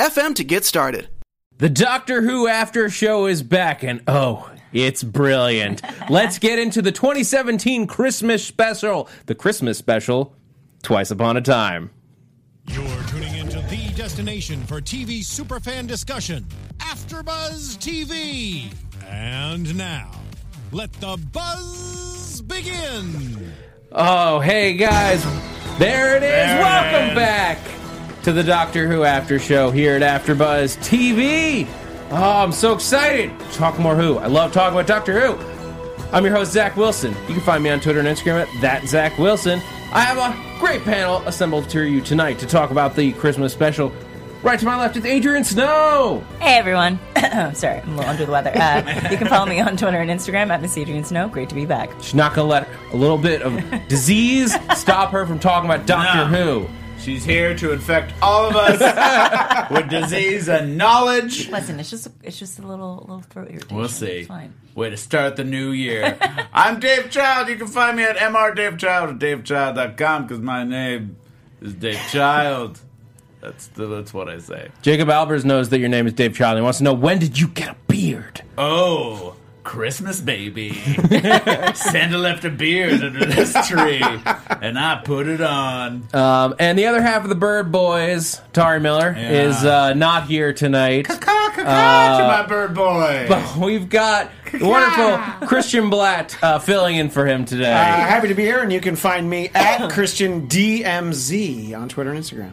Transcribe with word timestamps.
anchor.fm 0.00 0.34
to 0.36 0.44
get 0.44 0.64
started. 0.64 1.08
The 1.58 1.68
Doctor 1.68 2.22
Who 2.22 2.48
after 2.48 2.88
show 2.88 3.26
is 3.26 3.42
back, 3.42 3.82
and 3.82 4.02
oh, 4.06 4.50
it's 4.72 5.02
brilliant. 5.02 5.82
Let's 6.10 6.38
get 6.38 6.58
into 6.58 6.80
the 6.80 6.92
2017 6.92 7.86
Christmas 7.86 8.44
special, 8.44 9.08
the 9.26 9.34
Christmas 9.34 9.76
special, 9.76 10.34
Twice 10.82 11.10
Upon 11.10 11.36
a 11.36 11.42
Time. 11.42 11.90
You're 12.66 13.02
tuning 13.04 13.34
into 13.36 13.60
the 13.68 13.92
destination 13.94 14.64
for 14.64 14.80
TV 14.80 15.20
superfan 15.20 15.86
discussion, 15.86 16.46
AfterBuzz 16.78 17.76
TV. 17.78 18.72
And 19.06 19.76
now, 19.76 20.12
let 20.72 20.92
the 20.94 21.18
buzz 21.32 22.40
begin. 22.42 23.52
Oh, 23.92 24.38
hey 24.40 24.74
guys, 24.74 25.22
there 25.78 26.16
it 26.16 26.22
is. 26.22 26.30
There 26.30 26.60
Welcome 26.62 27.10
is. 27.10 27.14
back 27.16 27.79
to 28.22 28.32
the 28.32 28.42
Doctor 28.42 28.86
Who 28.86 29.04
after 29.04 29.38
show 29.38 29.70
here 29.70 29.96
at 29.96 30.02
AfterBuzz 30.02 30.76
TV. 30.78 31.66
Oh, 32.10 32.42
I'm 32.42 32.52
so 32.52 32.74
excited. 32.74 33.38
to 33.38 33.52
Talk 33.52 33.78
more 33.78 33.96
Who. 33.96 34.18
I 34.18 34.26
love 34.26 34.52
talking 34.52 34.74
about 34.78 34.86
Doctor 34.86 35.18
Who. 35.18 35.38
I'm 36.12 36.24
your 36.24 36.34
host 36.34 36.52
Zach 36.52 36.76
Wilson. 36.76 37.14
You 37.28 37.34
can 37.34 37.40
find 37.40 37.62
me 37.62 37.70
on 37.70 37.80
Twitter 37.80 38.00
and 38.00 38.08
Instagram 38.08 38.42
at 38.46 38.60
that 38.60 38.86
Zach 38.86 39.16
Wilson. 39.18 39.60
I 39.92 40.00
have 40.02 40.18
a 40.18 40.58
great 40.60 40.82
panel 40.82 41.18
assembled 41.26 41.68
to 41.70 41.82
you 41.82 42.00
tonight 42.00 42.38
to 42.40 42.46
talk 42.46 42.70
about 42.70 42.94
the 42.94 43.12
Christmas 43.12 43.52
special. 43.52 43.92
Right 44.42 44.58
to 44.58 44.64
my 44.64 44.76
left 44.76 44.96
is 44.96 45.04
Adrian 45.04 45.44
Snow. 45.44 46.24
Hey 46.40 46.56
everyone. 46.58 46.98
Sorry, 47.54 47.80
I'm 47.80 47.90
a 47.92 47.96
little 47.96 48.10
under 48.10 48.26
the 48.26 48.32
weather. 48.32 48.50
Uh, 48.54 49.08
you 49.10 49.18
can 49.18 49.28
follow 49.28 49.44
me 49.46 49.60
on 49.60 49.76
Twitter 49.76 49.98
and 49.98 50.10
Instagram 50.10 50.48
at 50.48 50.62
Miss 50.62 50.76
Adrian 50.78 51.04
Snow. 51.04 51.28
Great 51.28 51.50
to 51.50 51.54
be 51.54 51.66
back. 51.66 51.90
She's 52.00 52.14
not 52.14 52.34
gonna 52.34 52.48
let 52.48 52.68
a 52.92 52.96
little 52.96 53.18
bit 53.18 53.42
of 53.42 53.60
disease 53.88 54.56
stop 54.76 55.10
her 55.12 55.26
from 55.26 55.38
talking 55.38 55.68
about 55.70 55.86
Doctor 55.86 56.30
No. 56.30 56.66
Who. 56.66 56.79
She's 57.00 57.24
here 57.24 57.54
to 57.56 57.72
infect 57.72 58.12
all 58.20 58.50
of 58.50 58.56
us 58.56 59.70
with 59.70 59.88
disease 59.88 60.50
and 60.50 60.76
knowledge. 60.76 61.48
Listen, 61.48 61.80
it's 61.80 61.88
just 61.88 62.08
it's 62.22 62.38
just 62.38 62.58
a 62.58 62.62
little 62.66 62.96
little 62.96 63.22
throat 63.22 63.48
irritation. 63.48 63.76
We'll 63.76 63.88
see. 63.88 64.18
It's 64.18 64.28
fine. 64.28 64.52
Way 64.74 64.90
to 64.90 64.98
start 64.98 65.36
the 65.36 65.44
new 65.44 65.70
year. 65.70 66.18
I'm 66.52 66.78
Dave 66.78 67.10
Child. 67.10 67.48
You 67.48 67.56
can 67.56 67.68
find 67.68 67.96
me 67.96 68.04
at 68.04 68.16
mrdavechild 68.16 69.10
at 69.12 69.18
davechild.com 69.18 70.22
because 70.24 70.40
my 70.40 70.62
name 70.62 71.16
is 71.62 71.72
Dave 71.72 72.00
Child. 72.10 72.78
That's 73.40 73.68
the, 73.68 73.86
that's 73.86 74.12
what 74.12 74.28
I 74.28 74.38
say. 74.38 74.68
Jacob 74.82 75.08
Albers 75.08 75.46
knows 75.46 75.70
that 75.70 75.78
your 75.78 75.88
name 75.88 76.06
is 76.06 76.12
Dave 76.12 76.36
Child. 76.36 76.58
He 76.58 76.62
wants 76.62 76.78
to 76.78 76.84
know 76.84 76.92
when 76.92 77.18
did 77.18 77.38
you 77.38 77.48
get 77.48 77.70
a 77.70 77.76
beard? 77.88 78.42
Oh, 78.58 79.36
Christmas 79.70 80.20
baby. 80.20 80.72
Santa 81.74 82.18
left 82.18 82.44
a 82.44 82.50
beard 82.50 83.04
under 83.04 83.24
this 83.24 83.52
tree, 83.68 84.02
and 84.02 84.76
I 84.76 85.00
put 85.04 85.28
it 85.28 85.40
on. 85.40 86.08
Um, 86.12 86.56
and 86.58 86.76
the 86.76 86.86
other 86.86 87.00
half 87.00 87.22
of 87.22 87.28
the 87.28 87.36
Bird 87.36 87.70
Boys, 87.70 88.40
Tari 88.52 88.80
Miller, 88.80 89.14
Yeah. 89.16 89.30
is 89.30 89.64
uh, 89.64 89.94
not 89.94 90.24
here 90.26 90.52
tonight. 90.52 91.06
Caw-caw-caw 91.06 92.18
to 92.18 92.24
my 92.26 92.42
bird 92.48 92.74
boy. 92.74 93.26
But 93.28 93.56
we've 93.58 93.88
got 93.88 94.32
the 94.50 94.66
wonderful 94.66 95.46
Christian 95.46 95.84
Bladt 95.88 96.36
uh, 96.42 96.58
filling 96.58 96.96
in 96.96 97.08
for 97.08 97.24
him 97.24 97.44
today. 97.44 97.70
Uh, 97.72 97.76
happy 97.76 98.26
to 98.26 98.34
be 98.34 98.42
here, 98.42 98.58
and 98.64 98.72
you 98.72 98.80
can 98.80 98.96
find 98.96 99.30
me 99.30 99.50
at 99.54 99.88
Christian 99.92 100.48
DMZ 100.48 101.76
on 101.78 101.88
Twitter 101.88 102.10
and 102.10 102.18
Instagram. 102.18 102.50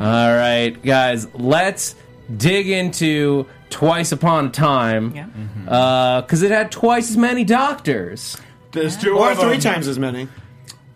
All 0.00 0.34
right, 0.34 0.70
guys, 0.82 1.26
let's 1.34 1.94
dig 2.34 2.70
into 2.70 3.44
Twice 3.74 4.12
Upon 4.12 4.46
a 4.46 4.50
Time. 4.50 5.12
Yeah. 5.16 5.26
Uh, 5.68 6.20
because 6.22 6.42
it 6.42 6.52
had 6.52 6.70
twice 6.70 7.10
as 7.10 7.16
many 7.16 7.42
doctors. 7.42 8.36
There's 8.70 8.96
two 8.96 9.18
Or 9.18 9.34
three 9.34 9.58
times 9.58 9.88
as 9.88 9.98
many 9.98 10.28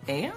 Yeah, 0.09 0.31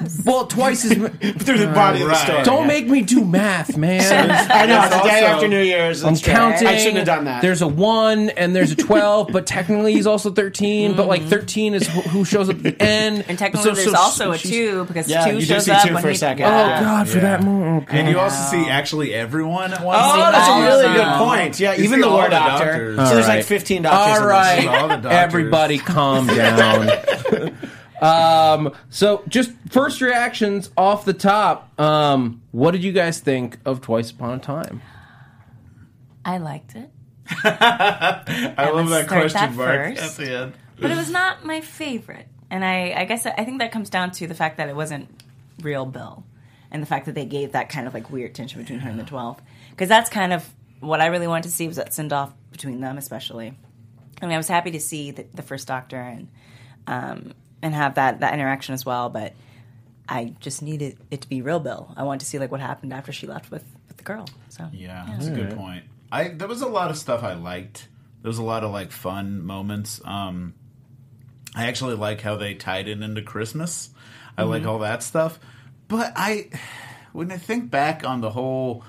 yes. 0.00 0.22
Well, 0.24 0.46
twice 0.46 0.84
as 0.84 0.96
many. 0.96 1.08
through 1.32 1.58
the 1.58 1.66
body 1.68 2.00
of 2.00 2.06
the 2.06 2.12
right. 2.12 2.26
story. 2.26 2.42
Don't 2.44 2.66
make 2.66 2.86
me 2.88 3.02
do 3.02 3.24
math, 3.24 3.76
man. 3.76 4.00
I 4.50 4.66
know 4.66 4.82
it's 4.84 4.96
the 4.96 5.02
day 5.02 5.20
also- 5.24 5.34
after 5.34 5.48
New 5.48 5.62
Year's. 5.62 6.02
I'm 6.04 6.12
It's 6.14 6.22
true. 6.22 6.32
counting. 6.32 6.66
I 6.66 6.76
shouldn't 6.78 6.96
have 6.98 7.06
done 7.06 7.24
that. 7.26 7.42
There's 7.42 7.62
a 7.62 7.68
one 7.68 8.30
and 8.30 8.54
there's 8.56 8.72
a 8.72 8.76
twelve, 8.76 9.28
but 9.32 9.46
technically 9.46 9.92
he's 9.92 10.06
also 10.06 10.30
thirteen. 10.30 10.92
But 10.94 11.02
Mm-hmm. 11.02 11.08
like 11.08 11.22
thirteen 11.24 11.74
is 11.74 11.86
who, 11.86 12.00
who 12.02 12.24
shows 12.24 12.48
up 12.48 12.56
at 12.56 12.62
the 12.62 12.82
end. 12.82 13.24
And 13.28 13.38
technically, 13.38 13.70
So- 13.70 13.74
there's 13.74 13.90
so 13.92 13.98
also 13.98 14.32
a 14.32 14.38
she's- 14.38 14.54
two 14.54 14.84
because 14.86 15.08
Yeah, 15.08 15.24
two 15.26 15.34
you 15.34 15.40
do 15.40 15.46
shows 15.46 15.64
see 15.66 15.70
up 15.72 15.86
two 15.86 15.94
when 15.94 16.02
for 16.02 16.08
a 16.08 16.12
he- 16.12 16.16
second. 16.18 16.44
Oh 16.46 16.48
Yeah. 16.48 16.80
God, 16.80 17.08
for 17.08 17.18
that 17.20 17.42
moment. 17.42 17.86
And 17.90 18.08
you 18.08 18.18
also 18.18 18.42
see 18.50 18.68
actually 18.68 19.12
everyone 19.14 19.72
at 19.72 19.84
once. 19.84 20.00
Oh, 20.02 20.16
that's 20.16 20.48
a 20.48 20.62
really 20.66 20.94
good 20.96 21.18
point. 21.18 21.60
Yeah, 21.60 21.74
You 21.74 21.84
even 21.84 21.98
see 21.98 22.02
the 22.02 22.08
all 22.08 22.14
war 22.16 22.24
the 22.24 22.30
doctor. 22.30 22.64
doctors. 22.96 23.08
So 23.08 23.14
there's 23.14 23.26
All 23.26 23.28
like 23.28 23.36
right. 23.38 23.44
15 23.44 23.82
doctors. 23.82 24.00
All 24.00 24.16
in 24.16 24.22
this. 24.22 24.30
right, 24.30 24.66
All 24.80 24.88
the 24.88 24.94
doctors. 24.96 25.12
everybody, 25.12 25.78
calm 25.78 26.26
down. 26.26 26.88
um, 28.00 28.72
so 28.88 29.22
just 29.28 29.52
first 29.68 30.00
reactions 30.00 30.70
off 30.76 31.04
the 31.04 31.12
top. 31.12 31.78
Um, 31.80 32.42
what 32.50 32.72
did 32.72 32.82
you 32.82 32.92
guys 32.92 33.20
think 33.20 33.58
of 33.64 33.80
Twice 33.80 34.10
Upon 34.10 34.34
a 34.34 34.38
Time? 34.38 34.82
I 36.24 36.38
liked 36.38 36.74
it, 36.76 36.90
I 37.44 38.70
love 38.74 38.88
that 38.90 39.08
question 39.08 39.40
that 39.40 39.54
mark 39.54 39.96
first. 39.96 40.20
at 40.20 40.24
the 40.26 40.38
end. 40.38 40.52
but 40.78 40.90
it 40.90 40.96
was 40.96 41.10
not 41.10 41.44
my 41.44 41.60
favorite. 41.60 42.26
And 42.50 42.64
I, 42.64 42.92
I 42.96 43.04
guess 43.04 43.26
I 43.26 43.44
think 43.44 43.60
that 43.60 43.70
comes 43.70 43.90
down 43.90 44.10
to 44.12 44.26
the 44.26 44.34
fact 44.34 44.56
that 44.56 44.68
it 44.68 44.74
wasn't 44.74 45.08
real 45.62 45.86
Bill, 45.86 46.24
and 46.70 46.82
the 46.82 46.86
fact 46.86 47.06
that 47.06 47.14
they 47.14 47.24
gave 47.24 47.52
that 47.52 47.68
kind 47.68 47.86
of 47.86 47.94
like 47.94 48.10
weird 48.10 48.34
tension 48.34 48.60
between 48.60 48.80
her 48.80 48.90
and 48.90 48.98
the 48.98 49.04
twelfth, 49.04 49.42
because 49.70 49.88
that's 49.88 50.10
kind 50.10 50.32
of 50.32 50.48
what 50.80 51.00
I 51.00 51.06
really 51.06 51.28
wanted 51.28 51.44
to 51.44 51.50
see 51.50 51.68
was 51.68 51.76
that 51.76 51.94
send 51.94 52.12
off 52.12 52.32
between 52.50 52.80
them, 52.80 52.98
especially. 52.98 53.56
I 54.20 54.26
mean, 54.26 54.34
I 54.34 54.36
was 54.36 54.48
happy 54.48 54.72
to 54.72 54.80
see 54.80 55.12
the, 55.12 55.26
the 55.32 55.42
first 55.42 55.68
Doctor 55.68 55.96
and 55.96 56.28
um, 56.86 57.34
and 57.62 57.74
have 57.74 57.94
that 57.96 58.20
that 58.20 58.34
interaction 58.34 58.74
as 58.74 58.84
well, 58.86 59.08
but 59.08 59.34
I 60.08 60.34
just 60.40 60.62
needed 60.62 60.98
it 61.10 61.22
to 61.22 61.28
be 61.28 61.42
real 61.42 61.60
Bill. 61.60 61.92
I 61.96 62.02
wanted 62.02 62.20
to 62.20 62.26
see 62.26 62.38
like 62.38 62.50
what 62.50 62.60
happened 62.60 62.92
after 62.92 63.12
she 63.12 63.26
left 63.26 63.50
with, 63.50 63.64
with 63.88 63.96
the 63.96 64.02
girl. 64.02 64.26
So 64.48 64.68
Yeah, 64.72 65.06
that's 65.08 65.26
a 65.26 65.30
good 65.30 65.56
point. 65.56 65.84
I 66.12 66.28
there 66.28 66.48
was 66.48 66.62
a 66.62 66.68
lot 66.68 66.90
of 66.90 66.96
stuff 66.96 67.22
I 67.22 67.34
liked. 67.34 67.88
There 68.22 68.28
was 68.28 68.38
a 68.38 68.42
lot 68.42 68.64
of 68.64 68.70
like 68.70 68.92
fun 68.92 69.44
moments. 69.44 70.00
Um, 70.04 70.54
I 71.54 71.66
actually 71.66 71.94
like 71.94 72.20
how 72.20 72.36
they 72.36 72.54
tied 72.54 72.88
it 72.88 73.00
into 73.00 73.22
Christmas. 73.22 73.90
I 74.36 74.44
like 74.44 74.66
all 74.66 74.78
that 74.80 75.02
stuff. 75.02 75.38
But 75.88 76.12
I, 76.16 76.48
when 77.12 77.32
I 77.32 77.36
think 77.36 77.70
back 77.70 78.04
on 78.06 78.20
the 78.20 78.30
whole 78.30 78.84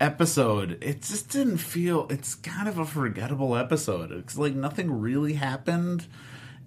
episode, 0.00 0.78
it 0.80 1.02
just 1.02 1.30
didn't 1.30 1.58
feel. 1.58 2.06
It's 2.08 2.34
kind 2.34 2.68
of 2.68 2.78
a 2.78 2.86
forgettable 2.86 3.56
episode. 3.56 4.12
It's 4.12 4.38
like 4.38 4.54
nothing 4.54 5.00
really 5.00 5.34
happened. 5.34 6.06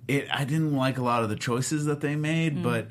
It. 0.09 0.27
I 0.33 0.43
didn't 0.43 0.75
like 0.75 0.97
a 0.97 1.03
lot 1.03 1.23
of 1.23 1.29
the 1.29 1.35
choices 1.35 1.85
that 1.85 2.01
they 2.01 2.15
made, 2.15 2.57
mm. 2.57 2.63
but 2.63 2.87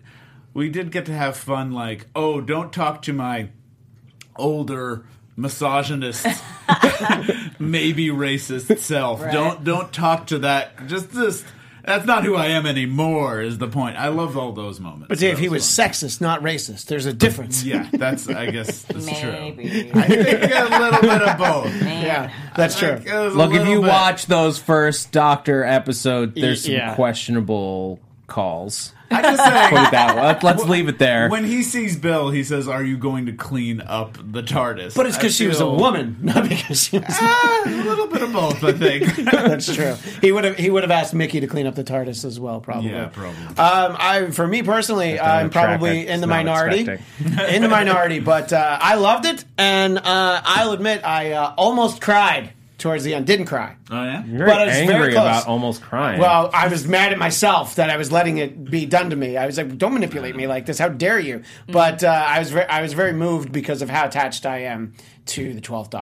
we 0.55 0.69
did 0.69 0.93
get 0.93 1.07
to 1.07 1.13
have 1.13 1.37
fun. 1.37 1.73
Like, 1.73 2.07
oh, 2.15 2.41
don't 2.41 2.73
talk 2.73 3.03
to 3.03 3.13
my 3.13 3.51
older 4.37 5.05
misogynist 5.37 6.25
maybe 7.61 8.09
racist 8.09 8.77
self 8.79 9.21
don't 9.31 9.63
don't 9.63 9.93
talk 9.93 10.27
to 10.27 10.41
that 10.41 10.87
just 10.89 11.13
this 11.13 11.45
that's 11.89 12.07
not 12.07 12.25
who 12.25 12.35
i 12.37 12.47
am 12.47 12.67
anymore 12.67 13.41
is 13.41 13.59
the 13.59 13.67
point 13.69 13.97
i 13.97 14.09
love 14.09 14.37
all 14.37 14.53
those 14.53 14.79
moments 14.81 15.07
But 15.09 15.19
Dave, 15.19 15.37
That 15.37 15.43
he 15.43 15.49
was 15.49 15.65
fun. 15.77 15.89
sexist, 15.89 16.21
not 16.21 16.43
racist. 16.43 16.87
There's 16.87 17.07
a 17.07 17.13
difference. 17.13 17.65
yeah 17.65 17.89
that's 17.93 18.29
i 18.29 18.51
guess 18.51 18.83
that's 18.89 19.07
maybe, 19.07 19.21
true 19.21 20.01
i 20.01 20.07
think 20.07 20.53
a 20.53 20.79
little 20.79 21.01
bit 21.01 21.23
of 21.23 21.39
both 21.39 21.83
Man. 21.83 22.31
That's 22.57 22.79
true. 22.79 22.91
Like, 22.91 23.07
it 23.07 23.15
was 23.19 23.35
a 23.35 23.39
Look, 23.39 23.55
if 23.55 23.67
you 23.69 23.81
bit. 23.81 23.89
watch 23.89 24.27
those 24.27 24.59
first 24.59 25.13
Doctor 25.13 25.63
episodes, 25.65 26.35
there's 26.35 26.65
some 26.65 26.73
yeah. 26.75 26.95
questionable 26.97 28.01
calls. 28.27 28.93
I 29.11 29.23
just 29.23 29.43
Put 29.43 29.53
say 29.53 29.67
it 29.87 29.91
that 29.93 30.17
way. 30.17 30.23
Let- 30.23 30.43
Let's 30.45 30.65
leave 30.65 30.89
it 30.89 30.99
there. 30.99 31.29
when 31.29 31.45
he 31.45 31.63
sees 31.63 31.97
bill 31.97 32.31
he 32.31 32.45
says 32.45 32.69
are 32.69 32.83
you 32.85 32.97
going 32.99 33.27
to 33.27 33.33
clean 33.33 33.81
up 33.81 34.15
the 34.33 34.43
tardis 34.43 34.95
But 34.95 35.07
it's 35.07 35.17
because 35.17 35.35
she 35.35 35.47
was 35.47 35.61
a 35.61 35.69
woman, 35.69 36.19
not 36.23 36.49
because 36.49 36.85
she 36.85 36.99
was. 36.99 37.07
Ah, 37.21 37.63
a 37.67 37.71
little 37.71 38.07
bit 38.07 38.23
of 38.23 38.33
both 38.33 38.63
i 38.65 38.73
think 38.73 39.05
That's 39.31 39.73
true. 39.75 39.95
He 40.21 40.33
would 40.33 40.45
have. 40.45 40.57
He 40.57 40.71
would 40.71 40.83
have 40.83 40.91
asked 40.91 41.15
Mickey 41.15 41.41
to 41.41 41.47
clean 41.47 41.67
up 41.67 41.75
the 41.75 41.85
TARDIS 41.85 42.25
as 42.25 42.39
well, 42.41 42.61
probably. 42.61 42.91
yeah 42.91 43.07
probably 43.09 43.47
Um, 43.57 43.97
I, 43.99 44.31
for 44.31 44.47
me 44.47 44.63
personally, 44.63 45.19
I'm 45.19 45.51
probably 45.51 46.09
I 46.09 46.13
in 46.15 46.21
the 46.21 46.27
minority. 46.27 46.81
in 47.49 47.63
the 47.63 47.69
minority, 47.69 48.21
but 48.21 48.53
uh, 48.53 48.79
I 48.81 48.95
loved 48.97 49.25
it, 49.27 49.45
and 49.57 49.99
uh, 49.99 50.41
I'll 50.45 50.73
admit 50.73 51.05
I 51.05 51.33
uh, 51.33 51.55
almost 51.57 52.01
cried 52.01 52.53
towards 52.79 53.05
the 53.05 53.13
end. 53.15 53.27
Didn't 53.27 53.47
cry. 53.47 53.77
oh 53.91 54.03
yeah 54.05 54.25
You're 54.25 54.47
but 54.47 54.69
it's 54.69 54.77
very 54.77 54.87
very 54.87 54.99
angry 55.01 55.13
close. 55.15 55.25
about 55.27 55.47
almost 55.47 55.83
crying. 55.83 56.21
Well, 56.21 56.49
I 56.55 56.69
was 56.69 56.87
mad 56.87 57.13
at 57.13 57.19
myself 57.19 57.75
that 57.75 57.91
I 57.91 57.97
was 57.97 58.11
letting 58.11 58.39
it 58.39 58.65
be 58.71 58.87
done 58.87 59.11
to 59.11 59.17
me. 59.17 59.37
I 59.37 59.47
was 59.47 59.57
like, 59.59 59.77
"Don't 59.77 59.93
manipulate 59.95 60.35
me 60.37 60.47
like 60.47 60.65
this! 60.67 60.79
How 60.79 60.89
dare 60.89 61.19
you!" 61.19 61.43
But 61.67 62.03
uh, 62.05 62.09
I 62.09 62.39
was 62.39 62.51
very, 62.51 62.67
I 62.67 62.81
was 62.83 62.93
very 62.93 63.13
moved 63.13 63.53
because 63.53 63.83
of 63.83 63.91
how 63.91 64.07
attached 64.07 64.47
I 64.47 64.59
am 64.63 64.95
to 65.27 65.53
the 65.53 65.61
Twelfth 65.61 65.91
Doctor. 65.91 66.05
it's 66.07 66.08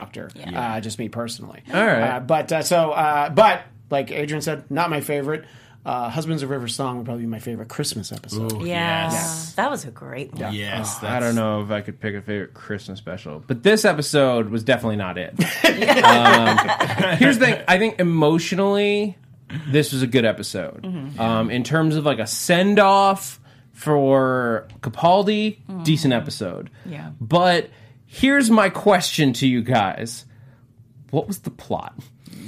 Doctor. 0.00 0.30
Uh, 0.54 0.80
just 0.80 0.98
me 0.98 1.08
personally. 1.08 1.62
All 1.72 1.84
right. 1.86 2.16
Uh, 2.16 2.20
but 2.20 2.50
uh, 2.52 2.62
so, 2.62 2.90
uh, 2.92 3.28
but 3.30 3.62
like 3.90 4.10
Adrian 4.10 4.40
said, 4.42 4.70
not 4.70 4.90
my 4.90 5.00
favorite. 5.00 5.44
Uh, 5.84 6.10
Husbands 6.10 6.42
of 6.42 6.50
River 6.50 6.68
Song 6.68 6.98
would 6.98 7.06
probably 7.06 7.22
be 7.22 7.28
my 7.28 7.38
favorite 7.38 7.68
Christmas 7.70 8.12
episode. 8.12 8.62
Yeah, 8.66 9.10
Yes. 9.10 9.54
that 9.54 9.70
was 9.70 9.86
a 9.86 9.90
great 9.90 10.30
one. 10.34 10.52
Yes, 10.52 10.98
that's, 10.98 11.04
I 11.04 11.20
don't 11.20 11.34
know 11.34 11.62
if 11.62 11.70
I 11.70 11.80
could 11.80 11.98
pick 12.00 12.14
a 12.14 12.20
favorite 12.20 12.52
Christmas 12.52 12.98
special, 12.98 13.42
but 13.46 13.62
this 13.62 13.86
episode 13.86 14.50
was 14.50 14.62
definitely 14.62 14.96
not 14.96 15.16
it. 15.16 15.30
um, 16.04 17.16
here's 17.16 17.38
the 17.38 17.46
thing: 17.46 17.62
I 17.66 17.78
think 17.78 17.98
emotionally, 17.98 19.16
this 19.68 19.92
was 19.92 20.02
a 20.02 20.06
good 20.06 20.26
episode. 20.26 20.84
Um, 21.18 21.50
in 21.50 21.64
terms 21.64 21.96
of 21.96 22.04
like 22.04 22.18
a 22.18 22.26
send 22.26 22.78
off 22.78 23.40
for 23.72 24.68
Capaldi, 24.82 25.58
decent 25.84 26.12
episode. 26.12 26.68
Yeah. 26.84 27.12
But 27.20 27.70
here's 28.10 28.50
my 28.50 28.68
question 28.68 29.32
to 29.34 29.46
you 29.46 29.62
guys: 29.62 30.26
What 31.10 31.28
was 31.28 31.38
the 31.38 31.50
plot? 31.50 31.94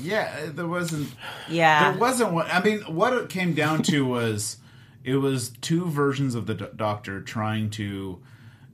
Yeah, 0.03 0.47
there 0.47 0.67
wasn't. 0.67 1.11
Yeah. 1.49 1.93
There 1.93 2.01
wasn't 2.01 2.33
one. 2.33 2.47
I 2.51 2.63
mean, 2.63 2.81
what 2.81 3.13
it 3.13 3.29
came 3.29 3.55
down 3.55 3.83
to 3.85 4.05
was 4.05 4.57
it 5.05 5.17
was 5.17 5.51
two 5.61 5.87
versions 5.87 6.35
of 6.35 6.47
the 6.47 6.55
do- 6.55 6.71
doctor 6.75 7.21
trying 7.21 7.71
to 7.71 8.21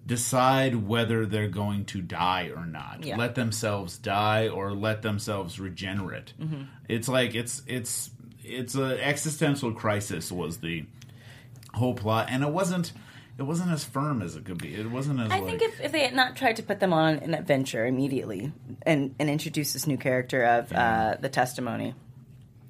decide 0.06 0.75
whether 0.88 1.26
they're 1.26 1.49
going 1.49 1.85
to 1.85 2.00
die 2.00 2.50
or 2.56 2.64
not. 2.64 3.05
Yeah. 3.05 3.17
Let 3.17 3.34
themselves 3.34 3.99
die 3.99 4.49
or 4.49 4.73
let 4.73 5.02
themselves 5.02 5.61
regenerate. 5.61 6.32
Mm-hmm. 6.41 6.62
It's 6.88 7.08
like 7.08 7.34
it's 7.34 7.62
it's 7.67 8.11
it's 8.43 8.75
an 8.75 8.93
existential 8.93 9.73
crisis 9.73 10.32
was 10.32 10.58
the 10.58 10.87
whole 11.75 11.94
plot, 11.94 12.29
and 12.31 12.43
it 12.43 12.50
wasn't. 12.50 12.93
It 13.38 13.44
wasn't 13.44 13.70
as 13.70 13.85
firm 13.85 14.20
as 14.20 14.35
it 14.35 14.44
could 14.44 14.58
be. 14.58 14.75
It 14.75 14.90
wasn't 14.90 15.20
as. 15.20 15.31
I 15.31 15.38
like, 15.38 15.44
think 15.44 15.62
if, 15.62 15.81
if 15.81 15.93
they 15.93 16.00
had 16.00 16.14
not 16.14 16.35
tried 16.35 16.56
to 16.56 16.62
put 16.64 16.81
them 16.81 16.93
on 16.93 17.14
an 17.17 17.35
adventure 17.35 17.87
immediately 17.87 18.52
and, 18.82 19.14
and 19.20 19.31
introduce 19.31 19.73
this 19.73 19.87
new 19.87 19.96
character 19.96 20.43
of 20.43 20.73
uh, 20.73 21.17
the 21.20 21.29
testimony, 21.29 21.94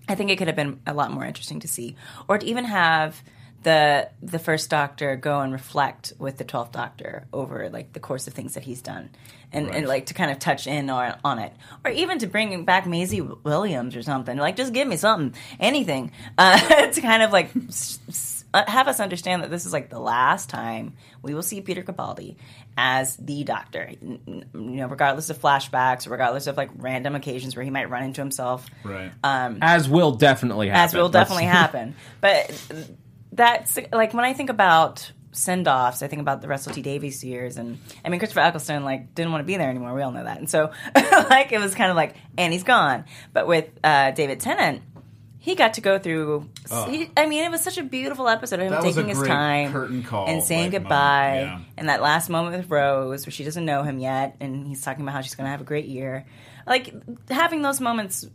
I 0.09 0.15
think 0.15 0.31
it 0.31 0.37
could 0.37 0.47
have 0.47 0.56
been 0.56 0.81
a 0.87 0.93
lot 0.93 1.11
more 1.11 1.25
interesting 1.25 1.61
to 1.61 1.69
see, 1.69 1.97
or 2.29 2.37
to 2.37 2.44
even 2.44 2.67
have 2.67 3.23
the 3.62 4.11
the 4.23 4.38
first 4.38 4.69
Doctor 4.69 5.17
go 5.17 5.41
and 5.41 5.55
reflect 5.55 6.12
with 6.19 6.37
the 6.37 6.44
twelfth 6.44 6.73
Doctor 6.73 7.26
over 7.32 7.71
like 7.71 7.94
the 7.94 8.00
course 8.00 8.26
of 8.26 8.35
things 8.35 8.53
that 8.53 8.62
he's 8.62 8.82
done, 8.82 9.09
and, 9.50 9.71
and 9.71 9.88
like 9.88 10.06
to 10.06 10.14
kind 10.14 10.31
of 10.31 10.38
touch 10.38 10.67
in 10.67 10.91
on, 10.91 11.19
on 11.25 11.38
it, 11.38 11.55
or 11.82 11.91
even 11.91 12.19
to 12.19 12.26
bring 12.26 12.67
back 12.67 12.87
Maisie 12.87 13.23
Williams 13.23 13.97
or 13.97 14.03
something. 14.03 14.37
Like 14.37 14.56
just 14.56 14.75
give 14.75 14.87
me 14.87 14.99
something, 14.99 15.41
anything, 15.59 16.12
uh, 16.37 16.59
to 16.93 17.00
kind 17.00 17.23
of 17.23 17.32
like. 17.32 17.53
S- 18.55 18.61
s- 18.61 18.67
uh, 18.69 18.71
have 18.71 18.89
us 18.89 19.00
understand 19.00 19.43
that 19.43 19.50
this 19.50 19.67
is 19.67 19.73
like 19.73 19.91
the 19.91 19.99
last 20.00 20.49
time 20.50 20.95
we 21.23 21.35
will 21.35 21.43
see 21.43 21.61
Peter 21.61 21.83
Capaldi 21.83 22.37
as 22.77 23.17
the 23.17 23.45
Doctor. 23.45 23.91
N- 24.03 24.21
n- 24.27 24.45
You 24.55 24.61
know, 24.81 24.87
regardless 24.89 25.31
of 25.31 25.39
flashbacks, 25.39 26.09
regardless 26.11 26.47
of 26.47 26.56
like 26.56 26.71
random 26.77 27.15
occasions 27.15 27.56
where 27.56 27.65
he 27.65 27.71
might 27.71 27.91
run 27.91 28.03
into 28.05 28.21
himself, 28.21 28.67
right. 28.85 29.12
As 29.62 29.89
will 29.89 30.12
definitely 30.12 30.69
happen. 30.69 30.85
as 30.85 30.95
will 30.95 31.09
definitely 31.09 31.45
happen. 31.47 31.95
But 32.21 32.62
that's 33.33 33.79
like 33.93 34.15
when 34.15 34.25
I 34.25 34.33
think 34.33 34.50
about 34.50 35.12
send 35.31 35.69
offs, 35.69 36.03
I 36.03 36.09
think 36.09 36.21
about 36.23 36.41
the 36.41 36.49
Russell 36.49 36.73
T 36.73 36.83
Davies 36.83 37.23
years, 37.23 37.59
and 37.59 37.79
I 38.05 38.09
mean 38.09 38.19
Christopher 38.19 38.41
Eccleston 38.41 38.85
like 38.85 39.15
didn't 39.15 39.31
want 39.33 39.43
to 39.43 39.47
be 39.47 39.56
there 39.56 39.69
anymore. 39.69 39.95
We 39.95 40.03
all 40.03 40.11
know 40.11 40.25
that, 40.25 40.39
and 40.39 40.49
so 40.50 40.73
like 40.95 41.53
it 41.53 41.61
was 41.61 41.75
kind 41.75 41.91
of 41.91 41.97
like 41.97 42.17
and 42.37 42.53
he's 42.53 42.65
gone. 42.65 43.05
But 43.33 43.47
with 43.47 43.69
uh, 43.85 44.12
David 44.12 44.41
Tennant. 44.41 44.83
He 45.49 45.55
got 45.55 45.75
to 45.75 45.81
go 45.81 45.99
through. 45.99 46.49
he- 46.91 47.11
I 47.17 47.27
mean, 47.27 47.43
it 47.45 47.50
was 47.50 47.62
such 47.62 47.79
a 47.79 47.83
beautiful 47.83 48.29
episode 48.29 48.61
of 48.61 48.67
him 48.67 48.73
That 48.73 48.83
was 48.85 48.97
a 48.99 49.00
taking 49.03 49.17
his 49.17 49.27
time 49.27 49.73
curtain 49.73 50.03
call, 50.03 50.27
and 50.27 50.43
saying 50.43 50.65
like, 50.65 50.73
goodbye. 50.73 51.41
yeah. 51.41 51.61
And 51.79 51.89
that 51.89 52.03
last 52.03 52.29
moment 52.29 52.55
with 52.56 52.71
Rose, 52.71 53.25
where 53.25 53.33
she 53.33 53.45
doesn't 53.45 53.65
know 53.65 53.83
him 53.83 53.99
yet, 53.99 54.37
and 54.41 54.67
he's 54.67 54.83
talking 54.83 55.03
about 55.03 55.12
how 55.15 55.21
she's 55.23 55.35
going 55.35 55.47
to 55.47 55.50
have 55.50 55.62
a 55.62 55.65
great 55.65 55.87
year. 55.87 56.27
Like 56.67 56.93
having 57.31 57.62
those 57.62 57.81
moments 57.81 58.27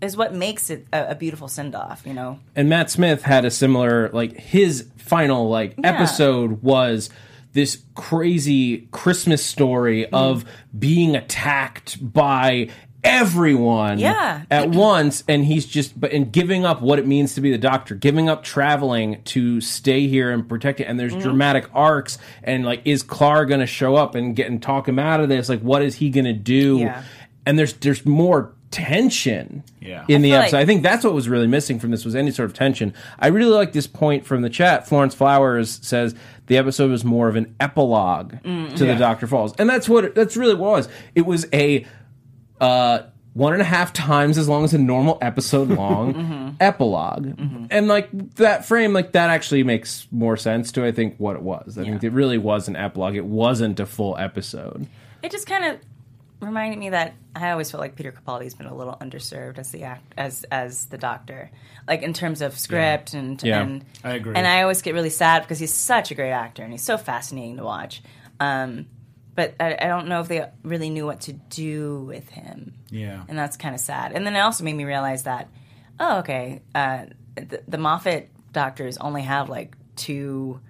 is 0.00 0.16
what 0.16 0.34
makes 0.34 0.70
it 0.70 0.86
a, 0.92 1.10
a 1.10 1.14
beautiful 1.14 1.48
send 1.48 1.74
off. 1.74 2.02
You 2.06 2.14
know, 2.14 2.38
and 2.56 2.68
Matt 2.70 2.90
Smith 2.90 3.22
had 3.22 3.44
a 3.44 3.50
similar 3.50 4.08
like 4.14 4.34
his 4.38 4.88
final 4.96 5.50
like 5.50 5.74
Yeah. 5.76 5.92
episode 5.92 6.62
was 6.62 7.10
this 7.52 7.82
crazy 7.94 8.88
Christmas 8.90 9.44
story 9.44 10.04
Mm-hmm. 10.04 10.14
of 10.14 10.44
being 10.78 11.14
attacked 11.14 11.98
by 12.12 12.68
everyone 13.04 13.98
Yeah. 13.98 14.42
at 14.50 14.70
once 14.70 15.22
and 15.28 15.44
he's 15.44 15.66
just 15.66 15.98
but 16.00 16.12
and 16.12 16.32
giving 16.32 16.64
up 16.64 16.80
what 16.80 16.98
it 16.98 17.06
means 17.06 17.34
to 17.34 17.40
be 17.40 17.50
the 17.50 17.58
doctor 17.58 17.94
giving 17.94 18.28
up 18.28 18.42
traveling 18.42 19.22
to 19.26 19.60
stay 19.60 20.06
here 20.08 20.30
and 20.30 20.48
protect 20.48 20.80
it 20.80 20.84
and 20.84 20.98
there's 20.98 21.12
Mm-hmm. 21.12 21.22
dramatic 21.22 21.68
arcs 21.74 22.18
and 22.42 22.64
like 22.64 22.80
is 22.84 23.02
Clar 23.02 23.44
gonna 23.46 23.66
show 23.66 23.94
up 23.94 24.14
and 24.14 24.34
get 24.34 24.50
and 24.50 24.60
talk 24.62 24.88
him 24.88 24.98
out 24.98 25.20
of 25.20 25.28
this 25.28 25.48
like 25.48 25.60
what 25.60 25.82
is 25.82 25.96
he 25.96 26.10
gonna 26.10 26.32
do 26.32 26.78
Yeah. 26.78 27.02
and 27.46 27.58
there's 27.58 27.74
there's 27.74 28.04
more 28.06 28.52
tension 28.70 29.62
Yeah. 29.80 30.04
in 30.08 30.22
the 30.22 30.30
feel 30.30 30.38
episode 30.40 30.56
like- 30.56 30.62
I 30.62 30.66
think 30.66 30.82
that's 30.82 31.04
what 31.04 31.14
was 31.14 31.28
really 31.28 31.46
missing 31.46 31.78
from 31.78 31.92
this 31.92 32.04
was 32.04 32.16
any 32.16 32.32
sort 32.32 32.50
of 32.50 32.56
tension. 32.56 32.92
I 33.20 33.28
really 33.28 33.52
like 33.52 33.72
this 33.72 33.86
point 33.86 34.26
from 34.26 34.42
the 34.42 34.50
chat. 34.50 34.88
Florence 34.88 35.14
Flowers 35.14 35.78
says 35.82 36.12
the 36.48 36.56
episode 36.56 36.90
was 36.90 37.04
more 37.04 37.28
of 37.28 37.36
an 37.36 37.54
epilogue 37.60 38.34
Mm, 38.44 38.74
to 38.76 38.84
the 38.84 38.96
Doctor 38.96 39.28
Falls, 39.28 39.54
and 39.58 39.70
that's 39.70 39.88
what 39.88 40.04
it, 40.06 40.14
that's 40.16 40.36
really 40.36 40.54
what 40.54 40.66
it 40.66 40.72
was. 40.72 40.88
It 41.14 41.26
was 41.26 41.46
a 41.52 41.86
uh, 42.64 43.06
one 43.34 43.52
and 43.52 43.60
a 43.62 43.64
half 43.64 43.92
times 43.92 44.38
as 44.38 44.48
long 44.48 44.62
as 44.64 44.72
a 44.74 44.78
normal 44.78 45.18
episode 45.20 45.68
long 45.82 46.14
Mm-hmm. 46.14 46.48
epilogue, 46.60 47.34
and 47.70 47.88
like 47.88 48.08
that 48.36 48.64
frame, 48.64 48.92
like 48.92 49.12
that 49.12 49.30
actually 49.30 49.64
makes 49.64 50.06
more 50.12 50.36
sense 50.36 50.70
to 50.72 50.84
I 50.84 50.92
think 50.92 51.16
what 51.18 51.34
it 51.36 51.42
was. 51.42 51.76
I 51.78 51.82
think 51.84 52.04
it 52.04 52.10
really 52.10 52.38
was 52.38 52.68
an 52.68 52.76
epilogue. 52.76 53.16
It 53.16 53.24
wasn't 53.24 53.80
a 53.80 53.86
full 53.86 54.16
episode. 54.18 54.86
it 55.22 55.30
just 55.32 55.46
kind 55.46 55.64
of 55.64 55.78
reminded 56.40 56.78
me 56.78 56.90
that 56.90 57.14
I 57.34 57.50
always 57.50 57.70
felt 57.70 57.80
like 57.80 57.96
Peter 57.96 58.12
Capaldi's 58.12 58.54
been 58.54 58.66
a 58.66 58.74
little 58.74 58.96
underserved 59.00 59.58
as 59.58 59.70
the 59.72 59.82
act 59.84 60.12
as 60.16 60.44
as 60.52 60.86
the 60.86 60.98
Doctor, 60.98 61.50
like 61.88 62.02
in 62.02 62.12
terms 62.12 62.40
of 62.42 62.56
script 62.56 63.14
and 63.14 63.42
Yeah. 63.42 63.62
and 63.62 63.84
I 64.04 64.12
agree. 64.14 64.34
And 64.36 64.46
I 64.46 64.62
always 64.62 64.80
get 64.82 64.94
really 64.94 65.10
sad 65.10 65.42
because 65.42 65.58
he's 65.58 65.72
such 65.74 66.10
a 66.12 66.14
great 66.14 66.30
actor 66.32 66.62
and 66.62 66.70
he's 66.70 66.82
so 66.84 66.96
fascinating 66.98 67.56
to 67.56 67.64
watch. 67.64 68.02
Um, 68.38 68.86
but 69.34 69.54
I, 69.58 69.76
I 69.80 69.86
don't 69.86 70.08
know 70.08 70.20
if 70.20 70.28
they 70.28 70.46
really 70.62 70.90
knew 70.90 71.06
what 71.06 71.22
to 71.22 71.32
do 71.32 72.00
with 72.00 72.28
him. 72.28 72.74
Yeah. 72.90 73.24
and 73.28 73.36
that's 73.38 73.56
kind 73.56 73.74
of 73.74 73.80
sad. 73.80 74.12
And 74.12 74.24
then 74.24 74.36
it 74.36 74.40
also 74.40 74.62
made 74.64 74.74
me 74.74 74.84
realize 74.84 75.24
that, 75.24 75.48
oh, 75.98 76.18
okay, 76.18 76.62
uh, 76.74 77.06
the, 77.34 77.62
the 77.66 77.78
Moffat 77.78 78.30
doctors 78.52 78.96
only 78.98 79.22
have 79.22 79.48
like 79.48 79.76
two 79.96 80.60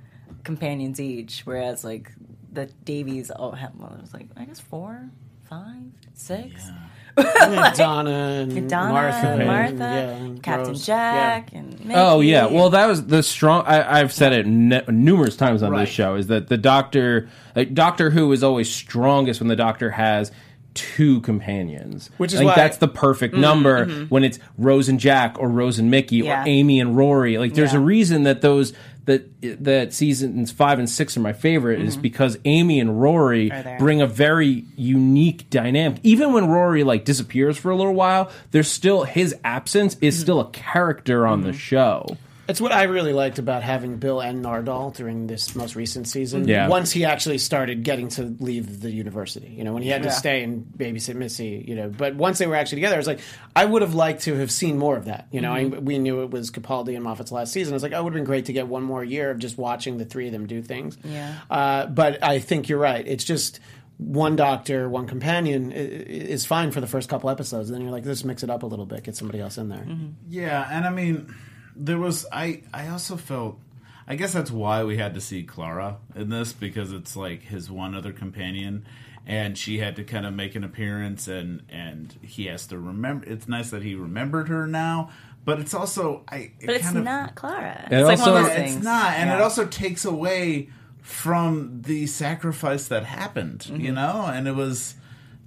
companions 0.42 1.00
each, 1.00 1.42
whereas 1.44 1.84
like 1.84 2.10
the 2.52 2.66
Davies 2.84 3.30
all 3.30 3.52
have 3.52 3.72
well, 3.76 3.94
it 3.94 4.00
was 4.00 4.14
like 4.14 4.28
I 4.36 4.44
guess 4.44 4.60
four, 4.60 5.10
five, 5.48 5.82
six. 6.14 6.70
Donna 7.76 8.46
and 8.48 8.68
Donna, 8.68 8.92
Martha, 8.92 9.26
and, 9.28 9.46
Martha, 9.46 9.74
yeah, 9.78 10.16
and 10.16 10.42
Captain 10.42 10.68
Rose. 10.68 10.84
Jack, 10.86 11.52
and 11.52 11.72
Mickey. 11.80 11.94
Oh 11.94 12.20
yeah, 12.20 12.46
well 12.46 12.70
that 12.70 12.86
was 12.86 13.06
the 13.06 13.22
strong. 13.22 13.64
I, 13.66 14.00
I've 14.00 14.12
said 14.12 14.32
it 14.32 14.46
n- 14.46 14.82
numerous 14.88 15.36
times 15.36 15.62
on 15.62 15.70
Right. 15.72 15.84
this 15.86 15.90
show 15.94 16.16
is 16.16 16.26
that 16.28 16.48
the 16.48 16.56
Doctor, 16.56 17.28
like 17.54 17.72
Doctor 17.74 18.10
Who, 18.10 18.32
is 18.32 18.42
always 18.42 18.68
strongest 18.72 19.40
when 19.40 19.48
the 19.48 19.56
Doctor 19.56 19.90
has 19.90 20.32
two 20.74 21.20
companions. 21.20 22.10
Which 22.16 22.32
is 22.32 22.40
I 22.40 22.40
think 22.40 22.48
why- 22.50 22.54
that's 22.56 22.78
the 22.78 22.88
perfect 22.88 23.34
mm-hmm, 23.34 23.42
number 23.42 23.86
mm-hmm. 23.86 24.04
when 24.06 24.24
it's 24.24 24.40
Rose 24.58 24.88
and 24.88 24.98
Jack 24.98 25.36
or 25.38 25.48
Rose 25.48 25.78
and 25.78 25.88
Mickey 25.90 26.16
Yeah. 26.16 26.42
or 26.42 26.48
Amy 26.48 26.80
and 26.80 26.96
Rory. 26.96 27.38
Like 27.38 27.54
there's 27.54 27.72
Yeah. 27.72 27.78
a 27.78 27.82
reason 27.82 28.24
that 28.24 28.40
those 28.40 28.72
that 29.04 29.24
that 29.62 29.92
seasons 29.92 30.50
five 30.50 30.78
and 30.78 30.88
six 30.88 31.16
are 31.16 31.20
my 31.20 31.32
favorite 31.32 31.80
is 31.80 31.94
mm-hmm. 31.94 32.02
because 32.02 32.38
Amy 32.44 32.80
and 32.80 33.00
Rory 33.00 33.52
bring 33.78 34.00
a 34.00 34.06
very 34.06 34.64
unique 34.76 35.48
dynamic. 35.50 36.00
Even 36.02 36.32
when 36.32 36.46
Rory 36.46 36.84
like 36.84 37.04
disappears 37.04 37.58
for 37.58 37.70
a 37.70 37.76
little 37.76 37.94
while, 37.94 38.30
there's 38.50 38.70
still 38.70 39.04
his 39.04 39.34
absence 39.44 39.96
is 40.00 40.14
mm-hmm. 40.14 40.22
still 40.22 40.40
a 40.40 40.50
character 40.50 41.26
on 41.26 41.42
the 41.42 41.50
mm-hmm. 41.50 41.58
show. 41.58 42.16
It's 42.46 42.60
what 42.60 42.72
I 42.72 42.82
really 42.82 43.12
liked 43.14 43.38
about 43.38 43.62
having 43.62 43.96
Bill 43.96 44.20
and 44.20 44.44
Nardole 44.44 44.94
during 44.94 45.26
this 45.26 45.54
most 45.56 45.76
recent 45.76 46.06
season. 46.06 46.46
Yeah. 46.46 46.68
Once 46.68 46.92
he 46.92 47.04
actually 47.06 47.38
started 47.38 47.82
getting 47.84 48.08
to 48.10 48.22
leave 48.38 48.80
the 48.80 48.90
university, 48.90 49.54
you 49.56 49.64
know, 49.64 49.72
when 49.72 49.82
he 49.82 49.88
had 49.88 50.02
to 50.02 50.08
Yeah. 50.08 50.14
stay 50.14 50.42
and 50.42 50.66
babysit 50.76 51.14
Missy, 51.14 51.64
you 51.66 51.74
know. 51.74 51.88
But 51.88 52.16
once 52.16 52.38
they 52.38 52.46
were 52.46 52.54
actually 52.56 52.76
together, 52.76 52.96
I 52.96 52.98
was 52.98 53.06
like, 53.06 53.20
I 53.56 53.64
would 53.64 53.80
have 53.80 53.94
liked 53.94 54.22
to 54.24 54.34
have 54.34 54.50
seen 54.50 54.76
more 54.76 54.96
of 54.96 55.06
that. 55.06 55.26
You 55.32 55.40
know, 55.40 55.52
I, 55.52 55.64
we 55.64 55.98
knew 55.98 56.22
it 56.22 56.30
was 56.30 56.50
Capaldi 56.50 56.94
and 56.94 57.02
Moffat's 57.04 57.32
last 57.32 57.52
season. 57.52 57.72
I 57.72 57.76
was 57.76 57.82
like, 57.82 57.94
I 57.94 58.00
would 58.00 58.12
have 58.12 58.18
been 58.18 58.24
great 58.26 58.44
to 58.46 58.52
get 58.52 58.68
one 58.68 58.82
more 58.82 59.02
year 59.02 59.30
of 59.30 59.38
just 59.38 59.56
watching 59.56 59.96
the 59.96 60.04
three 60.04 60.26
of 60.26 60.32
them 60.32 60.46
do 60.46 60.60
things. 60.60 60.98
Yeah. 61.02 61.34
Uh, 61.50 61.86
but 61.86 62.22
I 62.22 62.40
think 62.40 62.68
you're 62.68 62.78
right. 62.78 63.06
It's 63.06 63.24
just 63.24 63.58
one 63.96 64.36
doctor, 64.36 64.88
one 64.88 65.06
companion 65.06 65.72
i- 65.72 65.76
i- 65.76 65.78
is 65.78 66.44
fine 66.44 66.72
for 66.72 66.80
the 66.82 66.86
first 66.86 67.08
couple 67.08 67.30
episodes. 67.30 67.70
Then 67.70 67.80
you're 67.80 67.92
like, 67.92 68.04
let's 68.04 68.24
mix 68.24 68.42
it 68.42 68.50
up 68.50 68.64
a 68.64 68.66
little 68.66 68.84
bit, 68.86 69.02
get 69.04 69.16
somebody 69.16 69.40
else 69.40 69.56
in 69.56 69.68
there. 69.70 69.86
Yeah, 70.28 70.68
and 70.70 70.84
I 70.84 70.90
mean, 70.90 71.32
there 71.76 71.98
was 71.98 72.26
I. 72.32 72.62
I 72.72 72.88
also 72.88 73.16
felt. 73.16 73.58
I 74.06 74.16
guess 74.16 74.32
that's 74.34 74.50
why 74.50 74.84
we 74.84 74.98
had 74.98 75.14
to 75.14 75.20
see 75.20 75.42
Clara 75.42 75.96
in 76.14 76.28
this 76.28 76.52
because 76.52 76.92
it's 76.92 77.16
like 77.16 77.42
his 77.42 77.70
one 77.70 77.94
other 77.94 78.12
companion, 78.12 78.84
and 79.26 79.56
she 79.56 79.78
had 79.78 79.96
to 79.96 80.04
kind 80.04 80.26
of 80.26 80.34
make 80.34 80.54
an 80.54 80.62
appearance, 80.64 81.26
and 81.28 81.62
and 81.70 82.14
he 82.22 82.46
has 82.46 82.66
to 82.68 82.78
remember. 82.78 83.26
It's 83.26 83.48
nice 83.48 83.70
that 83.70 83.82
he 83.82 83.94
remembered 83.94 84.48
her 84.48 84.66
now, 84.66 85.10
but 85.44 85.58
it's 85.58 85.72
also 85.74 86.22
I. 86.28 86.36
It 86.36 86.66
But 86.66 86.74
it's 86.76 86.84
kind 86.84 86.98
of, 86.98 87.04
not 87.04 87.34
Clara. 87.34 87.88
It 87.90 87.94
it's 87.98 88.06
like 88.06 88.18
one 88.18 88.28
of 88.28 88.44
those 88.44 88.52
things. 88.54 88.76
It's 88.76 88.84
not, 88.84 89.14
and 89.14 89.30
it 89.30 89.40
also 89.40 89.64
takes 89.66 90.04
away 90.04 90.68
from 91.00 91.82
the 91.82 92.06
sacrifice 92.06 92.88
that 92.88 93.04
happened. 93.04 93.66
You 93.66 93.74
Mm-hmm. 93.76 93.94
know, 93.94 94.26
and 94.26 94.46
it 94.46 94.54
was. 94.54 94.96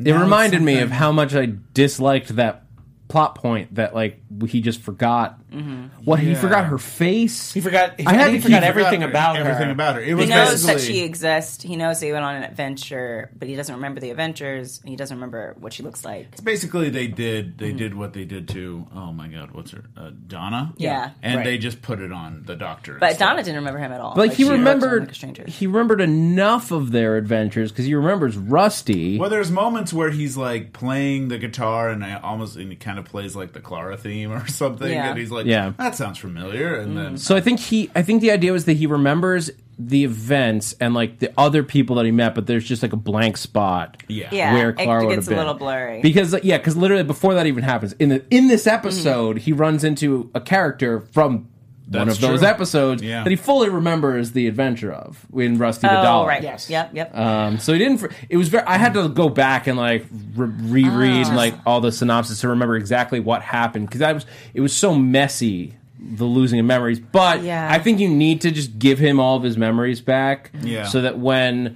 It 0.03 0.11
reminded 0.13 0.61
me 0.61 0.79
of 0.79 0.91
how 0.91 1.11
much 1.11 1.33
I 1.35 1.53
disliked 1.73 2.35
that 2.35 2.63
plot 3.07 3.35
point 3.35 3.73
that 3.75 3.95
like 3.95 4.19
he 4.47 4.61
just 4.61 4.81
forgot 4.81 5.39
Mm-hmm. 5.57 6.03
what 6.05 6.19
he 6.19 6.31
Yeah. 6.31 6.39
forgot 6.41 6.65
her 6.65 6.77
face. 6.77 7.53
He 7.53 7.61
forgot. 7.61 7.99
He, 7.99 8.05
I 8.05 8.13
had 8.13 8.29
he 8.31 8.37
to 8.37 8.41
forgot 8.43 8.61
keep- 8.61 8.69
everything 8.69 9.03
about 9.03 9.37
her. 9.37 9.43
everything 9.43 9.71
about 9.71 9.95
her. 9.95 10.01
It 10.01 10.07
He 10.07 10.13
was 10.13 10.29
knows 10.29 10.63
that 10.65 10.73
basically- 10.75 10.93
she 10.95 11.03
exists. 11.03 11.63
He 11.63 11.75
knows 11.75 11.99
they 11.99 12.11
went 12.11 12.23
on 12.25 12.35
an 12.35 12.43
adventure, 12.43 13.29
but 13.37 13.47
he 13.47 13.55
doesn't 13.55 13.75
remember 13.75 13.99
the 13.99 14.11
adventures. 14.11 14.81
He 14.85 14.95
doesn't 14.95 15.15
remember 15.17 15.55
what 15.59 15.73
she 15.73 15.83
looks 15.83 16.03
like. 16.05 16.27
It's 16.31 16.41
basically 16.41 16.89
they 16.89 17.07
did 17.07 17.57
they 17.57 17.69
mm-hmm. 17.69 17.77
did 17.77 17.93
what 17.95 18.13
they 18.13 18.25
did 18.25 18.47
to 18.49 18.87
oh 18.95 19.11
my 19.11 19.27
god 19.27 19.51
what's 19.51 19.71
her 19.71 19.83
uh, 19.97 20.11
Donna 20.27 20.73
Yeah. 20.77 21.11
and 21.21 21.37
Right. 21.37 21.43
they 21.43 21.57
just 21.57 21.81
put 21.81 21.99
it 21.99 22.11
on 22.11 22.43
the 22.45 22.55
doctor 22.55 22.97
But 22.99 23.11
instead. 23.11 23.25
Donna 23.25 23.43
didn't 23.43 23.57
remember 23.57 23.79
him 23.79 23.91
at 23.91 24.01
all. 24.01 24.13
But 24.15 24.27
like 24.27 24.31
he 24.31 24.43
she 24.43 24.43
looked 24.45 24.53
at 24.53 24.59
him 24.59 24.65
remembered 24.65 24.99
like 25.03 25.11
a 25.11 25.15
stranger. 25.15 25.45
he 25.47 25.67
remembered 25.67 26.01
enough 26.01 26.71
of 26.71 26.91
their 26.91 27.17
adventures 27.17 27.71
because 27.71 27.85
he 27.85 27.95
remembers 27.95 28.37
Rusty. 28.37 29.17
well 29.17 29.29
there's 29.29 29.49
moments 29.51 29.91
where 29.93 30.09
he's 30.11 30.37
like 30.37 30.73
playing 30.73 31.29
the 31.29 31.37
guitar 31.37 31.89
and 31.89 32.03
I 32.03 32.19
almost 32.19 32.55
and 32.57 32.69
he 32.69 32.75
kind 32.75 32.99
of 32.99 33.05
plays 33.05 33.35
like 33.35 33.53
the 33.53 33.59
Clara 33.61 33.97
theme 33.97 34.31
or 34.31 34.45
something 34.47 34.89
Yeah. 34.91 35.09
and 35.09 35.17
he's 35.17 35.31
like 35.31 35.45
Yeah. 35.47 35.73
that 35.77 35.95
sounds 35.95 36.17
familiar 36.17 36.75
and 36.75 36.97
then 36.97 37.17
So 37.17 37.35
I 37.35 37.41
think 37.41 37.59
he 37.59 37.89
I 37.95 38.01
think 38.03 38.21
the 38.21 38.31
idea 38.31 38.51
was 38.51 38.65
that 38.65 38.73
he 38.77 38.85
remembers 38.87 39.49
the 39.79 40.03
events 40.03 40.73
and 40.79 40.93
like 40.95 41.19
the 41.19 41.31
other 41.37 41.61
people 41.61 41.97
that 41.97 42.05
he 42.05 42.11
met, 42.11 42.33
but 42.33 42.47
there's 42.47 42.65
just 42.65 42.81
like 42.81 42.93
a 42.93 42.97
blank 42.97 43.37
spot. 43.37 44.01
Yeah. 44.07 44.29
Yeah, 44.31 44.53
where 44.55 44.69
it 44.71 44.77
Clara 44.77 45.05
would 45.05 45.15
gets 45.15 45.27
have 45.27 45.29
been. 45.29 45.37
a 45.37 45.41
little 45.41 45.53
blurry. 45.53 46.01
because 46.01 46.35
yeah, 46.43 46.57
because 46.57 46.75
literally 46.75 47.03
before 47.03 47.35
that 47.35 47.45
even 47.45 47.63
happens 47.63 47.93
in 47.93 48.09
the 48.09 48.25
in 48.31 48.47
this 48.47 48.65
episode, 48.67 49.37
he 49.37 49.53
runs 49.53 49.83
into 49.83 50.31
a 50.33 50.41
character 50.41 51.01
from 51.11 51.47
one 51.89 52.07
That's 52.07 52.17
of 52.17 52.21
those 52.29 52.39
true. 52.39 52.47
episodes 52.49 53.01
Yeah. 53.01 53.23
that 53.23 53.29
he 53.29 53.35
fully 53.37 53.69
remembers 53.69 54.33
the 54.33 54.47
adventure 54.47 54.91
of 54.91 55.25
in 55.33 55.57
Rusty 55.57 55.87
the 55.87 55.99
oh, 55.99 56.03
Doll. 56.03 56.27
right. 56.27 56.43
Yes. 56.43 56.69
Yep. 56.69 56.91
Yep. 56.93 57.17
Um, 57.17 57.59
so 57.59 57.71
he 57.73 57.79
didn't. 57.79 58.11
It 58.29 58.35
was 58.37 58.49
very. 58.49 58.65
I 58.65 58.77
had 58.77 58.93
to 58.95 59.07
go 59.09 59.29
back 59.29 59.67
and 59.67 59.77
like 59.77 60.05
re- 60.35 60.47
reread 60.89 61.27
Ah. 61.27 61.35
like 61.35 61.53
all 61.65 61.79
the 61.81 61.91
synopsis 61.91 62.41
to 62.41 62.49
remember 62.49 62.75
exactly 62.75 63.19
what 63.21 63.41
happened 63.41 63.87
because 63.87 64.01
I 64.01 64.11
was. 64.13 64.25
It 64.53 64.61
was 64.61 64.75
so 64.75 64.93
messy 64.95 65.75
the 65.99 66.25
losing 66.25 66.59
of 66.59 66.65
memories. 66.65 66.99
But 66.99 67.41
Yeah. 67.43 67.67
I 67.71 67.79
think 67.79 67.99
you 67.99 68.09
need 68.09 68.41
to 68.41 68.51
just 68.51 68.77
give 68.77 68.99
him 68.99 69.19
all 69.19 69.35
of 69.37 69.43
his 69.43 69.57
memories 69.57 69.99
back. 70.01 70.51
Yeah. 70.61 70.85
So 70.85 71.01
that 71.01 71.17
when 71.17 71.75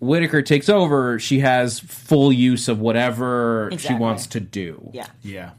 Whittaker 0.00 0.42
takes 0.42 0.68
over, 0.68 1.18
she 1.18 1.40
has 1.40 1.78
full 1.80 2.32
use 2.32 2.68
of 2.68 2.78
whatever 2.80 3.70
she 3.78 3.94
wants 3.94 4.26
to 4.28 4.40
do. 4.40 4.90
yeah. 4.92 5.06
Yeah. 5.22 5.50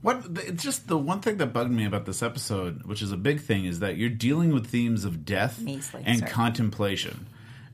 What 0.00 0.34
the- 0.34 0.46
it's 0.48 0.62
just 0.62 0.86
the 0.86 0.96
one 0.98 1.20
thing 1.20 1.38
that 1.38 1.52
bugged 1.52 1.72
me 1.72 1.84
about 1.84 2.06
this 2.06 2.22
episode, 2.22 2.84
which 2.84 3.02
is 3.02 3.10
a 3.10 3.16
big 3.16 3.40
thing, 3.40 3.64
is 3.64 3.80
that 3.80 3.96
you're 3.96 4.08
dealing 4.10 4.52
with 4.52 4.66
themes 4.68 5.04
of 5.04 5.24
death 5.24 5.60
Measly, 5.60 6.02
and 6.06 6.20
sorry. 6.20 6.30
contemplation, 6.30 7.26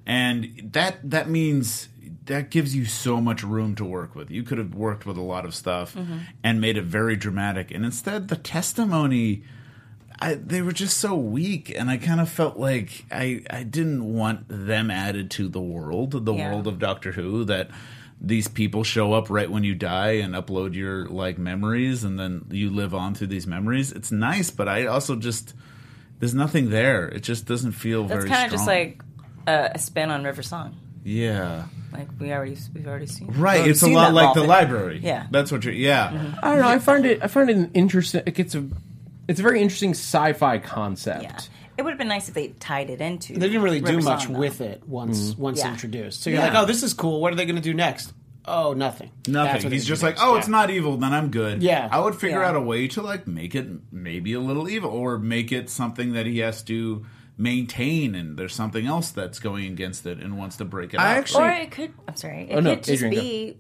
and 0.06 0.70
that 0.72 0.98
that 1.10 1.28
means 1.28 1.88
that 2.26 2.48
gives 2.50 2.74
you 2.74 2.86
so 2.86 3.20
much 3.20 3.42
room 3.42 3.74
to 3.74 3.84
work 3.84 4.14
with. 4.14 4.30
You 4.30 4.42
could 4.42 4.56
have 4.56 4.74
worked 4.74 5.04
with 5.04 5.18
a 5.18 5.22
lot 5.22 5.44
of 5.44 5.54
stuff 5.54 5.94
Mm-hmm. 5.94 6.18
and 6.42 6.60
made 6.60 6.78
it 6.78 6.84
very 6.84 7.16
dramatic, 7.16 7.70
and 7.70 7.84
instead 7.84 8.28
the 8.28 8.36
testimony. 8.36 9.42
I, 10.20 10.34
they 10.34 10.62
were 10.62 10.72
just 10.72 10.98
so 10.98 11.16
weak, 11.16 11.74
and 11.76 11.90
I 11.90 11.96
kind 11.96 12.20
of 12.20 12.28
felt 12.30 12.56
like 12.56 13.04
I, 13.10 13.42
I 13.50 13.64
didn't 13.64 14.04
want 14.14 14.46
them 14.48 14.88
added 14.88 15.28
to 15.32 15.48
the 15.48 15.60
world, 15.60 16.24
the 16.24 16.32
Yeah. 16.32 16.50
world 16.52 16.68
of 16.68 16.78
Doctor 16.78 17.10
Who. 17.12 17.44
That 17.44 17.68
these 18.26 18.48
people 18.48 18.84
show 18.84 19.12
up 19.12 19.28
right 19.30 19.50
when 19.50 19.64
you 19.64 19.74
die 19.74 20.12
and 20.12 20.34
upload 20.34 20.74
your 20.74 21.06
like 21.06 21.38
memories, 21.38 22.04
and 22.04 22.18
then 22.18 22.46
you 22.50 22.70
live 22.70 22.94
on 22.94 23.14
through 23.14 23.28
these 23.28 23.46
memories. 23.46 23.92
It's 23.92 24.10
nice, 24.10 24.50
but 24.50 24.68
I 24.68 24.86
also 24.86 25.16
just 25.16 25.54
there's 26.20 26.34
nothing 26.34 26.70
there. 26.70 27.06
It 27.08 27.20
just 27.22 27.46
doesn't 27.46 27.72
feel 27.72 28.04
very. 28.04 28.20
That's 28.20 28.30
very. 28.30 28.36
kind 28.36 28.46
of 28.46 28.52
just 28.52 28.66
like 28.66 29.02
a, 29.46 29.72
a 29.74 29.78
spin 29.78 30.10
on 30.10 30.24
River 30.24 30.42
Song. 30.42 30.76
yeah, 31.04 31.64
Like 31.92 32.08
we 32.18 32.32
already 32.32 32.56
we've 32.74 32.86
already 32.86 33.06
seen. 33.06 33.28
right. 33.32 33.60
We've 33.62 33.70
it's 33.72 33.82
a 33.82 33.88
lot 33.88 34.14
like 34.14 34.34
the 34.34 34.40
Baltic. 34.40 34.48
library. 34.48 35.00
Yeah. 35.02 35.26
that's 35.30 35.52
what 35.52 35.64
you're. 35.64 35.74
Yeah, 35.74 36.08
mm-hmm. 36.08 36.38
I 36.42 36.50
don't 36.50 36.60
know. 36.60 36.68
I 36.68 36.78
find 36.78 37.04
it. 37.06 37.22
I 37.22 37.26
find 37.26 37.50
it 37.50 37.56
an 37.56 37.70
interesting. 37.74 38.22
It 38.26 38.34
gets 38.34 38.54
a. 38.54 38.66
It's 39.28 39.40
a 39.40 39.42
very 39.42 39.60
interesting 39.62 39.90
sci-fi 39.90 40.58
concept. 40.58 41.22
Yeah. 41.22 41.38
It 41.76 41.82
would 41.82 41.90
have 41.90 41.98
been 41.98 42.08
nice 42.08 42.28
if 42.28 42.34
they 42.34 42.48
tied 42.48 42.90
it 42.90 43.00
into. 43.00 43.34
They 43.34 43.46
didn't 43.48 43.62
really 43.62 43.80
do 43.80 43.96
River 43.96 44.02
much 44.02 44.24
Song, 44.24 44.32
though. 44.34 44.38
with 44.38 44.60
it 44.60 44.82
once 44.86 45.34
mm. 45.34 45.38
once 45.38 45.58
Yeah. 45.58 45.70
introduced. 45.72 46.22
So 46.22 46.30
you're 46.30 46.38
Yeah. 46.40 46.46
like, 46.46 46.54
oh, 46.62 46.66
this 46.66 46.82
is 46.82 46.94
cool. 46.94 47.20
What 47.20 47.32
are 47.32 47.36
they 47.36 47.46
going 47.46 47.56
to 47.56 47.62
do 47.62 47.74
next? 47.74 48.12
Oh, 48.46 48.74
nothing. 48.74 49.10
That's 49.22 49.28
Nothing. 49.28 49.62
what 49.64 49.72
He's 49.72 49.84
they 49.84 49.88
just 49.88 50.02
like, 50.02 50.16
next. 50.16 50.22
oh, 50.22 50.32
Yeah. 50.34 50.38
it's 50.38 50.48
not 50.48 50.70
evil, 50.70 50.96
then 50.98 51.12
I'm 51.14 51.30
good. 51.30 51.62
Yeah. 51.62 51.88
I 51.90 51.98
would 51.98 52.14
figure 52.14 52.40
Yeah. 52.40 52.50
out 52.50 52.56
a 52.56 52.60
way 52.60 52.86
to 52.88 53.00
like 53.02 53.26
make 53.26 53.54
it 53.54 53.66
maybe 53.90 54.34
a 54.34 54.40
little 54.40 54.68
evil, 54.68 54.90
or 54.90 55.18
make 55.18 55.50
it 55.50 55.70
something 55.70 56.12
that 56.12 56.26
he 56.26 56.38
has 56.40 56.62
to 56.64 57.06
maintain, 57.38 58.14
and 58.14 58.36
there's 58.36 58.54
something 58.54 58.86
else 58.86 59.10
that's 59.10 59.38
going 59.40 59.64
against 59.66 60.06
it 60.06 60.18
and 60.18 60.38
wants 60.38 60.56
to 60.56 60.64
break 60.64 60.94
it. 60.94 61.00
I 61.00 61.12
out. 61.12 61.16
actually- 61.18 61.42
Or 61.44 61.50
it 61.50 61.70
could. 61.70 61.92
I'm 62.06 62.16
sorry. 62.16 62.42
It 62.50 62.54
Oh, 62.56 62.60
no, 62.60 62.74
could 62.76 62.84
just 62.84 63.02
Adrian, 63.02 63.14
go. 63.14 63.20
be 63.20 63.56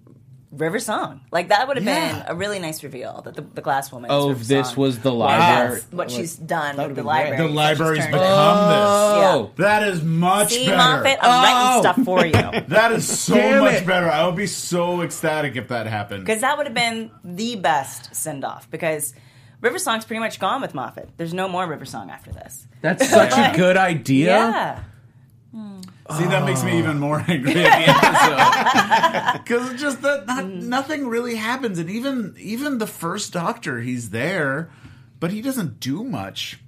River 0.56 0.78
Song. 0.78 1.20
Like 1.30 1.48
that 1.48 1.66
would 1.68 1.76
have 1.76 1.84
Yeah. 1.86 2.12
been 2.12 2.24
a 2.28 2.34
really 2.34 2.58
nice 2.58 2.82
reveal 2.82 3.22
that 3.24 3.34
the, 3.34 3.42
the 3.42 3.60
glass 3.60 3.90
woman. 3.92 4.10
is 4.10 4.14
Oh, 4.14 4.28
River 4.28 4.44
this 4.44 4.68
Song. 4.68 4.76
was 4.76 4.98
the 5.00 5.12
library. 5.12 5.74
Yes, 5.80 5.86
what 5.90 6.10
she's 6.10 6.36
done 6.36 6.76
with 6.76 6.88
the 6.88 6.94
been 6.94 7.04
great. 7.04 7.06
library. 7.06 7.36
the 7.36 7.42
so 7.42 7.46
she's 7.48 7.56
library's 7.56 8.06
become 8.06 8.20
it- 8.20 8.26
Oh, 8.26 9.42
this. 9.56 9.64
That 9.64 9.82
is 9.88 10.02
much 10.02 10.48
See, 10.50 10.66
better. 10.66 10.76
Moffat, 10.76 11.18
I'm 11.22 11.30
Oh. 11.30 11.42
writing 11.42 11.82
stuff 11.82 12.04
for 12.04 12.26
you. 12.26 12.60
That 12.68 12.92
is 12.92 13.06
so 13.18 13.34
Damn 13.34 13.60
much 13.64 13.74
it. 13.82 13.86
better. 13.86 14.10
I 14.10 14.26
would 14.26 14.36
be 14.36 14.46
so 14.46 15.02
ecstatic 15.02 15.56
if 15.56 15.68
that 15.68 15.86
happened. 15.86 16.24
Because 16.24 16.40
that 16.42 16.56
would 16.56 16.66
have 16.66 16.74
been 16.74 17.10
the 17.24 17.56
best 17.56 18.14
send 18.14 18.44
off. 18.44 18.70
Because 18.70 19.14
River 19.60 19.78
Song's 19.78 20.04
pretty 20.04 20.20
much 20.20 20.38
gone 20.40 20.60
with 20.60 20.74
Moffat. 20.74 21.08
There's 21.16 21.34
no 21.34 21.48
more 21.48 21.66
River 21.66 21.84
Song 21.84 22.10
after 22.10 22.32
this. 22.32 22.66
that's 22.80 23.08
such 23.08 23.32
a 23.32 23.56
good 23.56 23.76
idea. 23.76 24.36
Yeah. 24.36 24.78
See, 26.12 26.24
that 26.24 26.44
makes 26.44 26.62
me 26.62 26.78
even 26.78 26.98
more 26.98 27.18
angry 27.28 27.64
at 27.64 27.86
the 27.86 29.32
episode 29.32 29.42
because 29.42 29.80
just 29.80 30.02
that 30.02 30.26
not, 30.26 30.46
nothing 30.46 31.08
really 31.08 31.36
happens, 31.36 31.78
and 31.78 31.88
even 31.88 32.34
even 32.38 32.76
the 32.76 32.86
first 32.86 33.32
Doctor, 33.32 33.80
he's 33.80 34.10
there, 34.10 34.70
but 35.18 35.30
he 35.30 35.40
doesn't 35.40 35.80
do 35.80 36.04
much. 36.04 36.58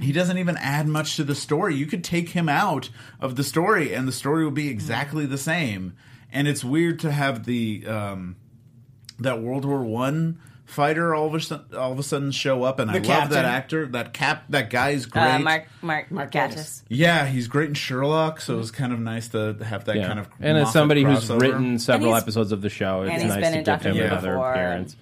He 0.00 0.12
doesn't 0.12 0.36
even 0.36 0.56
add 0.58 0.86
much 0.86 1.16
to 1.16 1.24
the 1.24 1.34
story. 1.34 1.76
You 1.76 1.86
could 1.86 2.04
take 2.04 2.30
him 2.30 2.48
out 2.48 2.90
of 3.20 3.36
the 3.36 3.44
story, 3.44 3.94
and 3.94 4.06
the 4.06 4.12
story 4.12 4.44
will 4.44 4.50
be 4.50 4.68
exactly 4.68 5.24
the 5.24 5.38
same. 5.38 5.94
And 6.30 6.46
it's 6.46 6.62
weird 6.62 6.98
to 7.00 7.12
have 7.12 7.46
the 7.46 7.86
um, 7.86 8.36
that 9.18 9.40
World 9.40 9.64
War 9.64 9.82
One 9.82 10.38
fighter 10.70 11.14
all 11.14 11.26
of 11.26 11.34
a 11.34 11.40
sudden, 11.40 11.76
all 11.76 11.92
of 11.92 11.98
a 11.98 12.02
sudden 12.02 12.30
show 12.30 12.62
up, 12.62 12.78
and 12.78 12.90
I 12.90 12.94
love 12.98 13.30
that 13.30 13.44
actor. 13.44 13.86
That 13.86 14.12
cap, 14.12 14.44
that 14.50 14.70
guy's 14.70 15.06
great. 15.06 15.22
Uh, 15.22 15.38
Mark 15.40 15.66
Mark 15.82 16.10
Mark 16.10 16.30
Gatiss. 16.32 16.54
Gatiss. 16.54 16.82
Yeah, 16.88 17.26
he's 17.26 17.48
great 17.48 17.68
in 17.68 17.74
Sherlock, 17.74 18.40
so 18.40 18.54
it 18.54 18.58
was 18.58 18.70
kind 18.70 18.92
of 18.92 19.00
nice 19.00 19.28
to 19.28 19.54
have 19.64 19.84
that 19.84 19.96
Yeah. 19.96 20.06
kind 20.06 20.18
of. 20.18 20.28
and 20.40 20.56
as 20.56 20.62
Moffat 20.64 20.72
somebody 20.72 21.02
who's 21.04 21.28
written 21.30 21.78
several 21.78 22.14
episodes 22.16 22.52
of 22.52 22.62
the 22.62 22.70
show, 22.70 23.02
it's 23.02 23.12
and 23.20 23.28
nice 23.28 23.40
to 23.52 23.58
in 23.58 23.64
give 23.64 23.82
him 23.82 23.96
Who 23.96 24.02
another 24.04 24.30
before. 24.32 24.52
appearance. 24.52 24.96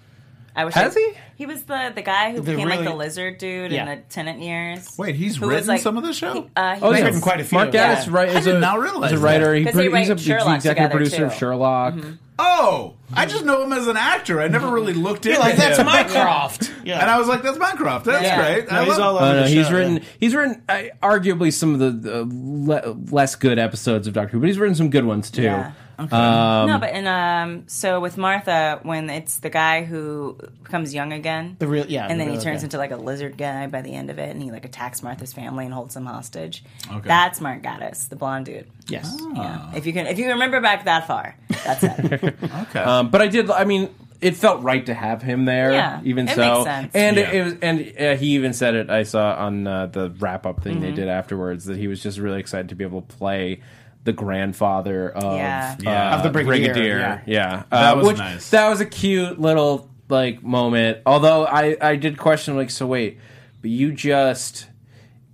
I 0.59 0.65
wish 0.65 0.75
Has 0.75 0.97
I- 0.97 1.00
he? 1.00 1.12
He 1.37 1.47
was 1.47 1.62
the 1.62 1.93
the 1.95 2.03
guy 2.03 2.33
who 2.33 2.41
The 2.41 2.50
became 2.53 2.69
like 2.69 2.83
the 2.83 2.93
lizard 2.95 3.38
dude 3.38 3.71
Yeah. 3.71 3.83
in 3.83 3.88
the 3.99 4.05
Tennant 4.09 4.41
years. 4.41 4.99
Wait, 4.99 5.15
he's 5.15 5.37
Who 5.37 5.47
was, 5.47 5.55
written 5.55 5.69
like- 5.69 5.81
some 5.83 5.97
of 5.97 6.03
the 6.03 6.12
show. 6.12 6.33
He, 6.33 6.47
uh, 6.57 6.75
he 6.75 6.83
Oh, 6.83 6.88
was- 6.91 6.99
yeah. 6.99 7.05
written 7.05 7.21
quite 7.21 7.41
a 7.41 7.45
few. 7.45 7.59
Mark 7.59 7.73
Yeah. 7.73 7.95
Gatiss, 7.95 8.12
right? 8.12 8.29
Is 8.29 8.45
did 8.45 8.57
a, 8.57 8.59
not 8.59 8.81
realize 8.81 9.12
is 9.12 9.21
a 9.21 9.23
writer. 9.23 9.55
He, 9.55 9.62
'Cause 9.65 9.73
pro- 9.75 9.79
they 9.79 9.85
he's, 9.85 9.93
write 9.93 10.11
a, 10.11 10.15
he's 10.17 10.27
the 10.27 10.35
executive 10.35 10.62
together, 10.62 10.91
producer 10.91 11.25
of 11.27 11.33
too. 11.33 11.38
Sherlock. 11.38 11.95
oh, 12.41 12.95
I 13.15 13.27
just 13.27 13.45
know 13.45 13.62
him 13.62 13.73
as 13.73 13.87
an 13.87 13.97
actor. 13.97 14.41
I 14.41 14.49
never 14.49 14.69
really 14.69 14.95
looked 14.95 15.27
into 15.27 15.38
like, 15.38 15.55
that's 15.57 15.79
him. 15.79 15.87
Mycroft. 15.87 16.73
Yeah. 16.85 17.00
And 17.00 17.09
I 17.09 17.19
was 17.21 17.29
like, 17.29 17.43
"That's 17.43 17.57
Minecraft. 17.59 18.03
That's 18.05 18.23
Yeah. 18.25 18.37
great." 18.55 18.71
No, 18.73 18.79
I 18.79 18.85
he's 18.85 18.99
love- 18.99 19.00
all 19.00 19.17
over 19.17 19.25
Oh, 19.25 19.33
no, 19.35 19.43
the 19.45 19.49
he's 19.49 19.67
show, 19.69 19.75
written. 19.75 19.95
yeah. 19.99 20.03
He's 20.19 20.35
written 20.35 20.62
uh, 20.69 20.83
arguably 21.03 21.53
some 21.53 21.73
of 21.73 21.79
the, 21.81 21.91
the 21.91 22.27
le- 22.29 22.97
less 23.12 23.37
good 23.37 23.59
episodes 23.61 24.07
of 24.09 24.15
Doctor 24.15 24.33
Who, 24.33 24.41
but 24.41 24.49
he's 24.49 24.59
written 24.59 24.75
some 24.75 24.91
good 24.91 25.05
ones 25.05 25.31
too. 25.31 25.62
Yeah. 25.99 26.64
no, 26.67 26.78
but 26.78 26.95
in 26.95 27.07
um, 27.07 27.64
so 27.67 27.99
with 28.00 28.17
Martha, 28.17 28.78
when 28.83 29.11
it's 29.11 29.38
the 29.38 29.50
guy 29.50 29.83
who 29.85 30.38
becomes 30.62 30.95
young 30.95 31.12
again, 31.12 31.57
The 31.59 31.67
real- 31.67 31.87
yeah, 31.87 32.07
and 32.09 32.21
the 32.21 32.25
then 32.25 32.35
he 32.35 32.40
turns 32.40 32.61
guy. 32.61 32.64
into 32.67 32.78
like 32.78 32.90
a 32.93 32.97
lizard 32.97 33.37
guy 33.37 33.67
by 33.67 33.83
the 33.83 33.93
end 33.95 34.11
of 34.11 34.19
it, 34.19 34.31
and 34.31 34.43
he 34.43 34.50
like 34.52 34.64
attacks 34.64 35.02
Martha's 35.02 35.33
family 35.33 35.64
and 35.64 35.75
holds 35.75 35.95
them 35.95 36.07
hostage. 36.07 36.62
Okay. 36.90 37.09
That's 37.09 37.40
Mark 37.40 37.62
Gatiss, 37.62 38.09
the 38.09 38.17
blonde 38.17 38.47
dude. 38.47 38.67
yes. 38.88 39.17
Yeah, 39.35 39.75
if 39.75 39.87
you 39.87 39.93
can, 39.93 40.07
if 40.07 40.19
you 40.19 40.28
remember 40.28 40.61
back 40.61 40.85
that 40.85 41.07
far, 41.07 41.37
that's 41.64 41.83
it. 41.83 42.35
Okay. 42.69 42.81
Um, 42.81 43.11
but 43.11 43.21
I 43.23 43.26
did. 43.28 43.50
I 43.50 43.64
mean, 43.64 43.93
it 44.21 44.37
felt 44.37 44.62
right 44.62 44.85
to 44.87 44.95
have 44.95 45.23
him 45.23 45.45
there. 45.45 45.73
Yeah, 45.73 46.00
even 46.05 46.28
it 46.28 46.35
so, 46.35 46.40
makes 46.55 46.64
sense. 46.64 46.90
and 46.95 47.17
Yeah. 47.17 47.28
it, 47.31 47.35
it 47.35 47.45
was, 47.45 47.55
and 47.62 47.81
uh, 47.99 48.17
he 48.17 48.26
even 48.37 48.52
said 48.52 48.75
it. 48.75 48.90
I 48.90 49.02
saw 49.05 49.35
on 49.35 49.67
uh, 49.67 49.87
the 49.87 50.11
wrap 50.19 50.45
up 50.47 50.62
thing 50.62 50.75
Mm-hmm. 50.76 50.83
they 50.83 50.93
did 50.93 51.09
afterwards 51.09 51.64
that 51.67 51.76
he 51.76 51.87
was 51.88 52.02
just 52.02 52.19
really 52.19 52.40
excited 52.40 52.69
to 52.71 52.75
be 52.75 52.85
able 52.85 53.02
to 53.02 53.17
play 53.17 53.61
the 54.09 54.12
grandfather 54.15 55.11
of 55.11 55.37
Yeah. 55.37 55.77
Yeah. 55.81 56.12
uh, 56.12 56.17
Of 56.17 56.23
the 56.23 56.31
Brigadier, 56.31 56.99
yeah, 56.99 57.21
yeah. 57.27 57.62
Uh, 57.71 57.81
That 57.83 57.97
was 57.99 58.07
which- 58.07 58.19
nice. 58.19 58.49
That 58.50 58.69
was 58.71 58.81
a 58.81 58.87
cute 58.87 59.38
little 59.38 59.91
like 60.09 60.43
moment. 60.43 60.99
Although 61.05 61.45
I 61.47 61.77
I 61.81 61.97
did 61.97 62.17
question 62.17 62.57
like, 62.57 62.71
so 62.71 62.87
wait, 62.87 63.19
but 63.61 63.71
you 63.71 63.93
just 63.93 64.67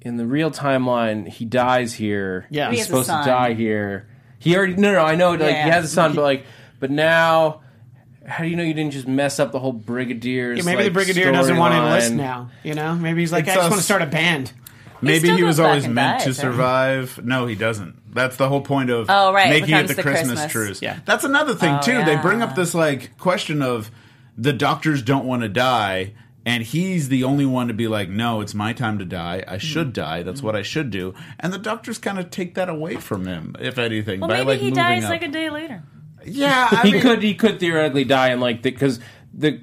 in 0.03 0.17
the 0.17 0.27
real 0.27 0.51
timeline 0.51 1.29
he 1.29 1.45
dies 1.45 1.95
here. 1.95 2.47
Yeah. 2.51 2.71
he's 2.71 2.81
He 2.81 2.85
supposed 2.85 3.07
to 3.09 3.23
die 3.25 3.55
here. 3.55 4.09
He 4.41 4.57
already 4.57 4.75
no 4.75 4.93
no 4.93 5.01
I 5.05 5.15
know 5.15 5.31
like 5.31 5.41
Yeah. 5.43 5.65
he 5.67 5.71
has 5.71 5.85
a 5.85 5.89
son, 5.89 6.15
but 6.15 6.23
like 6.23 6.45
but 6.81 6.91
now. 6.91 7.61
How 8.27 8.43
do 8.43 8.49
you 8.49 8.57
know 8.57 8.63
you 8.63 8.73
didn't 8.73 8.93
just 8.93 9.07
mess 9.07 9.39
up 9.39 9.53
the 9.53 9.59
whole 9.59 9.75
Brigadier's? 9.75 10.57
Yeah, 10.57 10.65
maybe 10.65 10.77
like, 10.77 10.85
the 10.87 10.91
brigadier 10.93 11.31
doesn't 11.31 11.59
want 11.59 11.75
to 11.75 11.79
enlist 11.79 12.15
now. 12.15 12.49
You 12.63 12.73
know, 12.73 12.95
maybe 12.95 13.21
he's 13.21 13.31
like, 13.33 13.45
It's 13.47 13.51
I 13.53 13.57
just 13.57 13.67
us. 13.67 13.71
want 13.71 13.81
to 13.81 13.85
start 13.85 14.01
a 14.01 14.07
band. 14.07 14.51
Maybe 15.05 15.27
still 15.29 15.37
he 15.37 15.43
was 15.43 15.61
always 15.61 15.85
and 15.85 15.95
meant 15.95 16.21
to 16.21 16.27
dies, 16.27 16.39
right? 16.39 16.43
survive. 16.43 17.25
No, 17.25 17.47
he 17.47 17.55
doesn't. 17.55 18.15
That's 18.15 18.37
the 18.37 18.49
whole 18.49 18.61
point 18.61 18.91
of 18.91 19.07
Oh, 19.09 19.33
right, 19.33 19.51
making 19.51 19.65
it 19.65 19.67
becomes 19.67 19.89
the, 19.89 19.95
the 19.95 20.03
Christmas, 20.03 20.27
Christmas. 20.41 20.53
truce. 20.53 20.83
Yeah. 20.83 21.01
That's 21.05 21.25
another 21.25 21.55
thing 21.55 21.75
Oh, 21.75 21.83
too. 21.83 22.05
They 22.05 22.17
bring 22.17 22.43
up 22.43 22.55
this 22.55 22.75
like 22.75 23.17
question 23.19 23.63
of 23.63 23.91
the 24.37 24.53
doctors 24.53 25.03
don't 25.03 25.27
want 25.27 25.43
to 25.43 25.49
die, 25.49 26.15
and 26.47 26.63
he's 26.63 27.09
the 27.09 27.25
only 27.25 27.47
one 27.47 27.69
to 27.69 27.75
be 27.75 27.89
like, 27.89 28.09
"No, 28.09 28.41
it's 28.41 28.55
my 28.55 28.73
time 28.73 28.99
to 28.99 29.05
die. 29.05 29.45
I 29.47 29.55
hmm. 29.55 29.59
should 29.59 29.93
die. 29.93 30.23
That's 30.23 30.43
what 30.43 30.55
I 30.55 30.61
hmm. 30.61 30.65
should 30.65 30.91
do." 30.91 31.15
And 31.41 31.53
the 31.53 31.59
doctors 31.59 31.99
kind 31.99 32.19
of 32.19 32.31
take 32.31 32.55
that 32.55 32.69
away 32.69 32.97
from 32.97 33.27
him, 33.27 33.57
if 33.61 33.79
anything, 33.79 34.21
Well, 34.21 34.29
by 34.29 34.39
maybe 34.39 34.47
like 34.47 34.59
he 34.59 34.65
moving 34.67 34.75
dies 34.77 35.05
up. 35.05 35.11
like 35.11 35.23
a 35.23 35.29
day 35.29 35.51
later. 35.51 35.83
yeah. 36.25 36.69
I 36.73 36.83
he 36.83 36.93
mean, 36.93 37.03
could 37.03 37.23
he 37.23 37.35
could 37.35 37.61
theoretically 37.61 38.05
die 38.05 38.33
in 38.33 38.41
like 38.41 38.63
because 38.63 39.01
the, 39.33 39.61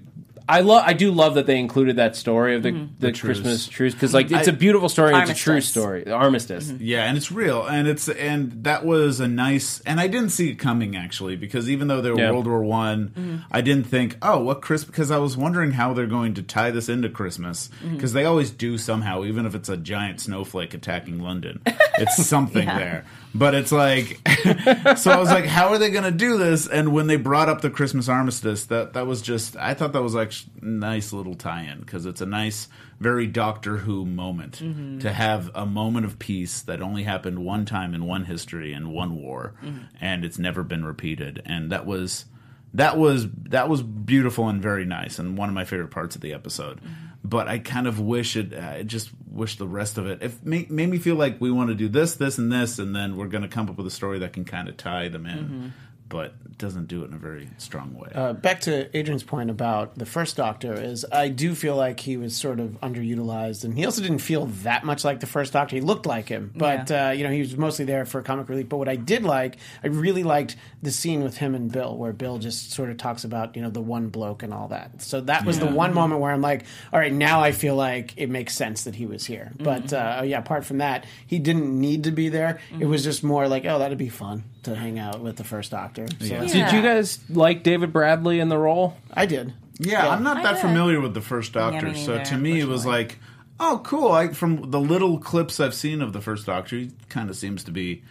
I 0.52 0.60
love 0.62 0.84
I 0.86 0.94
do 0.94 1.12
love 1.12 1.36
that 1.36 1.46
they 1.46 1.58
included 1.60 1.96
that 1.96 2.16
story 2.16 2.56
of 2.56 2.64
the 2.64 2.72
Mm-hmm. 2.72 2.86
the, 3.00 3.12
truce. 3.12 3.38
Christmas 3.40 3.68
truce 3.68 3.94
because 3.94 4.14
like 4.14 4.32
it's 4.32 4.48
I- 4.48 4.52
a 4.52 4.56
beautiful 4.56 4.90
story 4.90 5.14
and 5.14 5.22
it's 5.30 5.32
a 5.32 5.44
true 5.44 5.62
story 5.62 6.04
the 6.04 6.12
armistice 6.14 6.68
mm-hmm. 6.72 6.84
Yeah, 6.84 7.06
and 7.06 7.18
it's 7.18 7.32
real, 7.32 7.66
and 7.66 7.88
it's 7.88 8.10
and 8.10 8.64
that 8.66 8.86
was 8.86 9.20
a 9.20 9.28
nice, 9.28 9.80
and 9.82 10.00
I 10.00 10.08
didn't 10.08 10.30
see 10.32 10.50
it 10.52 10.56
coming 10.56 10.96
actually 10.96 11.36
because 11.38 11.70
even 11.70 11.88
though 11.88 12.02
they 12.02 12.12
were 12.12 12.20
Yeah. 12.20 12.32
World 12.32 12.48
War 12.48 12.64
One, 12.64 13.10
mm-hmm. 13.10 13.38
I 13.52 13.62
didn't 13.62 13.88
think, 13.88 14.18
oh, 14.22 14.40
what 14.42 14.62
Christmas? 14.62 14.90
Because 14.92 15.12
I 15.12 15.18
was 15.18 15.38
wondering 15.38 15.72
how 15.72 15.94
they're 15.94 16.06
going 16.08 16.34
to 16.36 16.44
tie 16.44 16.72
this 16.72 16.90
into 16.90 17.10
Christmas 17.10 17.70
mm-hmm. 17.84 17.96
because 17.96 18.14
they 18.14 18.26
always 18.26 18.52
do 18.52 18.78
somehow, 18.78 19.24
even 19.24 19.46
if 19.46 19.56
it's 19.56 19.70
a 19.70 19.78
giant 19.78 20.20
snowflake 20.22 20.74
attacking 20.74 21.20
London, 21.20 21.62
it's 21.98 22.26
something 22.26 22.68
Yeah. 22.68 22.80
there. 22.80 23.06
But 23.34 23.56
it's 23.56 23.72
like, 23.72 24.20
so 24.98 25.12
I 25.12 25.18
was 25.18 25.30
like, 25.30 25.46
how 25.46 25.70
are 25.70 25.78
they 25.78 25.90
going 25.90 26.04
to 26.04 26.12
do 26.12 26.38
this? 26.38 26.68
And 26.68 26.94
when 26.94 27.08
they 27.08 27.16
brought 27.16 27.48
up 27.48 27.62
the 27.62 27.70
Christmas 27.70 28.10
armistice, 28.10 28.66
that 28.66 28.94
that 28.94 29.08
was 29.08 29.22
just, 29.22 29.56
I 29.56 29.74
thought 29.74 29.94
that 29.94 30.02
was 30.02 30.14
like 30.14 30.34
nice 30.62 31.14
little 31.14 31.36
tie-in 31.36 31.80
because 31.80 32.06
it's 32.06 32.22
a 32.22 32.26
nice, 32.26 32.68
very 33.00 33.28
Doctor 33.28 33.78
Who 33.78 34.06
moment 34.06 34.60
mm-hmm. 34.60 35.00
to 35.00 35.12
have 35.12 35.50
a 35.56 35.66
moment 35.66 36.06
of 36.06 36.20
peace 36.20 36.62
that 36.64 36.82
only 36.82 37.04
happened 37.04 37.40
one 37.40 37.66
time 37.66 37.94
in 37.94 38.06
one 38.06 38.26
history 38.26 38.74
in 38.74 38.92
one 38.92 39.16
war, 39.16 39.54
mm-hmm. 39.64 39.86
and 40.02 40.26
it's 40.26 40.38
never 40.38 40.64
been 40.64 40.86
repeated. 40.86 41.42
And 41.46 41.72
that 41.72 41.86
was. 41.86 42.26
That 42.74 42.98
was 42.98 43.28
that 43.50 43.68
was 43.68 43.84
beautiful 43.84 44.48
and 44.48 44.62
very 44.62 44.86
nice, 44.86 45.20
and 45.20 45.38
one 45.38 45.50
of 45.50 45.56
my 45.56 45.66
favorite 45.66 45.92
parts 45.92 46.16
of 46.16 46.22
the 46.22 46.32
episode. 46.32 46.78
Mm-hmm. 46.78 47.11
But 47.24 47.48
I 47.48 47.60
kind 47.60 47.86
of 47.88 48.00
wish 48.00 48.36
it. 48.36 48.54
uh, 48.54 48.78
I 48.80 48.84
just 48.84 49.12
wish 49.30 49.58
the 49.58 49.68
rest 49.68 49.98
of 49.98 50.08
it. 50.08 50.22
It 50.22 50.46
made, 50.46 50.72
made 50.72 50.90
me 50.90 50.98
feel 50.98 51.16
like 51.16 51.40
we 51.40 51.52
want 51.52 51.70
to 51.70 51.76
do 51.76 51.88
this, 51.88 52.16
this, 52.16 52.38
and 52.38 52.52
this, 52.52 52.80
and 52.80 52.96
then 52.96 53.16
we're 53.16 53.28
going 53.28 53.44
to 53.44 53.48
come 53.48 53.70
up 53.70 53.78
with 53.78 53.86
a 53.88 53.92
story 53.92 54.20
that 54.20 54.34
can 54.34 54.44
kind 54.44 54.68
of 54.68 54.76
tie 54.78 55.08
them 55.08 55.26
in. 55.26 55.74
But 56.12 56.34
doesn't 56.62 56.88
do 56.88 57.04
it 57.04 57.08
in 57.08 57.16
a 57.16 57.18
very 57.18 57.50
strong 57.58 57.94
way. 57.96 58.12
Uh, 58.14 58.34
back 58.34 58.62
to 58.62 58.96
Adrian's 58.96 59.24
point 59.24 59.50
about 59.50 59.98
the 59.98 60.06
first 60.06 60.38
Doctor 60.38 60.74
is 60.74 61.06
I 61.12 61.28
do 61.28 61.56
feel 61.56 61.76
like 61.76 62.00
he 62.00 62.18
was 62.18 62.38
sort 62.38 62.60
of 62.60 62.80
underutilized, 62.82 63.64
and 63.64 63.76
he 63.76 63.84
also 63.84 64.02
didn't 64.02 64.20
feel 64.20 64.46
that 64.64 64.86
much 64.86 65.04
like 65.04 65.20
the 65.20 65.26
first 65.28 65.54
Doctor. 65.54 65.76
He 65.76 65.82
looked 65.82 66.06
like 66.06 66.30
him, 66.30 66.54
but 66.56 66.92
uh, 66.92 67.14
you 67.16 67.24
know 67.24 67.32
he 67.32 67.40
was 67.40 67.58
mostly 67.58 67.86
there 67.86 68.06
for 68.06 68.22
comic 68.22 68.48
relief. 68.48 68.70
But 68.70 68.78
what 68.78 68.88
I 68.88 68.96
did 68.96 69.24
like, 69.24 69.58
I 69.84 69.88
really 69.88 70.24
liked 70.24 70.56
the 70.84 70.92
scene 70.92 71.24
with 71.24 71.38
him 71.38 71.56
and 71.56 71.72
Bill, 71.72 71.98
where 71.98 72.14
Bill 72.14 72.38
just 72.38 72.72
sort 72.72 72.92
of 72.92 72.98
talks 72.98 73.24
about 73.24 73.56
you 73.56 73.64
know 73.64 73.72
the 73.72 73.82
one 73.82 74.10
bloke 74.10 74.44
and 74.44 74.54
all 74.54 74.68
that. 74.68 75.02
So 75.02 75.22
that 75.22 75.46
was 75.46 75.58
the 75.58 75.66
one 75.66 75.94
moment 75.96 76.22
where 76.22 76.32
I'm 76.32 76.42
like, 76.42 76.66
all 76.94 77.00
right, 77.00 77.12
now 77.12 77.42
I 77.42 77.54
feel 77.54 77.76
like 77.76 78.14
it 78.18 78.30
makes 78.30 78.56
sense 78.56 78.84
that 78.84 78.94
he 78.94 79.08
was 79.08 79.26
here. 79.26 79.52
But 79.58 79.92
uh, 79.92 80.22
yeah, 80.24 80.38
apart 80.38 80.66
from 80.66 80.78
that, 80.78 81.06
he 81.26 81.40
didn't 81.40 81.80
need 81.80 82.04
to 82.04 82.12
be 82.12 82.30
there. 82.30 82.60
It 82.80 82.86
was 82.86 83.04
just 83.04 83.24
more 83.24 83.48
like, 83.48 83.66
oh, 83.66 83.80
that'd 83.80 83.98
be 83.98 84.10
fun 84.10 84.44
to 84.64 84.76
hang 84.76 85.00
out 85.00 85.22
with 85.22 85.38
the 85.38 85.44
first 85.44 85.72
Doctor. 85.72 86.08
So 86.20 86.26
Yeah. 86.26 86.44
it's- 86.44 86.52
did 86.54 86.72
you 86.72 86.82
guys 86.82 87.20
like 87.30 87.64
David 87.64 87.92
Bradley 87.92 88.40
in 88.40 88.50
the 88.50 88.58
role 88.58 88.98
I 89.14 89.26
did. 89.26 89.54
Yeah, 89.80 90.08
I'm 90.10 90.22
not 90.24 90.38
I 90.38 90.44
that 90.44 90.54
did. 90.54 90.62
familiar 90.62 91.02
with 91.02 91.14
the 91.16 91.22
first 91.22 91.54
Doctor, 91.54 91.88
me 91.88 91.96
so 92.06 92.12
neither, 92.18 92.26
to 92.26 92.38
me 92.38 92.60
it 92.60 92.68
was 92.68 92.86
like, 92.86 93.18
oh, 93.60 93.82
cool. 93.84 94.12
I, 94.12 94.28
from 94.30 94.70
the 94.70 94.80
little 94.80 95.18
clips 95.18 95.60
I've 95.60 95.74
seen 95.74 96.02
of 96.02 96.14
the 96.14 96.22
first 96.22 96.46
Doctor, 96.46 96.76
he 96.78 96.92
kind 97.10 97.30
of 97.30 97.36
seems 97.36 97.64
to 97.64 97.72
be 97.72 98.04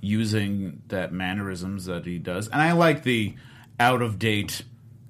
using 0.00 0.82
that 0.88 1.12
mannerisms 1.12 1.86
that 1.86 2.06
he 2.06 2.18
does, 2.18 2.46
and 2.48 2.62
I 2.62 2.72
like 2.72 3.02
the 3.02 3.34
out 3.80 4.02
of 4.02 4.18
date 4.20 4.62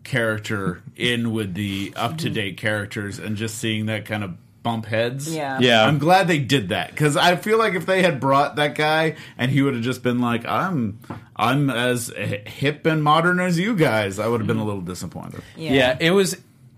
character 0.04 0.82
in 0.96 1.32
with 1.32 1.54
the 1.54 1.92
up 1.96 2.16
to 2.18 2.30
date 2.30 2.56
characters, 2.56 3.18
and 3.18 3.36
just 3.36 3.58
seeing 3.58 3.86
that 3.86 4.04
kind 4.06 4.24
of 4.24 4.34
bump 4.66 4.86
heads. 4.86 5.32
Yeah. 5.32 5.60
Yeah. 5.60 5.86
I'm 5.86 5.98
glad 5.98 6.26
they 6.26 6.40
did 6.40 6.70
that 6.70 6.90
because 6.90 7.16
I 7.16 7.36
feel 7.36 7.56
like 7.56 7.74
if 7.74 7.86
they 7.86 8.02
had 8.02 8.18
brought 8.18 8.56
that 8.56 8.74
guy 8.74 9.14
and 9.38 9.48
he 9.48 9.62
would 9.62 9.74
have 9.74 9.84
just 9.84 10.02
been 10.02 10.20
like, 10.20 10.44
"I'm, 10.44 10.98
I'm 11.36 11.70
as 11.70 12.08
hip 12.08 12.84
and 12.84 13.00
modern 13.02 13.38
as 13.38 13.60
you 13.60 13.76
guys," 13.76 14.18
I 14.18 14.26
would 14.26 14.40
have 14.40 14.48
been 14.48 14.58
a 14.58 14.64
little 14.64 14.80
disappointed. 14.80 15.42
yeah. 15.56 15.72
yeah 15.72 15.96
it 16.00 16.10
was 16.10 16.36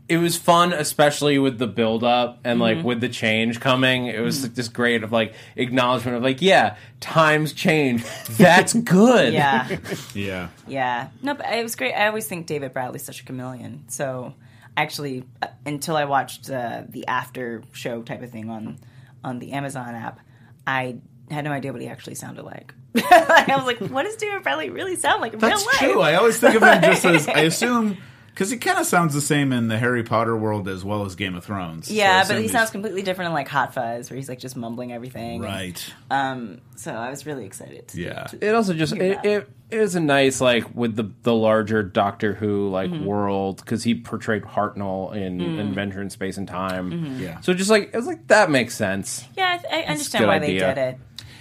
it 0.09 0.19
was 0.19 0.37
fun 0.37 0.73
especially 0.73 1.39
with 1.39 1.59
the 1.59 1.67
build 1.67 2.03
up 2.03 2.41
and 2.45 2.61
like 2.61 2.79
mm-hmm. 2.79 2.87
with 2.87 3.01
the 3.01 3.09
change 3.09 3.61
coming 3.61 4.07
it 4.07 4.21
was 4.21 4.43
like, 4.43 4.55
this 4.55 4.69
great 4.69 5.03
of 5.03 5.13
like 5.13 5.35
acknowledgement 5.57 6.17
of 6.17 6.23
like 6.23 6.41
yeah 6.41 6.77
times 7.01 7.53
change 7.53 8.05
that's 8.31 8.73
good 8.73 9.33
Yeah. 9.33 9.69
Yeah. 10.15 10.49
Yeah. 10.67 11.09
No, 11.23 11.35
but 11.35 11.47
it 11.53 11.63
was 11.63 11.77
great. 11.77 11.93
I 11.93 12.07
always 12.09 12.27
think 12.27 12.47
David 12.47 12.73
Bradley's 12.73 13.05
such 13.05 13.21
a 13.21 13.25
chameleon. 13.25 13.85
So 13.89 14.35
actually, 14.77 15.25
uh, 15.43 15.49
until 15.67 15.97
I 15.97 16.05
watched 16.05 16.51
uh, 16.51 16.83
the 16.89 17.07
after 17.07 17.63
show 17.73 18.03
type 18.03 18.23
of 18.23 18.31
thing 18.31 18.51
on 18.51 18.79
on 19.25 19.39
the 19.39 19.53
Amazon 19.53 19.95
app, 19.95 20.21
I 20.67 20.99
had 21.31 21.45
no 21.45 21.51
idea 21.53 21.73
what 21.73 21.83
he 21.83 21.89
actually 21.89 22.15
sounded 22.15 22.45
like. 22.45 22.73
like 22.95 23.05
I 23.13 23.57
was 23.57 23.67
like, 23.67 23.79
what 23.91 24.05
does 24.05 24.17
David 24.17 24.43
Bradley 24.43 24.71
really 24.71 24.97
sound 24.97 25.21
like 25.21 25.35
in 25.35 25.39
That's 25.39 25.61
real 25.61 25.67
life? 25.67 25.79
true. 25.79 26.01
I 26.01 26.15
always 26.15 26.39
think 26.39 26.55
of 26.55 26.63
him 26.63 26.83
just 26.83 27.05
as 27.05 27.29
I 27.29 27.41
assume 27.43 27.99
because 28.39 28.51
he 28.53 28.57
kind 28.57 28.79
of 28.79 28.87
sounds 28.87 29.15
the 29.15 29.21
same 29.21 29.53
in 29.53 29.67
the 29.67 29.77
Harry 29.79 30.05
Potter 30.05 30.37
world 30.37 30.69
as 30.69 30.85
well 30.85 31.05
as 31.05 31.17
Game 31.17 31.35
of 31.35 31.43
Thrones. 31.45 31.91
Yeah, 31.91 32.23
assume 32.23 32.37
but 32.37 32.43
he 32.43 32.47
sounds 32.47 32.71
completely 32.71 33.03
different 33.03 33.27
in 33.31 33.35
like 33.35 33.49
Hot 33.49 33.75
Fuzz, 33.75 34.09
where 34.09 34.17
he's 34.17 34.29
like 34.29 34.39
just 34.39 34.55
mumbling 34.57 34.93
everything. 34.93 35.43
right. 35.43 35.85
Um. 36.09 36.61
So 36.77 36.93
I 36.95 37.11
was 37.11 37.27
really 37.27 37.45
excited. 37.45 37.89
To, 37.89 38.01
Yeah. 38.01 38.23
to- 38.25 38.47
it 38.47 38.55
also 38.55 38.73
just 38.75 38.93
it, 38.95 39.25
it, 39.25 39.51
it 39.71 39.79
was 39.81 39.97
a 39.97 40.01
nice 40.01 40.41
like 40.41 40.73
with 40.73 40.95
the 40.95 41.11
the 41.25 41.35
larger 41.35 41.83
Doctor 41.83 42.35
Who 42.35 42.69
like 42.71 42.91
Mm-hmm. 42.91 43.05
world 43.05 43.57
because 43.57 43.83
he 43.83 43.97
portrayed 43.97 44.45
Hartnell 44.45 45.13
in 45.17 45.39
Mm. 45.41 45.61
Adventure 45.69 46.01
in 46.01 46.09
Space 46.09 46.37
and 46.37 46.47
Time. 46.47 46.93
Mm-hmm. 46.93 47.21
Yeah. 47.21 47.41
So 47.41 47.53
just 47.55 47.69
like 47.71 47.91
it 47.93 47.97
was 47.97 48.07
like 48.07 48.29
that 48.29 48.51
makes 48.53 48.77
sense. 48.77 49.25
yeah, 49.37 49.61
I, 49.69 49.81
I 49.81 49.83
understand 49.87 50.27
why 50.29 50.37
idea. 50.37 50.47
they 50.61 50.75
did 50.75 50.79
it. 50.79 50.99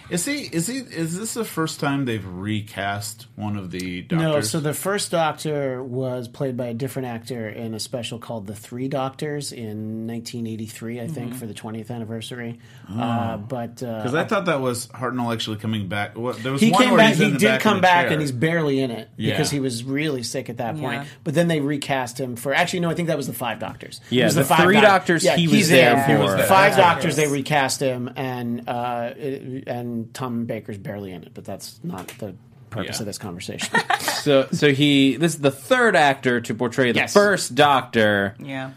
Is 0.10 0.24
he? 0.26 0.44
Is 0.44 0.68
he? 0.68 0.78
Is 0.78 1.18
this 1.20 1.34
the 1.34 1.44
first 1.44 1.80
time 1.82 2.06
they've 2.06 2.26
recast 2.26 3.28
one 3.36 3.58
of 3.58 3.72
the 3.72 4.04
doctors? 4.04 4.22
No, 4.22 4.40
so 4.42 4.60
the 4.62 4.74
first 4.74 5.12
Doctor 5.12 5.84
was 5.84 6.30
played 6.30 6.56
by 6.56 6.68
a 6.68 6.74
different 6.74 7.10
actor 7.10 7.50
in 7.50 7.74
a 7.74 7.80
special 7.80 8.18
called 8.18 8.48
The 8.48 8.56
Three 8.56 8.88
Doctors 8.88 9.52
in 9.52 10.08
1983, 10.08 11.02
I 11.02 11.08
think, 11.08 11.36
for 11.36 11.46
the 11.46 11.54
20th 11.54 11.92
anniversary. 11.92 12.60
Uh, 12.90 13.36
but 13.38 13.84
uh, 13.84 13.98
because 13.98 14.16
I 14.16 14.24
thought 14.24 14.46
that 14.46 14.62
was 14.62 14.88
Hartnell 14.88 15.34
actually 15.34 15.58
coming 15.58 15.90
back. 15.90 16.18
What, 16.18 16.42
there 16.42 16.54
was 16.54 16.62
he 16.62 16.72
one 16.72 16.84
came 16.84 16.96
back. 16.98 17.16
He 17.16 17.32
did 17.32 17.42
back 17.42 17.62
come 17.62 17.82
back, 17.82 18.06
chair. 18.06 18.14
and 18.14 18.22
he's 18.22 18.32
barely 18.32 18.80
in 18.80 18.92
it 18.92 19.10
Yeah. 19.18 19.34
because 19.34 19.52
he 19.52 19.60
was 19.60 19.84
really 19.84 20.24
sick 20.24 20.50
at 20.50 20.58
that 20.58 20.78
point. 20.78 21.02
Yeah. 21.04 21.06
But 21.26 21.34
then 21.34 21.50
they 21.50 21.60
recast 21.60 22.18
him 22.20 22.38
for. 22.38 22.54
Actually, 22.54 22.80
no, 22.80 22.90
I 22.90 22.94
think 22.94 23.10
that 23.10 23.18
was 23.18 23.28
the 23.28 23.34
Five 23.34 23.60
Doctors. 23.60 24.00
It 24.10 24.16
Yeah, 24.16 24.26
was 24.26 24.36
the 24.36 24.46
five 24.46 24.62
Three 24.64 24.76
doc- 24.76 24.84
Doctors 24.84 25.26
Yeah, 25.26 25.36
he 25.36 25.48
was 25.50 25.68
there 25.70 25.96
there. 25.96 26.06
for. 26.06 26.12
He 26.12 26.18
was 26.18 26.36
there. 26.36 26.46
Five 26.48 26.76
That's 26.76 26.78
Doctors, 26.78 27.16
they 27.18 27.28
recast 27.28 27.82
him, 27.82 28.10
and 28.16 28.68
uh, 28.70 29.12
it- 29.18 29.64
and 29.98 30.14
Tom 30.14 30.46
Baker's 30.46 30.78
barely 30.78 31.12
in 31.12 31.24
it. 31.24 31.32
But 31.34 31.46
that's 31.46 31.80
not 31.84 32.08
the 32.20 32.36
purpose 32.70 32.98
Yeah. 32.98 33.02
of 33.02 33.06
this 33.06 33.18
conversation. 33.18 33.80
So 34.28 34.48
so 34.52 34.74
he 34.74 35.16
this 35.16 35.36
is 35.36 35.40
the 35.42 35.52
third 35.52 35.96
actor 35.96 36.42
to 36.42 36.54
portray 36.54 36.92
the 36.92 37.00
Yes. 37.00 37.14
first 37.14 37.56
Doctor. 37.56 38.36
Yeah. 38.40 38.72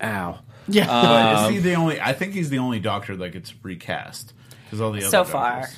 Ow. 0.00 0.38
yeah. 0.68 0.86
But 0.86 1.36
Um, 1.36 1.44
is 1.44 1.50
he 1.50 1.58
the 1.70 1.74
only? 1.74 2.00
I 2.00 2.12
think 2.12 2.34
he's 2.34 2.50
the 2.50 2.58
only 2.58 2.78
doctor 2.78 3.16
that 3.16 3.30
gets 3.30 3.52
recast 3.64 4.32
because 4.64 4.80
all 4.80 4.92
the 4.92 4.98
other 5.00 5.08
So 5.08 5.24
far. 5.24 5.68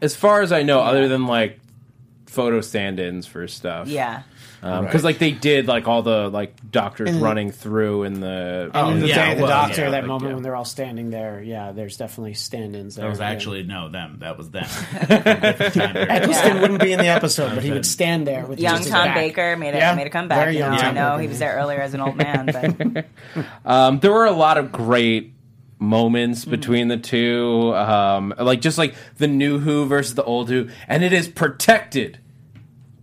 As 0.00 0.16
far 0.16 0.40
as 0.40 0.52
I 0.52 0.62
know, 0.62 0.80
other 0.80 1.06
than 1.08 1.26
like 1.26 1.58
photo 2.26 2.60
stand-ins 2.62 3.26
for 3.26 3.46
stuff. 3.46 3.88
Yeah. 3.88 4.22
Because 4.82 5.02
Right. 5.02 5.04
like 5.04 5.18
they 5.18 5.30
did 5.32 5.66
like 5.68 5.86
all 5.88 6.02
the 6.02 6.28
like 6.28 6.70
doctors 6.70 7.10
In- 7.10 7.20
running 7.20 7.50
through 7.50 8.04
in 8.04 8.20
the 8.20 8.70
And 8.74 8.92
in 8.94 9.00
the 9.00 9.08
yeah, 9.08 9.26
Day 9.26 9.32
of 9.32 9.38
the 9.38 9.46
Doctor, 9.46 9.82
yeah, 9.82 9.90
that 9.90 9.98
like, 10.02 10.06
moment 10.08 10.30
yeah. 10.30 10.34
when 10.34 10.42
they're 10.42 10.56
all 10.56 10.64
standing 10.64 11.10
there, 11.10 11.42
yeah, 11.42 11.72
there's 11.72 11.96
definitely 11.96 12.34
stand-ins 12.34 12.96
there. 12.96 13.04
That 13.04 13.10
was 13.10 13.20
actually 13.20 13.62
no 13.62 13.88
them. 13.88 14.18
That 14.20 14.36
was 14.38 14.50
them. 14.50 14.64
Different 15.00 15.74
time. 15.74 15.96
Eccleston 15.96 16.60
wouldn't 16.60 16.80
be 16.80 16.92
in 16.92 16.98
the 16.98 17.08
episode, 17.08 17.54
but 17.54 17.62
he 17.64 17.70
would 17.72 17.86
stand 17.86 18.26
there 18.26 18.46
with 18.46 18.58
Young 18.58 18.74
just 18.76 18.84
his 18.84 18.92
Tom 18.92 19.06
back. 19.08 19.14
Baker 19.16 19.56
made 19.56 19.74
a 19.74 19.78
Yeah, 19.78 19.94
made 19.94 20.06
a 20.06 20.10
comeback. 20.10 20.38
very 20.38 20.52
you 20.54 20.58
young 20.60 20.72
I 20.74 20.90
know 20.92 21.18
he 21.18 21.28
was 21.28 21.38
there 21.38 21.54
earlier 21.56 21.80
as 21.80 21.94
an 21.94 22.00
old 22.00 22.16
man, 22.16 22.46
but 22.46 23.06
Um, 23.64 24.00
there 24.00 24.12
were 24.12 24.26
a 24.26 24.32
lot 24.32 24.58
of 24.58 24.72
great 24.72 25.32
moments 25.78 26.44
between 26.44 26.88
the 26.88 26.96
two, 26.96 27.74
um, 27.74 28.32
like 28.38 28.60
just 28.60 28.78
like 28.78 28.94
the 29.18 29.26
new 29.28 29.58
Who 29.58 29.84
versus 29.86 30.14
the 30.14 30.24
old 30.24 30.48
Who, 30.48 30.68
and 30.88 31.04
it 31.04 31.12
is 31.12 31.28
protected. 31.28 32.18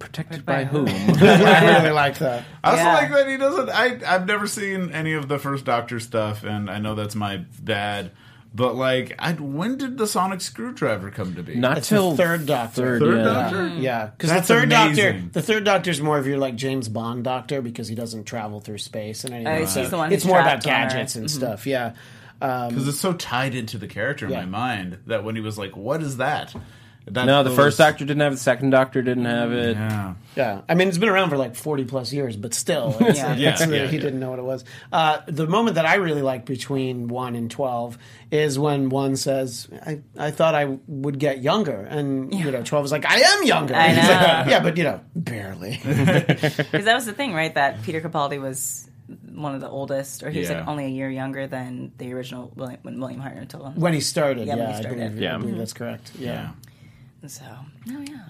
Protected 0.04 0.46
by, 0.46 0.64
by 0.64 0.66
whom? 0.66 0.88
I 0.90 1.78
really 1.80 1.92
like 1.94 2.18
that. 2.20 2.44
I 2.64 2.72
also 2.72 2.84
Yeah. 2.84 2.94
like 2.94 3.12
that 3.12 3.28
he 3.30 3.38
doesn't. 3.38 3.70
I 3.70 4.00
I've 4.06 4.28
never 4.28 4.48
seen 4.48 4.92
any 4.92 5.14
of 5.14 5.30
the 5.30 5.40
first 5.40 5.64
Doctor 5.64 6.00
stuff, 6.02 6.44
and 6.44 6.70
I 6.70 6.80
know 6.80 6.94
that's 6.94 7.16
my 7.16 7.38
bad. 7.62 8.12
But 8.56 8.76
like, 8.76 9.16
I, 9.18 9.32
when 9.32 9.78
did 9.78 9.98
the 9.98 10.06
sonic 10.06 10.42
screwdriver 10.42 11.10
come 11.10 11.34
to 11.36 11.42
be? 11.42 11.56
Not 11.56 11.78
It's 11.80 11.90
the 11.90 11.96
till 11.96 12.16
third 12.18 12.46
Doctor. 12.46 13.00
Third, 13.00 13.02
Third 13.02 13.18
yeah. 13.18 13.24
Doctor. 13.24 13.58
Mm. 13.58 13.82
Yeah, 13.82 14.06
because 14.08 14.30
the 14.30 14.42
third 14.42 14.72
amazing. 14.72 14.96
Doctor, 15.16 15.30
the 15.32 15.42
third 15.42 15.64
Doctor's 15.64 16.02
more 16.02 16.18
of 16.20 16.28
your 16.28 16.38
like 16.38 16.56
James 16.56 16.90
Bond 16.90 17.24
Doctor 17.24 17.62
because 17.62 17.88
he 17.88 17.96
doesn't 17.96 18.26
travel 18.26 18.60
through 18.60 18.78
space 18.80 19.24
and 19.24 19.34
anything. 19.34 19.64
Oh, 19.64 19.66
so 19.66 19.82
he's 19.82 19.90
the 19.90 19.98
one 19.98 20.12
it's 20.12 20.26
more 20.26 20.40
about 20.40 20.62
trapped 20.62 20.68
on 20.68 20.90
gadgets 20.90 21.14
Earth. 21.16 21.22
and 21.22 21.30
mm-hmm. 21.30 21.38
stuff. 21.40 21.66
Yeah, 21.66 21.94
um, 22.42 22.70
because 22.70 22.88
it's 22.90 23.00
so 23.00 23.14
tied 23.14 23.56
into 23.56 23.78
the 23.80 23.88
character 23.88 24.26
in 24.26 24.32
Yeah. 24.34 24.42
my 24.42 24.46
mind 24.46 25.00
that 25.08 25.24
when 25.24 25.36
he 25.36 25.42
was 25.42 25.58
like, 25.58 25.76
"What 25.76 26.04
is 26.04 26.18
that?" 26.18 26.54
That 27.06 27.26
No, 27.26 27.44
the 27.44 27.50
those- 27.50 27.58
first 27.58 27.78
Doctor 27.78 28.06
didn't 28.06 28.22
have 28.22 28.32
it. 28.34 28.36
The 28.36 28.42
second 28.42 28.70
Doctor 28.70 29.02
didn't 29.02 29.26
have 29.26 29.52
it. 29.52 29.76
Yeah. 29.76 30.14
yeah. 30.36 30.62
I 30.70 30.76
mean, 30.76 30.88
it's 30.88 30.98
been 30.98 31.10
around 31.10 31.30
for 31.30 31.38
like 31.38 31.56
forty 31.56 31.84
plus 31.84 32.14
years, 32.14 32.36
but 32.38 32.54
still, 32.54 32.96
it's, 33.00 33.18
Yeah. 33.20 33.34
it's 33.34 33.40
Yeah, 33.62 33.66
really- 33.68 33.78
yeah, 33.80 33.88
he 33.88 33.96
yeah. 33.98 34.02
didn't 34.04 34.20
know 34.20 34.30
what 34.30 34.40
it 34.40 34.46
was. 34.46 34.64
Uh, 34.92 35.20
the 35.28 35.48
moment 35.48 35.76
that 35.76 35.86
I 35.86 35.96
really 35.96 36.22
like 36.22 36.46
between 36.46 37.08
one 37.08 37.36
and 37.36 37.52
twelve 37.52 37.98
is 38.32 38.58
when 38.58 38.90
one 38.90 39.16
says, 39.16 39.68
"I, 39.86 40.02
I 40.18 40.32
thought 40.32 40.56
I 40.56 40.78
would 40.88 41.20
get 41.20 41.42
younger," 41.42 41.82
and 41.82 42.34
you 42.34 42.50
know, 42.52 42.64
twelve 42.64 42.86
is 42.86 42.92
like, 42.92 43.06
"I 43.06 43.20
am 43.20 43.44
younger." 43.44 43.76
I 43.76 43.90
He's 43.90 43.98
like, 43.98 44.08
know. 44.08 44.44
yeah, 44.52 44.60
but 44.62 44.78
you 44.78 44.84
know, 44.86 45.02
barely. 45.16 45.80
Because 45.84 46.86
that 46.86 46.96
was 46.96 47.06
the 47.06 47.14
thing, 47.14 47.34
right? 47.34 47.54
That 47.54 47.84
Peter 47.84 48.02
Capaldi 48.02 48.42
was 48.42 48.90
one 49.30 49.54
of 49.54 49.62
the 49.62 49.70
oldest, 49.70 50.24
or 50.24 50.30
he 50.30 50.40
was 50.40 50.50
Yeah. 50.50 50.60
like 50.60 50.68
only 50.68 50.86
a 50.86 50.90
year 50.90 51.10
younger 51.10 51.46
than 51.48 51.92
the 51.98 52.14
original 52.14 52.52
William, 52.56 52.80
when 52.84 53.00
William 53.00 53.22
Hartnell 53.22 53.48
told 53.48 53.66
him. 53.68 53.74
when 53.76 53.94
he 53.94 54.00
started, 54.00 54.48
Yeah, 54.48 54.56
yeah, 54.56 54.60
when 54.62 54.70
he 54.70 54.74
I 54.76 54.80
started. 54.82 55.00
believe, 55.00 55.22
Yeah. 55.22 55.36
I 55.36 55.38
believe 55.40 55.58
that's 55.58 55.74
correct. 55.74 56.12
Yeah. 56.18 56.52
Yeah. 57.24 57.28
So, 57.30 57.44
oh 57.90 58.06
yeah. 58.08 58.26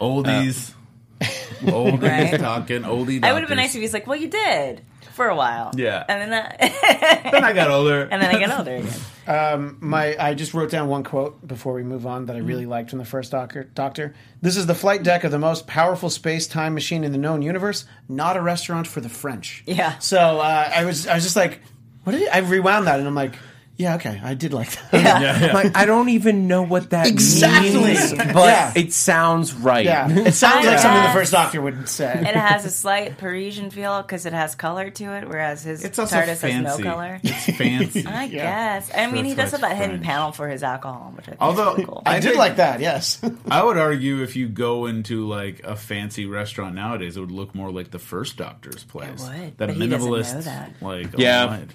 Oldies. 0.00 0.72
Uh, 1.20 1.24
Oldies 1.70 2.02
Right. 2.02 2.40
talking. 2.40 2.82
Oldie. 2.82 3.24
I 3.24 3.32
would 3.32 3.40
have 3.40 3.48
been 3.48 3.56
nice 3.56 3.68
doctors. 3.68 3.76
if 3.76 3.80
he's 3.82 3.92
like, 3.94 4.06
"Well, 4.06 4.18
you 4.18 4.28
did 4.28 4.82
for 5.14 5.28
a 5.28 5.34
while." 5.34 5.72
Yeah. 5.74 6.04
and 6.08 6.20
then 6.20 6.30
that, 6.30 6.58
Then 7.32 7.44
I 7.44 7.52
got 7.54 7.70
older. 7.70 8.02
and 8.02 8.20
then 8.22 8.34
I 8.34 8.38
got 8.46 8.58
older 8.58 8.76
again. 8.76 8.92
Um, 9.26 9.78
my, 9.80 10.14
I 10.20 10.34
just 10.34 10.54
wrote 10.54 10.70
down 10.70 10.86
one 10.86 11.02
quote 11.02 11.44
before 11.44 11.72
we 11.72 11.82
move 11.82 12.06
on 12.06 12.26
that 12.26 12.36
I 12.36 12.38
really 12.38 12.64
mm. 12.64 12.68
liked 12.68 12.90
from 12.90 13.00
the 13.00 13.04
first 13.04 13.32
Doctor. 13.32 13.64
Doctor, 13.64 14.14
this 14.40 14.56
is 14.56 14.66
the 14.66 14.74
flight 14.76 15.02
deck 15.02 15.24
of 15.24 15.32
the 15.32 15.38
most 15.40 15.66
powerful 15.66 16.10
space-time 16.10 16.74
machine 16.74 17.02
in 17.02 17.10
the 17.10 17.18
known 17.18 17.42
universe, 17.42 17.86
not 18.08 18.36
a 18.36 18.40
restaurant 18.40 18.86
for 18.86 19.00
the 19.00 19.08
French. 19.08 19.64
Yeah. 19.66 19.98
So 19.98 20.38
uh, 20.38 20.70
I 20.72 20.84
was, 20.84 21.08
I 21.08 21.16
was 21.16 21.24
just 21.24 21.34
like, 21.34 21.60
what 22.04 22.12
did 22.12 22.20
he, 22.20 22.28
I 22.28 22.38
rewound 22.38 22.86
that 22.86 23.00
and 23.00 23.08
I'm 23.08 23.16
like, 23.16 23.34
yeah, 23.78 23.96
okay, 23.96 24.20
I 24.24 24.34
did 24.34 24.52
like 24.52 24.70
that. 24.90 25.20
Yeah. 25.46 25.52
Like 25.52 25.76
I 25.76 25.84
don't 25.86 26.08
even 26.08 26.48
know 26.48 26.62
what 26.62 26.90
that 26.90 27.06
Exactly. 27.06 27.84
means, 27.84 28.12
but 28.12 28.34
Yeah. 28.36 28.72
it 28.74 28.92
sounds 28.92 29.52
right. 29.54 29.84
Yeah, 29.84 30.08
it 30.10 30.32
sounds 30.32 30.66
I 30.66 30.70
like 30.70 30.78
something 30.78 31.02
the 31.02 31.10
first 31.10 31.32
Doctor 31.32 31.60
would 31.60 31.88
say. 31.88 32.12
It 32.20 32.34
has 32.36 32.64
a 32.64 32.70
slight 32.70 33.18
Parisian 33.18 33.70
feel 33.70 34.02
because 34.02 34.24
it 34.26 34.32
has 34.32 34.54
color 34.54 34.90
to 34.90 35.04
it, 35.16 35.28
whereas 35.28 35.62
his 35.62 35.84
It's 35.84 35.98
also 35.98 36.16
TARDIS 36.16 36.36
fancy. 36.38 36.50
has 36.52 36.78
no 36.78 36.84
color. 36.84 37.20
It's 37.22 37.44
fancy. 37.58 38.06
I 38.06 38.28
guess. 38.28 38.90
I 38.94 39.10
mean, 39.10 39.24
he 39.24 39.34
does 39.34 39.50
have 39.52 39.60
that 39.60 39.72
it's 39.72 39.80
hidden 39.80 40.00
panel 40.00 40.32
for 40.32 40.48
his 40.48 40.62
alcohol, 40.62 41.12
which 41.16 41.26
I 41.26 41.30
think 41.32 41.42
Although- 41.42 41.70
is 41.72 41.76
really 41.78 41.84
cool. 41.86 42.02
I, 42.06 42.14
did 42.20 42.24
think- 42.28 42.36
like 42.38 42.56
that. 42.56 42.80
Yes. 42.80 43.20
I 43.50 43.62
would 43.62 43.76
argue 43.78 44.22
if 44.22 44.36
you 44.36 44.48
go 44.48 44.86
into 44.86 45.26
like 45.28 45.62
a 45.64 45.76
fancy 45.76 46.26
restaurant 46.26 46.74
nowadays, 46.74 47.16
it 47.16 47.20
would 47.20 47.30
look 47.30 47.54
more 47.54 47.70
like 47.70 47.90
the 47.90 47.98
first 47.98 48.36
Doctor's 48.36 48.84
place. 48.84 49.22
would, 49.22 49.56
that 49.58 49.68
but 49.68 49.70
he 49.70 49.80
minimalist, 49.80 50.34
know 50.34 50.40
that. 50.42 50.72
like 50.80 51.08
Yeah. 51.18 51.46
right. 51.46 51.70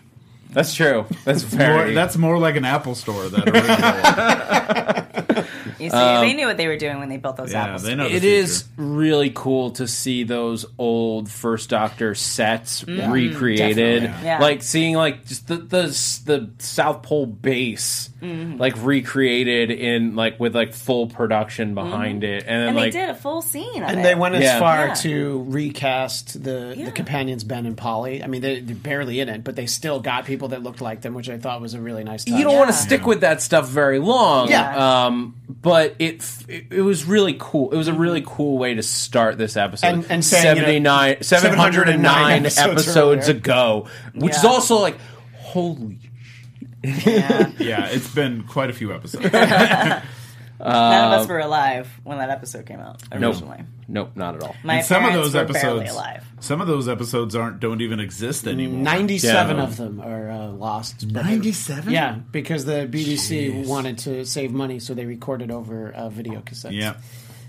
That's 0.51 0.73
true. 0.73 1.05
That's 1.23 1.43
More, 1.51 1.57
very. 1.57 1.93
that's 1.95 2.17
more 2.17 2.37
like 2.37 2.55
an 2.57 2.65
Apple 2.65 2.95
store. 2.95 3.29
That 3.29 3.47
original. 3.47 5.25
You 5.81 5.89
see, 5.89 5.95
they 5.97 6.31
um, 6.31 6.35
knew 6.35 6.47
what 6.47 6.57
they 6.57 6.67
were 6.67 6.77
doing 6.77 6.99
when 6.99 7.09
they 7.09 7.17
built 7.17 7.37
those 7.37 7.51
yeah, 7.51 7.65
apples. 7.65 7.83
they 7.83 7.95
know. 7.95 8.07
the 8.07 8.15
It 8.15 8.23
is 8.23 8.61
future. 8.63 8.73
really 8.83 9.31
cool 9.33 9.71
to 9.71 9.87
see 9.87 10.23
those 10.23 10.65
old 10.77 11.29
First 11.29 11.69
Doctor 11.69 12.15
sets 12.15 12.83
mm, 12.83 13.11
recreated. 13.11 14.03
Yeah. 14.03 14.39
Like 14.39 14.61
seeing 14.63 14.95
like 14.95 15.25
just 15.25 15.47
the 15.47 15.57
the, 15.57 15.87
the 16.25 16.49
South 16.59 17.03
Pole 17.03 17.25
base 17.25 18.09
mm-hmm. 18.21 18.57
like 18.57 18.75
recreated 18.83 19.71
in 19.71 20.15
like 20.15 20.39
with 20.39 20.55
like 20.55 20.73
full 20.73 21.07
production 21.07 21.73
behind 21.73 22.23
mm-hmm. 22.23 22.33
it, 22.33 22.43
and 22.47 22.61
then 22.61 22.67
and 22.69 22.77
like 22.77 22.93
they 22.93 22.99
did 22.99 23.09
a 23.09 23.15
full 23.15 23.41
scene 23.41 23.83
of 23.83 23.89
And 23.89 23.99
it. 23.99 24.03
they 24.03 24.15
went 24.15 24.35
as 24.35 24.43
Yeah. 24.43 24.59
far 24.59 24.87
Yeah. 24.87 24.93
to 24.95 25.43
recast 25.47 26.43
the, 26.43 26.73
Yeah. 26.77 26.85
the 26.85 26.91
companions 26.91 27.43
Ben 27.43 27.65
and 27.65 27.77
Polly. 27.77 28.23
I 28.23 28.27
mean, 28.27 28.41
they, 28.41 28.59
they're 28.59 28.75
barely 28.75 29.19
in 29.19 29.29
it, 29.29 29.43
but 29.43 29.55
they 29.55 29.65
still 29.65 29.99
got 29.99 30.25
people 30.25 30.49
that 30.49 30.63
looked 30.63 30.81
like 30.81 31.01
them, 31.01 31.13
which 31.13 31.29
I 31.29 31.37
thought 31.37 31.61
was 31.61 31.73
a 31.73 31.81
really 31.81 32.03
nice 32.03 32.25
touch. 32.25 32.37
you 32.37 32.43
don't 32.43 32.55
want 32.57 32.69
to 32.69 32.75
Yeah. 32.75 32.81
stick 32.81 33.05
with 33.05 33.21
that 33.21 33.41
stuff 33.41 33.67
very 33.67 33.99
long. 33.99 34.49
Yeah. 34.49 35.05
Um, 35.05 35.35
but 35.61 35.70
it, 35.77 35.95
it 36.47 36.65
it 36.71 36.81
was 36.81 37.05
really 37.05 37.35
cool. 37.39 37.71
It 37.71 37.77
was 37.77 37.87
a 37.87 37.93
really 37.93 38.23
cool 38.25 38.57
way 38.57 38.73
to 38.75 38.83
start 38.83 39.37
this 39.37 39.57
episode. 39.57 39.87
And- 39.87 40.05
and 40.09 40.25
saying, 40.25 40.57
you 40.57 40.79
know, 40.79 41.15
79 41.21 41.23
709 41.23 42.45
episodes 42.45 42.57
episodes, 42.87 43.27
ago, 43.29 43.87
which 44.13 44.35
is 44.35 44.45
also 44.45 44.77
like 44.79 44.97
holy 45.35 45.97
Yeah. 46.83 47.51
Yeah, 47.59 47.85
it's 47.87 48.13
been 48.13 48.43
quite 48.43 48.69
a 48.69 48.73
few 48.73 48.93
episodes. 48.93 49.25
None 50.69 51.13
of 51.13 51.19
us 51.21 51.27
were 51.27 51.39
alive 51.39 51.89
when 52.03 52.17
that 52.19 52.29
episode 52.29 52.65
came 52.65 52.79
out 52.79 53.01
Nope. 53.11 53.35
originally. 53.35 53.63
Nope, 53.87 54.11
not 54.15 54.35
at 54.35 54.43
all. 54.43 54.55
My 54.63 54.75
and 54.75 54.85
some 54.85 55.03
of 55.05 55.13
those 55.13 55.33
were 55.33 55.43
barely 55.45 55.81
episodes, 55.81 55.91
alive. 55.91 56.25
some 56.39 56.61
of 56.61 56.67
those 56.67 56.87
episodes 56.87 57.35
aren't 57.35 57.59
don't 57.59 57.81
even 57.81 57.99
exist 57.99 58.47
anymore. 58.47 58.81
97 58.81 59.57
Yeah. 59.57 59.63
of 59.63 59.77
them 59.77 59.99
are 59.99 60.29
uh, 60.31 60.47
lost. 60.47 61.05
Ninety-seven. 61.05 61.91
Yeah, 61.91 62.19
because 62.31 62.63
the 62.65 62.87
BBC 62.87 63.65
wanted 63.67 63.97
to 63.99 64.25
save 64.25 64.51
money, 64.51 64.79
so 64.79 64.93
they 64.93 65.05
recorded 65.05 65.51
over 65.51 65.91
uh, 65.91 66.09
video 66.09 66.39
cassettes. 66.41 66.71
Yeah. 66.71 66.95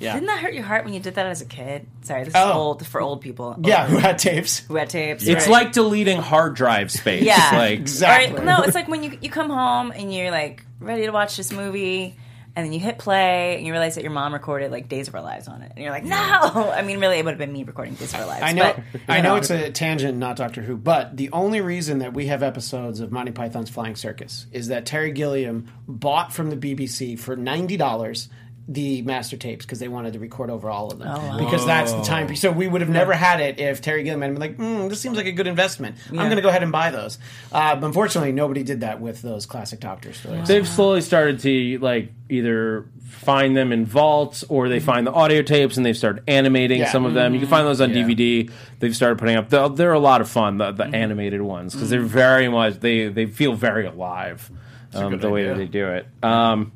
yeah. 0.01 0.15
Didn't 0.15 0.27
that 0.27 0.41
hurt 0.41 0.55
your 0.55 0.65
heart 0.65 0.85
when 0.85 0.95
you 0.95 1.01
did 1.01 1.15
that 1.15 1.27
as 1.27 1.43
a 1.43 1.45
kid? 1.47 1.87
Sorry, 2.03 2.25
this 2.25 2.31
is 2.35 2.41
Oh. 2.41 2.53
old 2.53 2.85
for 2.87 3.01
old 3.01 3.21
people. 3.21 3.57
Yeah, 3.63 3.87
who 3.87 3.99
had 3.99 4.19
tapes. 4.19 4.59
who 4.61 4.75
had 4.75 4.91
tapes. 4.91 5.25
It's 5.27 5.47
right? 5.47 5.53
like 5.65 5.73
deleting 5.73 6.19
hard 6.19 6.55
drive 6.57 6.91
space. 6.91 7.23
Yeah. 7.23 7.51
Like 7.53 7.79
Exactly. 7.79 8.41
Or, 8.41 8.45
no, 8.51 8.63
it's 8.63 8.75
like 8.75 8.89
when 8.89 9.05
you 9.05 9.17
you 9.21 9.31
come 9.31 9.49
home 9.51 9.93
and 9.95 10.13
you're 10.13 10.31
like 10.33 10.65
ready 10.81 11.07
to 11.07 11.13
watch 11.13 11.37
this 11.37 11.53
movie, 11.53 12.17
and 12.55 12.67
then 12.67 12.73
you 12.73 12.81
hit 12.81 12.99
play 12.99 13.57
and 13.57 13.67
you 13.67 13.73
realize 13.73 13.95
that 13.95 14.03
your 14.03 14.13
mom 14.13 14.33
recorded 14.33 14.71
like 14.71 14.89
Days 14.89 15.09
of 15.09 15.15
Our 15.15 15.23
Lives 15.23 15.49
on 15.49 15.63
it, 15.63 15.73
and 15.75 15.83
you're 15.83 15.93
like, 15.93 16.05
no. 16.05 16.17
I 16.17 16.83
mean, 16.83 17.01
really, 17.01 17.19
it 17.19 17.25
would 17.25 17.33
have 17.33 17.39
been 17.39 17.53
me 17.53 17.65
recording 17.65 17.95
Days 17.95 18.13
of 18.13 18.21
Our 18.21 18.27
Lives. 18.27 18.43
I 18.43 18.53
know, 18.53 18.75
but, 18.93 19.01
I 19.09 19.17
you 19.17 19.23
know 19.23 19.37
it's 19.37 19.51
a 19.51 19.71
tangent, 19.71 20.19
not 20.19 20.37
Doctor 20.37 20.63
Who, 20.63 20.77
but 20.77 21.17
the 21.17 21.31
only 21.33 21.61
reason 21.61 22.01
that 22.01 22.13
we 22.13 22.27
have 22.27 22.43
episodes 22.43 23.01
of 23.01 23.11
Monty 23.11 23.33
Python's 23.33 23.71
Flying 23.71 23.97
Circus 23.97 24.47
is 24.53 24.69
that 24.69 24.87
Terry 24.87 25.13
Gilliam 25.13 25.69
bought 25.89 26.33
from 26.33 26.51
the 26.51 26.57
BBC 26.57 27.19
for 27.19 27.37
ninety 27.37 27.77
dollars 27.77 28.29
the 28.69 29.03
master 29.03 29.37
tapes 29.37 29.65
because 29.65 29.81
they 29.81 29.89
wanted 29.89 30.13
to 30.13 30.21
record 30.21 30.49
over 30.49 30.71
all 30.71 30.93
of 30.93 30.99
them 30.99 31.09
wow. 31.09 31.39
because 31.39 31.67
that's 31.67 31.93
the 31.93 32.03
time. 32.03 32.35
So 32.37 32.53
we 32.53 32.69
would 32.69 32.81
have 32.81 32.91
never 32.91 33.13
had 33.13 33.41
it 33.41 33.59
if 33.59 33.83
Terry 33.83 34.05
Gilliam 34.05 34.23
had 34.23 34.33
been 34.33 34.41
like, 34.41 34.57
mm, 34.57 34.89
"This 34.89 35.01
seems 35.01 35.17
like 35.17 35.27
a 35.27 35.33
good 35.33 35.47
investment. 35.49 35.97
I'm 36.11 36.17
going 36.17 36.37
to 36.37 36.43
go 36.43 36.49
ahead 36.49 36.63
and 36.63 36.71
buy 36.71 36.91
those." 36.91 37.19
Uh, 37.51 37.75
but 37.75 37.87
unfortunately, 37.87 38.33
nobody 38.33 38.63
did 38.63 38.81
that 38.81 39.01
with 39.01 39.21
those 39.23 39.47
classic 39.47 39.81
Doctor 39.81 40.13
stories. 40.13 40.47
they've 40.47 40.69
slowly 40.69 41.01
started 41.01 41.41
to 41.41 41.79
like 41.79 42.13
either 42.29 42.87
find 43.09 43.57
them 43.57 43.73
in 43.73 43.85
vaults 43.85 44.45
or 44.49 44.69
they 44.69 44.81
find 44.81 45.07
the 45.07 45.13
audio 45.13 45.43
tapes 45.43 45.77
and 45.77 45.85
they've 45.85 45.97
started 45.97 46.23
animating 46.27 46.81
Yeah. 46.81 46.91
some 46.91 47.05
of 47.05 47.15
them. 47.15 47.35
You 47.35 47.41
can 47.41 47.49
find 47.49 47.67
those 47.67 47.81
on 47.81 47.91
Yeah. 47.91 48.05
DVD. 48.05 48.51
They've 48.79 48.95
started 48.97 49.19
putting 49.19 49.37
up. 49.37 49.51
They're, 49.51 49.69
they're 49.69 49.93
a 49.93 49.99
lot 49.99 50.21
of 50.21 50.29
fun. 50.31 50.59
The, 50.59 50.73
the 50.73 50.85
animated 50.85 51.43
ones 51.43 51.75
because 51.75 51.91
they're 51.91 52.01
very 52.01 52.49
much 52.49 52.81
they 52.81 53.09
they 53.09 53.27
feel 53.27 53.55
very 53.55 53.87
alive. 53.87 54.51
Um, 54.95 55.11
good 55.11 55.21
the 55.21 55.31
way 55.31 55.45
that 55.47 55.57
they 55.57 55.67
do 55.67 55.89
it. 55.89 56.07
Um, 56.23 56.73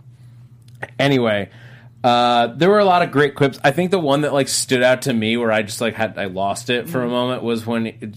anyway. 0.99 1.49
Uh, 2.05 2.49
there 2.49 2.71
were 2.71 2.79
a 2.79 2.85
lot 2.85 3.03
of 3.03 3.11
great 3.11 3.35
quips. 3.35 3.59
I 3.65 3.73
think 3.73 3.91
the 3.91 3.99
one 3.99 4.21
that 4.23 4.33
like 4.33 4.49
stood 4.49 4.83
out 4.83 5.03
to 5.03 5.13
me, 5.13 5.37
where 5.37 5.51
I 5.51 5.63
just 5.63 5.81
like 5.81 5.95
had 5.95 6.19
I 6.19 6.27
lost 6.27 6.71
it 6.71 6.89
for 6.89 7.03
a 7.03 7.09
moment, 7.09 7.43
was 7.43 7.67
when 7.67 7.87
it, 7.87 8.17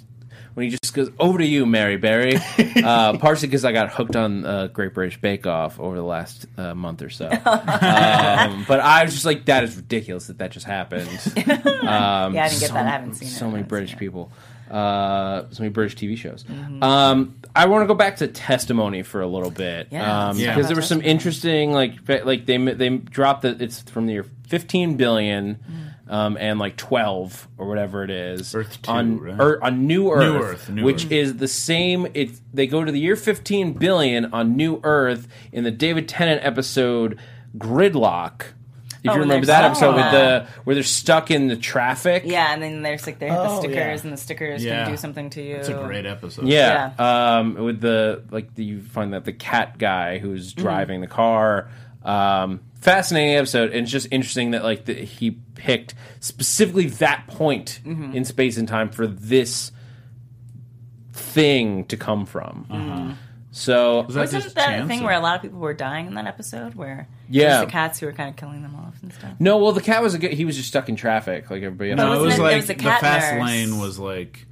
when 0.59 0.69
he 0.69 0.77
just 0.77 0.93
goes 0.93 1.09
over 1.19 1.37
to 1.37 1.45
you, 1.45 1.65
Mary 1.65 1.95
Berry. 1.95 2.35
uh, 2.83 3.17
partially 3.19 3.47
because 3.47 3.63
I 3.63 3.71
got 3.71 3.91
hooked 3.91 4.17
on 4.17 4.45
uh, 4.45 4.67
Great 4.67 4.93
British 4.93 5.19
Bake 5.21 5.47
Off 5.47 5.79
over 5.79 5.95
the 5.95 6.03
last 6.03 6.47
uh, 6.57 6.75
month 6.75 7.01
or 7.01 7.09
so. 7.09 7.27
um, 7.29 8.65
but 8.67 8.81
I 8.81 9.03
was 9.05 9.13
just 9.13 9.25
like, 9.25 9.45
that 9.45 9.63
is 9.63 9.77
ridiculous 9.77 10.27
that 10.27 10.39
that 10.39 10.51
just 10.51 10.65
happened. 10.65 11.07
Um, 11.37 12.33
Yeah, 12.33 12.43
I 12.43 12.49
didn't 12.49 12.59
get 12.59 12.67
so, 12.67 12.73
that. 12.73 12.85
I 12.85 12.89
haven't 12.89 13.13
seen 13.13 13.29
it. 13.29 13.31
So 13.31 13.49
many 13.49 13.63
British 13.63 13.95
people. 13.97 14.31
it. 14.33 14.48
People. 14.69 14.77
Uh, 14.77 15.45
so 15.51 15.63
many 15.63 15.71
British 15.73 15.95
TV 15.95 16.17
shows. 16.17 16.45
Um, 16.81 17.35
I 17.55 17.65
want 17.65 17.83
to 17.83 17.87
go 17.87 17.95
back 17.95 18.17
to 18.17 18.27
testimony 18.27 19.03
for 19.03 19.21
a 19.21 19.27
little 19.27 19.51
bit. 19.51 19.87
Yeah, 19.91 20.29
um, 20.29 20.37
let's 20.37 20.39
because 20.39 20.57
about 20.57 20.67
there 20.67 20.75
was 20.77 20.87
some 20.87 21.01
interesting 21.01 21.71
like 21.71 21.93
like 22.07 22.45
they 22.45 22.57
they 22.57 22.89
dropped 22.89 23.41
that 23.41 23.61
it's 23.61 23.81
from 23.81 24.05
the 24.05 24.13
year 24.13 24.25
15 24.47 24.97
billion 24.97 25.59
um, 26.07 26.37
and 26.39 26.57
like 26.59 26.75
12 26.75 27.47
or 27.57 27.67
whatever 27.67 28.03
it 28.03 28.09
is 28.09 28.55
Earth 28.55 28.81
two, 28.81 28.91
on 28.91 29.19
right? 29.19 29.39
Ear- 29.39 29.59
on 29.61 29.85
New 29.85 30.11
Earth, 30.11 30.43
Earth, 30.43 30.69
New 30.69 30.83
which 30.83 31.05
Earth. 31.05 31.11
is 31.11 31.37
the 31.37 31.47
same. 31.47 32.07
It 32.13 32.31
they 32.53 32.65
go 32.67 32.83
to 32.83 32.91
the 32.91 32.99
year 32.99 33.15
15 33.15 33.73
billion 33.73 34.25
on 34.33 34.55
New 34.55 34.79
Earth 34.83 35.27
in 35.51 35.63
the 35.63 35.71
David 35.71 36.07
Tennant 36.07 36.43
episode 36.43 37.19
Gridlock. 37.57 38.41
If 39.03 39.09
Oh, 39.11 39.13
you 39.15 39.19
remember 39.21 39.45
that 39.47 39.63
episode 39.63 39.95
with 39.95 40.11
the- 40.11 40.11
the 40.11 40.47
where 40.65 40.73
they're 40.73 40.83
stuck 40.83 41.31
in 41.31 41.47
the 41.47 41.55
traffic. 41.55 42.23
Yeah, 42.25 42.53
and 42.53 42.61
then 42.61 42.81
there's 42.81 43.05
like 43.05 43.19
they 43.19 43.27
have 43.29 43.43
the 43.49 43.55
Oh, 43.55 43.59
stickers, 43.59 43.75
yeah. 43.75 44.01
and 44.03 44.11
the 44.13 44.17
stickers 44.17 44.63
Yeah. 44.63 44.83
can 44.83 44.91
do 44.91 44.97
something 44.97 45.29
to 45.31 45.41
you. 45.41 45.55
It's 45.55 45.69
a 45.69 45.73
great 45.73 46.05
episode. 46.05 46.47
Yeah. 46.47 46.91
Um, 46.99 47.55
with 47.55 47.79
the 47.81 48.23
like 48.31 48.55
the, 48.55 48.63
you 48.65 48.81
find 48.81 49.13
that 49.13 49.23
the 49.25 49.33
cat 49.33 49.77
guy 49.77 50.17
who's 50.19 50.53
Mm-hmm. 50.53 50.61
driving 50.61 51.01
the 51.01 51.07
car. 51.07 51.69
Um, 52.03 52.61
fascinating 52.81 53.35
episode, 53.35 53.71
and 53.71 53.81
it's 53.83 53.91
just 53.91 54.07
interesting 54.11 54.51
that 54.51 54.63
like 54.63 54.85
the, 54.85 54.93
he 54.93 55.31
picked 55.55 55.93
specifically 56.19 56.87
that 56.87 57.27
point 57.27 57.79
Mm-hmm. 57.85 58.15
in 58.15 58.25
space 58.25 58.57
and 58.57 58.67
time 58.67 58.89
for 58.89 59.05
this 59.07 59.71
thing 61.13 61.85
to 61.85 61.97
come 61.97 62.25
from. 62.25 62.65
Mm-hmm. 62.69 63.11
So 63.51 64.03
Was 64.03 64.13
that 64.15 64.21
Wasn't 64.21 64.43
just 64.43 64.55
that 64.55 64.79
a 64.83 64.85
thing 64.87 65.01
or- 65.01 65.05
where 65.05 65.13
a 65.15 65.19
lot 65.19 65.35
of 65.37 65.41
people 65.41 65.59
were 65.59 65.73
dying 65.73 66.05
in 66.05 66.13
that 66.13 66.27
episode? 66.27 66.75
Where 66.75 67.07
Yeah. 67.29 67.61
the 67.61 67.71
cats 67.71 67.99
who 67.99 68.05
were 68.05 68.11
kind 68.13 68.29
of 68.29 68.35
killing 68.35 68.61
them 68.61 68.75
off 68.75 68.95
and 69.01 69.11
stuff. 69.11 69.31
no, 69.39 69.57
well 69.57 69.71
the 69.71 69.81
cat 69.81 70.03
was 70.03 70.13
a 70.13 70.19
good, 70.19 70.33
he 70.33 70.45
was 70.45 70.55
just 70.55 70.67
stuck 70.67 70.87
in 70.87 70.95
traffic 70.95 71.49
like 71.49 71.63
everybody 71.63 71.91
else. 71.91 71.97
But 71.97 72.03
No, 72.05 72.09
it 72.13 72.15
wasn't 72.25 72.27
was 72.27 72.37
it- 72.39 72.41
like 72.43 72.55
was 72.57 72.69
a 72.69 72.73
the 72.75 72.83
fast 72.83 73.33
nurse. 73.33 73.43
lane 73.43 73.79
was 73.79 73.97
like 73.97 74.45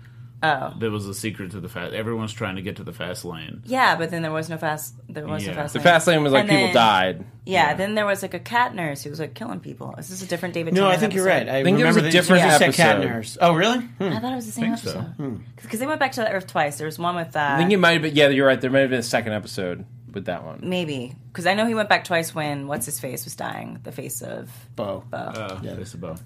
Oh, 0.43 0.71
there 0.79 0.91
was 0.91 1.07
a 1.07 1.15
secret 1.15 1.49
to 1.51 1.59
the 1.59 1.67
fast. 1.67 1.93
Everyone's 1.93 2.31
trying 2.31 2.57
to 2.57 2.61
get 2.61 2.75
to 2.75 2.83
the 2.83 2.93
fast 2.93 3.25
lane. 3.25 3.63
yeah, 3.65 3.95
but 3.95 4.11
then 4.11 4.21
there 4.21 4.31
was 4.31 4.49
no 4.49 4.57
fast. 4.57 4.93
There 5.09 5.25
was 5.25 5.43
Yeah. 5.43 5.53
no 5.53 5.55
fast. 5.61 5.73
the 5.73 5.79
lane. 5.79 5.83
fast 5.83 6.07
lane 6.07 6.23
was 6.23 6.31
like 6.31 6.41
And 6.41 6.49
people 6.49 6.65
then- 6.67 6.73
died. 6.75 7.25
Yeah, 7.43 7.69
Yeah. 7.69 7.73
then 7.73 7.95
there 7.95 8.05
was 8.05 8.21
like 8.21 8.33
a 8.35 8.39
cat 8.39 8.75
nurse 8.75 9.01
who 9.03 9.09
was 9.09 9.19
like 9.19 9.33
killing 9.33 9.59
people. 9.61 9.95
Is 9.97 10.09
this 10.09 10.21
a 10.21 10.27
different 10.27 10.53
David? 10.53 10.73
No, 10.75 10.81
I 10.87 10.91
Tennant 10.95 10.99
think 11.01 11.13
you're 11.15 11.25
right. 11.25 11.47
I, 11.49 11.63
think 11.63 11.79
it 11.79 11.83
was 11.85 11.95
remember 11.95 11.99
a 11.99 12.03
that 12.03 12.11
different 12.11 12.43
you 12.43 12.51
said 12.57 12.73
cat 12.75 12.99
nurse. 12.99 13.37
Oh, 13.41 13.53
really? 13.55 13.79
Hmm. 13.79 14.03
I 14.03 14.19
thought 14.19 14.33
it 14.33 14.35
was 14.35 14.45
the 14.45 14.51
same 14.51 14.75
Think 14.75 14.77
so. 14.79 14.99
episode 14.99 15.41
because 15.55 15.79
they 15.79 15.87
went 15.87 15.99
back 15.99 16.11
to 16.13 16.19
the 16.21 16.29
Earth 16.31 16.45
twice. 16.47 16.77
There 16.77 16.85
was 16.85 16.99
one 16.99 17.15
with 17.15 17.35
uh, 17.35 17.39
I 17.39 17.57
think 17.57 17.71
it 17.71 17.77
might 17.77 17.93
have 17.93 18.01
been 18.03 18.15
yeah, 18.15 18.27
you're 18.27 18.45
right. 18.45 18.61
There 18.61 18.69
might 18.69 18.81
have 18.81 18.89
been 18.91 18.99
a 18.99 19.03
second 19.03 19.33
episode 19.33 19.85
with 20.13 20.25
that 20.25 20.43
one. 20.43 20.59
maybe 20.63 21.15
because 21.31 21.45
I 21.47 21.53
know 21.55 21.65
he 21.65 21.73
went 21.75 21.89
back 21.89 22.03
twice 22.03 22.33
when 22.35 22.67
what's 22.67 22.85
his 22.85 22.99
face 22.99 23.23
was 23.25 23.35
dying. 23.35 23.79
The 23.83 23.91
face 23.91 24.21
of 24.21 24.49
Boe. 24.75 25.03
Boe. 25.09 25.17
Uh, 25.17 25.59
Isabel. 25.79 26.19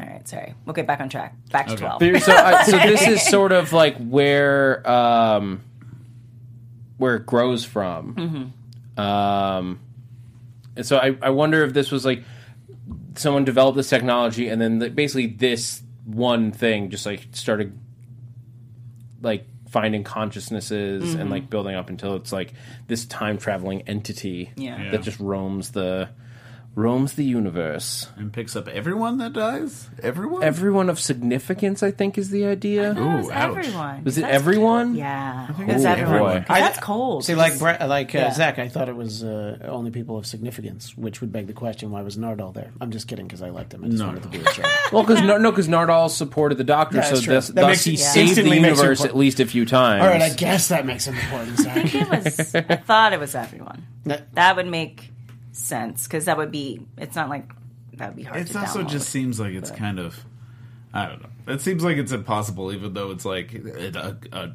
All 0.00 0.06
right, 0.06 0.26
sorry. 0.26 0.54
We'll 0.64 0.72
get 0.74 0.86
back 0.86 1.00
on 1.00 1.08
track. 1.08 1.34
Back 1.50 1.66
to 1.66 1.72
Okay. 1.74 1.80
twelve. 2.10 2.22
So, 2.22 2.32
I, 2.32 2.62
so 2.64 2.78
this 2.78 3.06
is 3.06 3.26
sort 3.28 3.52
of 3.52 3.72
like 3.72 3.96
where 3.98 4.88
um, 4.90 5.60
where 6.96 7.16
it 7.16 7.26
grows 7.26 7.64
from. 7.64 8.52
Um, 8.96 9.80
and 10.76 10.86
so 10.86 10.96
I, 10.98 11.16
I 11.20 11.30
wonder 11.30 11.62
if 11.64 11.72
this 11.74 11.90
was 11.90 12.04
like 12.04 12.22
someone 13.16 13.44
developed 13.44 13.76
this 13.76 13.88
technology 13.90 14.48
and 14.48 14.60
then 14.60 14.78
like, 14.78 14.94
basically 14.94 15.26
this 15.26 15.82
one 16.04 16.50
thing 16.52 16.88
just 16.90 17.04
like 17.06 17.26
started 17.32 17.78
like 19.20 19.46
finding 19.70 20.02
consciousnesses 20.04 21.14
and 21.14 21.30
like 21.30 21.48
building 21.48 21.74
up 21.74 21.88
until 21.90 22.16
it's 22.16 22.32
like 22.32 22.52
this 22.88 23.04
time 23.06 23.38
traveling 23.38 23.82
entity 23.82 24.50
Yeah. 24.56 24.82
Yeah. 24.82 24.90
that 24.92 25.02
just 25.02 25.20
roams 25.20 25.70
the 25.70 26.08
roams 26.74 27.12
the 27.14 27.24
universe. 27.24 28.08
And 28.16 28.32
picks 28.32 28.56
up 28.56 28.66
everyone 28.68 29.18
that 29.18 29.32
dies. 29.34 29.88
Everyone. 30.02 30.42
Everyone 30.42 30.88
of 30.88 30.98
significance, 30.98 31.82
I 31.82 31.90
think, 31.90 32.16
is 32.16 32.30
the 32.30 32.46
idea. 32.46 32.92
It 32.92 32.96
was 32.98 33.28
ouch. 33.30 33.56
everyone. 33.58 34.04
Was 34.04 34.16
it 34.18 34.22
That's- 34.22 34.36
everyone? 34.40 34.94
Yeah, 34.94 35.50
it 35.50 35.54
Oh, 35.58 35.64
was 35.74 35.84
everyone. 35.84 36.18
boy. 36.18 36.44
'Cause 36.48 36.58
That's 36.58 36.78
cold. 36.80 37.24
See, 37.24 37.34
like 37.34 37.58
Brett, 37.58 37.86
like 37.88 38.14
uh, 38.14 38.18
Yeah. 38.18 38.32
Zach, 38.32 38.58
I 38.58 38.68
thought 38.68 38.88
it 38.88 38.96
was 38.96 39.22
uh, 39.22 39.58
only 39.68 39.90
people 39.90 40.16
of 40.16 40.26
significance, 40.26 40.96
which 40.96 41.20
would 41.20 41.30
beg 41.32 41.46
the 41.46 41.52
question: 41.52 41.90
Why 41.90 42.02
was 42.02 42.16
Nardole 42.16 42.54
there? 42.54 42.70
I'm 42.80 42.90
just 42.90 43.06
kidding 43.06 43.26
because 43.26 43.42
I 43.42 43.50
liked 43.50 43.74
him. 43.74 43.84
I 43.84 43.88
just 43.88 44.02
wanted 44.04 44.22
to 44.22 44.28
be 44.28 44.38
a 44.38 44.44
jerk. 44.44 44.66
Well, 44.92 45.02
because 45.04 45.22
no, 45.22 45.50
because 45.50 45.68
Nardole 45.68 46.10
supported 46.10 46.58
the 46.58 46.64
Doctor, 46.64 46.98
Yeah, 46.98 47.02
so 47.04 47.14
that's 47.16 47.26
thus, 47.26 47.46
That 47.48 47.54
thus 47.56 47.66
makes 47.68 47.84
he 47.84 47.92
yeah. 47.92 47.96
saved 47.98 48.14
the 48.14 48.28
instantly 48.30 48.60
makes 48.60 48.76
you 48.78 48.82
universe 48.82 49.04
at 49.04 49.16
least 49.16 49.40
a 49.40 49.46
few 49.46 49.64
times. 49.64 50.02
All 50.02 50.08
right, 50.08 50.20
I 50.22 50.30
guess 50.30 50.68
that 50.68 50.84
makes 50.86 51.06
him 51.06 51.16
important, 51.16 51.58
Zach. 51.58 51.94
it 51.94 52.08
was. 52.10 52.54
I 52.54 52.76
thought 52.76 53.12
it 53.12 53.20
was 53.20 53.34
everyone. 53.34 53.86
That- 54.04 54.34
That 54.34 54.56
would 54.56 54.66
make 54.66 55.11
sense 55.52 56.06
because 56.06 56.24
that 56.26 56.36
would 56.36 56.50
be. 56.50 56.80
It's 56.98 57.14
not 57.16 57.28
like 57.28 57.50
that 57.94 58.08
would 58.08 58.16
be 58.16 58.22
hard. 58.24 58.40
It 58.40 58.48
to 58.48 58.58
also 58.58 58.82
download. 58.82 58.88
just 58.90 59.08
seems 59.10 59.38
like 59.40 59.52
it's 59.54 59.70
kind 59.70 59.98
of. 59.98 60.18
I 60.94 61.06
don't 61.06 61.22
know. 61.22 61.54
It 61.54 61.60
seems 61.60 61.82
like 61.84 61.96
it's 61.96 62.12
impossible, 62.12 62.72
even 62.72 62.92
though 62.92 63.10
it's 63.12 63.24
like 63.24 63.54
a, 63.54 63.92
a, 63.96 63.98
uh, 63.98 64.14
uh, 64.32 64.48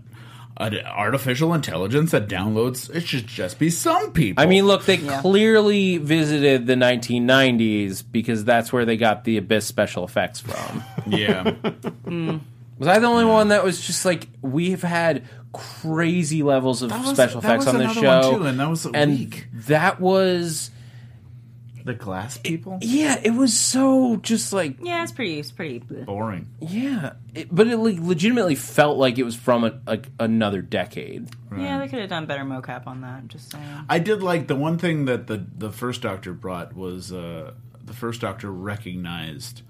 an 0.59 0.79
artificial 0.85 1.53
intelligence 1.53 2.11
that 2.11 2.27
downloads. 2.27 2.93
It 2.95 3.01
should 3.07 3.27
just 3.27 3.57
be 3.59 3.69
some 3.69 4.11
people. 4.11 4.43
I 4.43 4.47
mean, 4.47 4.65
look, 4.65 4.85
they 4.85 4.95
Yeah. 4.97 5.21
clearly 5.21 5.97
visited 5.97 6.65
the 6.67 6.75
1990s 6.75 8.03
because 8.11 8.45
that's 8.45 8.71
where 8.71 8.85
they 8.85 8.97
got 8.97 9.23
the 9.23 9.37
Abyss 9.37 9.65
special 9.65 10.03
effects 10.03 10.39
from. 10.39 10.83
yeah. 11.07 11.43
Mm. 12.05 12.41
was 12.77 12.87
I 12.87 12.99
the 12.99 13.07
only 13.07 13.25
one 13.25 13.47
that 13.49 13.63
was 13.63 13.85
just 13.85 14.05
like 14.05 14.27
we've 14.41 14.81
had 14.83 15.23
crazy 15.53 16.43
levels 16.43 16.81
of 16.81 16.91
was- 16.91 17.09
special 17.15 17.39
effects 17.39 17.67
on 17.67 17.77
this 17.79 17.91
another 17.97 18.07
one, 18.07 18.23
show, 18.23 18.37
too, 18.37 18.43
and 18.45 18.59
that 18.59 18.69
was 18.69 18.85
and 18.85 19.11
weak. 19.11 19.47
that 19.53 19.99
was 19.99 20.71
The 21.87 21.93
glass 21.93 22.37
people. 22.37 22.79
yeah, 22.81 23.17
it 23.23 23.31
was 23.31 23.57
so 23.57 24.17
just 24.17 24.51
like 24.51 24.75
Yeah, 24.81 25.03
it's 25.03 25.13
pretty. 25.13 25.39
It's 25.39 25.51
pretty. 25.53 25.79
Boring. 25.79 26.49
yeah, 26.59 27.13
it, 27.33 27.47
but 27.49 27.67
it 27.67 27.77
like, 27.77 27.97
legitimately 27.99 28.55
felt 28.55 28.97
like 28.97 29.17
it 29.17 29.23
was 29.23 29.37
from 29.37 29.63
a, 29.63 29.79
like 29.87 30.09
another 30.19 30.61
decade. 30.61 31.29
Yeah, 31.57 31.79
they 31.79 31.87
could 31.87 31.99
have 31.99 32.09
done 32.09 32.25
better 32.25 32.43
mocap 32.43 32.87
on 32.87 32.99
that. 33.01 33.29
Just 33.29 33.53
saying. 33.53 33.63
I 33.87 33.99
did 33.99 34.21
like 34.21 34.47
the 34.47 34.55
one 34.57 34.77
thing 34.77 35.05
that 35.05 35.27
the 35.27 35.45
the 35.57 35.71
first 35.71 36.01
Doctor 36.01 36.33
brought 36.33 36.75
was 36.75 37.13
uh, 37.13 37.53
the 37.85 37.93
first 37.93 38.19
Doctor 38.19 38.51
recognized 38.51 39.61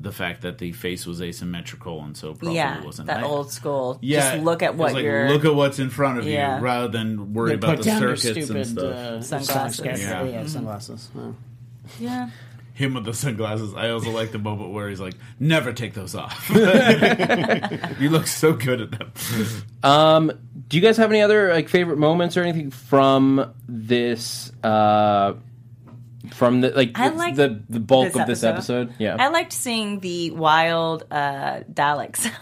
the 0.00 0.12
fact 0.12 0.42
that 0.42 0.58
the 0.58 0.72
face 0.72 1.04
was 1.06 1.20
asymmetrical 1.20 2.02
and 2.02 2.16
so 2.16 2.32
probably 2.34 2.56
yeah, 2.56 2.82
wasn't 2.82 3.06
that 3.08 3.20
I- 3.20 3.26
old 3.26 3.52
school. 3.52 3.98
Yeah, 4.00 4.32
just 4.32 4.44
look 4.44 4.62
at 4.62 4.74
what 4.74 4.94
like, 4.94 5.04
you're. 5.04 5.28
look 5.30 5.44
at 5.44 5.54
what's 5.54 5.78
in 5.78 5.90
front 5.90 6.18
of 6.18 6.26
Yeah. 6.26 6.56
you 6.58 6.62
rather 6.64 6.88
than 6.88 7.34
worry 7.34 7.50
They 7.50 7.54
about 7.56 7.78
the 7.78 7.84
down 7.84 8.00
their 8.00 8.16
circuits 8.16 8.48
and 8.50 8.66
stupid 8.66 8.66
stuff. 8.66 8.84
uh, 8.96 9.20
Sunglasses. 9.22 9.76
sunglasses. 9.76 10.04
Yeah. 10.06 10.24
Yeah, 10.24 10.46
sunglasses. 10.46 11.08
Oh. 11.16 11.34
yeah. 11.98 12.30
Him 12.72 12.94
with 12.94 13.04
the 13.04 13.12
sunglasses. 13.12 13.74
I 13.74 13.90
also 13.90 14.10
like 14.10 14.32
the 14.32 14.38
moment 14.38 14.70
where 14.70 14.88
he's 14.88 15.00
like, 15.00 15.12
"Never 15.38 15.74
take 15.74 15.92
those 15.92 16.14
off." 16.14 16.48
you 18.00 18.08
look 18.08 18.26
so 18.26 18.54
good 18.54 18.80
at 18.80 18.90
them. 18.92 19.12
Um, 19.82 20.32
do 20.68 20.78
you 20.78 20.82
guys 20.82 20.96
have 20.96 21.10
any 21.10 21.20
other 21.20 21.52
like 21.52 21.68
favorite 21.68 21.98
moments 21.98 22.38
or 22.38 22.42
anything 22.42 22.70
from 22.70 23.52
this? 23.68 24.50
Uh, 24.64 25.34
from 26.34 26.60
the 26.60 26.70
like 26.70 26.98
I 26.98 27.08
the- 27.10 27.16
like 27.16 27.34
the 27.36 27.60
the 27.68 27.80
bulk 27.80 28.12
this 28.12 28.16
of 28.20 28.26
this 28.26 28.44
episode. 28.44 28.94
Yeah, 28.98 29.16
I 29.18 29.28
liked 29.28 29.52
seeing 29.52 30.00
the 30.00 30.30
wild 30.32 31.04
uh, 31.10 31.60
Daleks. 31.72 32.30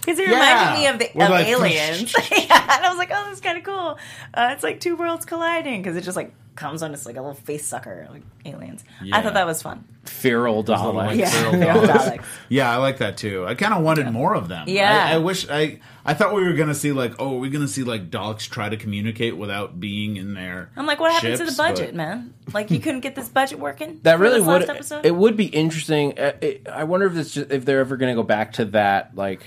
Because 0.00 0.18
it 0.18 0.28
Yeah. 0.28 0.34
reminded 0.34 0.78
me 0.80 0.86
of 0.88 0.98
the 0.98 1.10
We're 1.14 1.24
of 1.26 1.30
like, 1.30 1.46
aliens, 1.46 2.12
yeah, 2.32 2.76
and 2.76 2.84
I 2.84 2.88
was 2.88 2.98
like, 2.98 3.10
"Oh, 3.14 3.24
this 3.28 3.34
is 3.38 3.40
kind 3.40 3.56
of 3.56 3.62
cool." 3.64 3.96
Uh, 4.34 4.50
it's 4.52 4.62
like 4.64 4.80
two 4.80 4.96
worlds 4.96 5.24
colliding 5.24 5.80
because 5.80 5.96
it 5.96 6.02
just 6.02 6.16
like 6.16 6.34
comes 6.58 6.82
on, 6.82 6.92
it's 6.92 7.06
like 7.06 7.16
a 7.16 7.20
little 7.20 7.34
face 7.34 7.64
sucker, 7.64 8.08
like 8.10 8.22
aliens. 8.44 8.84
I 9.12 9.22
thought 9.22 9.34
that 9.34 9.46
was 9.46 9.62
fun. 9.62 9.84
feral 10.04 10.58
little, 10.62 10.74
Dalek. 10.92 11.16
Yeah, 11.16 11.30
feral 11.30 11.52
Daleks. 11.54 11.86
Daleks. 11.86 12.24
Yeah, 12.48 12.70
I 12.70 12.76
like 12.76 12.98
that 12.98 13.16
too. 13.16 13.46
I 13.46 13.54
kind 13.54 13.72
of 13.72 13.82
wanted 13.82 14.10
more 14.10 14.34
of 14.34 14.48
them. 14.48 14.64
Yeah. 14.68 15.06
I, 15.10 15.14
I 15.14 15.18
wish 15.18 15.48
I. 15.48 15.80
I 16.04 16.14
thought 16.14 16.34
we 16.34 16.42
were 16.42 16.54
gonna 16.54 16.74
see 16.74 16.92
like, 16.92 17.14
oh, 17.18 17.34
we're 17.34 17.38
we 17.40 17.50
gonna 17.50 17.68
see 17.68 17.84
like 17.84 18.10
Daleks 18.10 18.48
try 18.50 18.68
to 18.68 18.76
communicate 18.76 19.36
without 19.36 19.78
being 19.78 20.16
in 20.16 20.34
there? 20.34 20.70
I'm 20.76 20.86
like, 20.86 20.98
what 21.00 21.12
happened 21.12 21.36
to 21.38 21.44
the 21.44 21.54
budget, 21.56 21.88
but- 21.88 21.94
man? 21.94 22.34
Like, 22.52 22.70
you 22.70 22.80
couldn't 22.80 23.00
get 23.00 23.14
this 23.14 23.28
budget 23.28 23.58
working. 23.60 24.00
That 24.02 24.18
really 24.18 24.40
would. 24.40 24.68
It 25.04 25.14
would 25.14 25.36
be 25.36 25.46
interesting. 25.46 26.18
Uh, 26.18 26.32
it, 26.40 26.66
I 26.68 26.84
wonder 26.84 27.06
if 27.06 27.16
it's 27.16 27.32
just, 27.34 27.50
if 27.52 27.64
they're 27.64 27.80
ever 27.80 27.96
going 27.98 28.10
to 28.14 28.20
go 28.20 28.26
back 28.26 28.54
to 28.54 28.64
that 28.66 29.14
like 29.14 29.42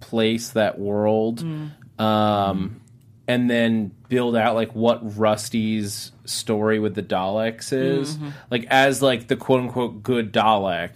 place, 0.00 0.50
that 0.50 0.78
world, 0.78 1.42
Mm. 1.42 1.70
um, 2.00 2.80
and 3.26 3.48
then 3.50 3.92
build 4.08 4.36
out 4.36 4.54
like 4.54 4.74
what 4.74 5.16
Rusty's 5.16 6.11
story 6.24 6.78
with 6.78 6.94
the 6.94 7.02
Daleks 7.02 7.72
is, 7.72 8.16
Mm-hmm. 8.16 8.28
like 8.50 8.64
as 8.70 9.02
like 9.02 9.28
the 9.28 9.36
quote 9.36 9.60
unquote 9.60 10.02
good 10.02 10.32
Dalek. 10.32 10.92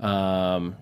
Um, 0.00 0.76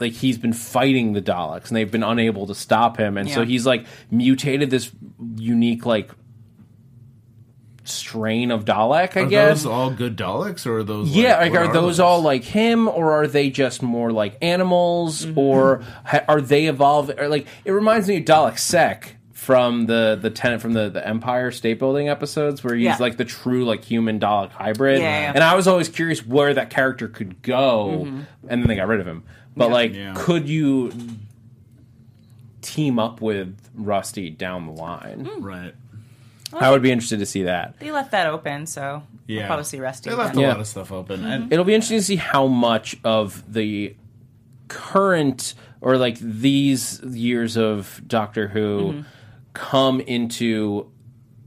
like 0.00 0.12
he's 0.12 0.36
been 0.38 0.52
fighting 0.52 1.12
the 1.14 1.22
Daleks 1.22 1.68
and 1.68 1.76
they've 1.76 1.90
been 1.90 2.02
unable 2.02 2.46
to 2.48 2.54
stop 2.54 2.96
him, 2.98 3.16
and 3.16 3.30
so 3.30 3.44
he's 3.44 3.64
like 3.66 3.86
mutated 4.10 4.70
this 4.70 4.90
unique 5.36 5.86
like 5.86 6.10
strain 7.84 8.50
of 8.50 8.64
Dalek. 8.64 9.16
I 9.16 9.20
Are 9.22 9.26
guess 9.26 9.62
those 9.62 9.66
all 9.72 9.90
good 9.90 10.16
Daleks, 10.16 10.66
or 10.66 10.78
are 10.78 10.84
those? 10.84 11.10
yeah, 11.10 11.38
like, 11.38 11.52
like, 11.52 11.52
what 11.52 11.70
are 11.70 11.72
those 11.72 12.00
all 12.00 12.20
like 12.20 12.42
him, 12.44 12.88
or 12.88 13.12
are 13.12 13.26
they 13.26 13.48
just 13.50 13.82
more 13.82 14.10
like 14.12 14.36
animals, 14.42 15.24
Mm-hmm. 15.24 15.38
or 15.38 15.82
ha- 16.04 16.24
are 16.28 16.40
they 16.40 16.66
evolving? 16.66 17.18
Or 17.18 17.28
like 17.28 17.46
it 17.64 17.70
reminds 17.72 18.08
me 18.08 18.16
of 18.18 18.24
Dalek 18.24 18.58
Sec 18.58 19.15
from 19.46 19.86
the 19.86 20.18
the 20.20 20.28
Tennant 20.28 20.60
from 20.60 20.72
the 20.72 20.90
the 20.90 21.06
Empire 21.06 21.52
State 21.52 21.78
Building 21.78 22.08
episodes, 22.08 22.64
where 22.64 22.74
he's 22.74 22.82
Yeah. 22.82 22.96
like 22.98 23.16
the 23.16 23.24
true 23.24 23.64
like 23.64 23.84
human 23.84 24.18
Dalek 24.18 24.50
hybrid. 24.50 25.00
Yeah, 25.00 25.20
yeah. 25.20 25.32
And 25.32 25.44
I 25.44 25.54
was 25.54 25.68
always 25.68 25.88
curious 25.88 26.26
where 26.26 26.52
that 26.52 26.68
character 26.68 27.06
could 27.06 27.42
go, 27.42 28.02
Mm-hmm. 28.06 28.20
and 28.48 28.60
then 28.60 28.66
they 28.66 28.74
got 28.74 28.88
rid 28.88 28.98
of 28.98 29.06
him. 29.06 29.22
But 29.56 29.70
like, 29.70 29.94
Yeah. 29.94 30.14
could 30.16 30.48
you 30.48 30.90
team 32.60 32.98
up 32.98 33.20
with 33.20 33.56
Rusty 33.76 34.30
down 34.30 34.66
the 34.66 34.72
line? 34.72 35.24
Hmm. 35.26 35.44
right? 35.44 35.74
I 36.52 36.72
would 36.72 36.82
be 36.82 36.90
interested 36.90 37.20
to 37.20 37.26
see 37.26 37.44
that. 37.44 37.78
They 37.78 37.92
left 37.92 38.10
that 38.10 38.26
open, 38.26 38.66
so 38.66 39.04
Yeah, 39.28 39.38
we'll 39.38 39.46
probably 39.46 39.64
see 39.64 39.78
Rusty. 39.78 40.10
They 40.10 40.16
left 40.16 40.32
again. 40.32 40.42
a 40.42 40.46
Yeah. 40.48 40.52
lot 40.54 40.60
of 40.60 40.66
stuff 40.66 40.90
open, 40.90 41.24
and 41.24 41.44
mm-hmm. 41.44 41.52
it'll 41.52 41.64
be 41.64 41.74
interesting 41.74 41.98
to 41.98 42.04
see 42.04 42.16
how 42.16 42.48
much 42.48 42.96
of 43.04 43.44
the 43.52 43.94
current 44.66 45.54
or 45.80 45.96
like 45.98 46.18
these 46.18 47.00
years 47.04 47.56
of 47.56 48.02
Doctor 48.08 48.48
Who 48.48 48.78
mm-hmm. 48.92 49.00
Come 49.56 50.00
into 50.00 50.90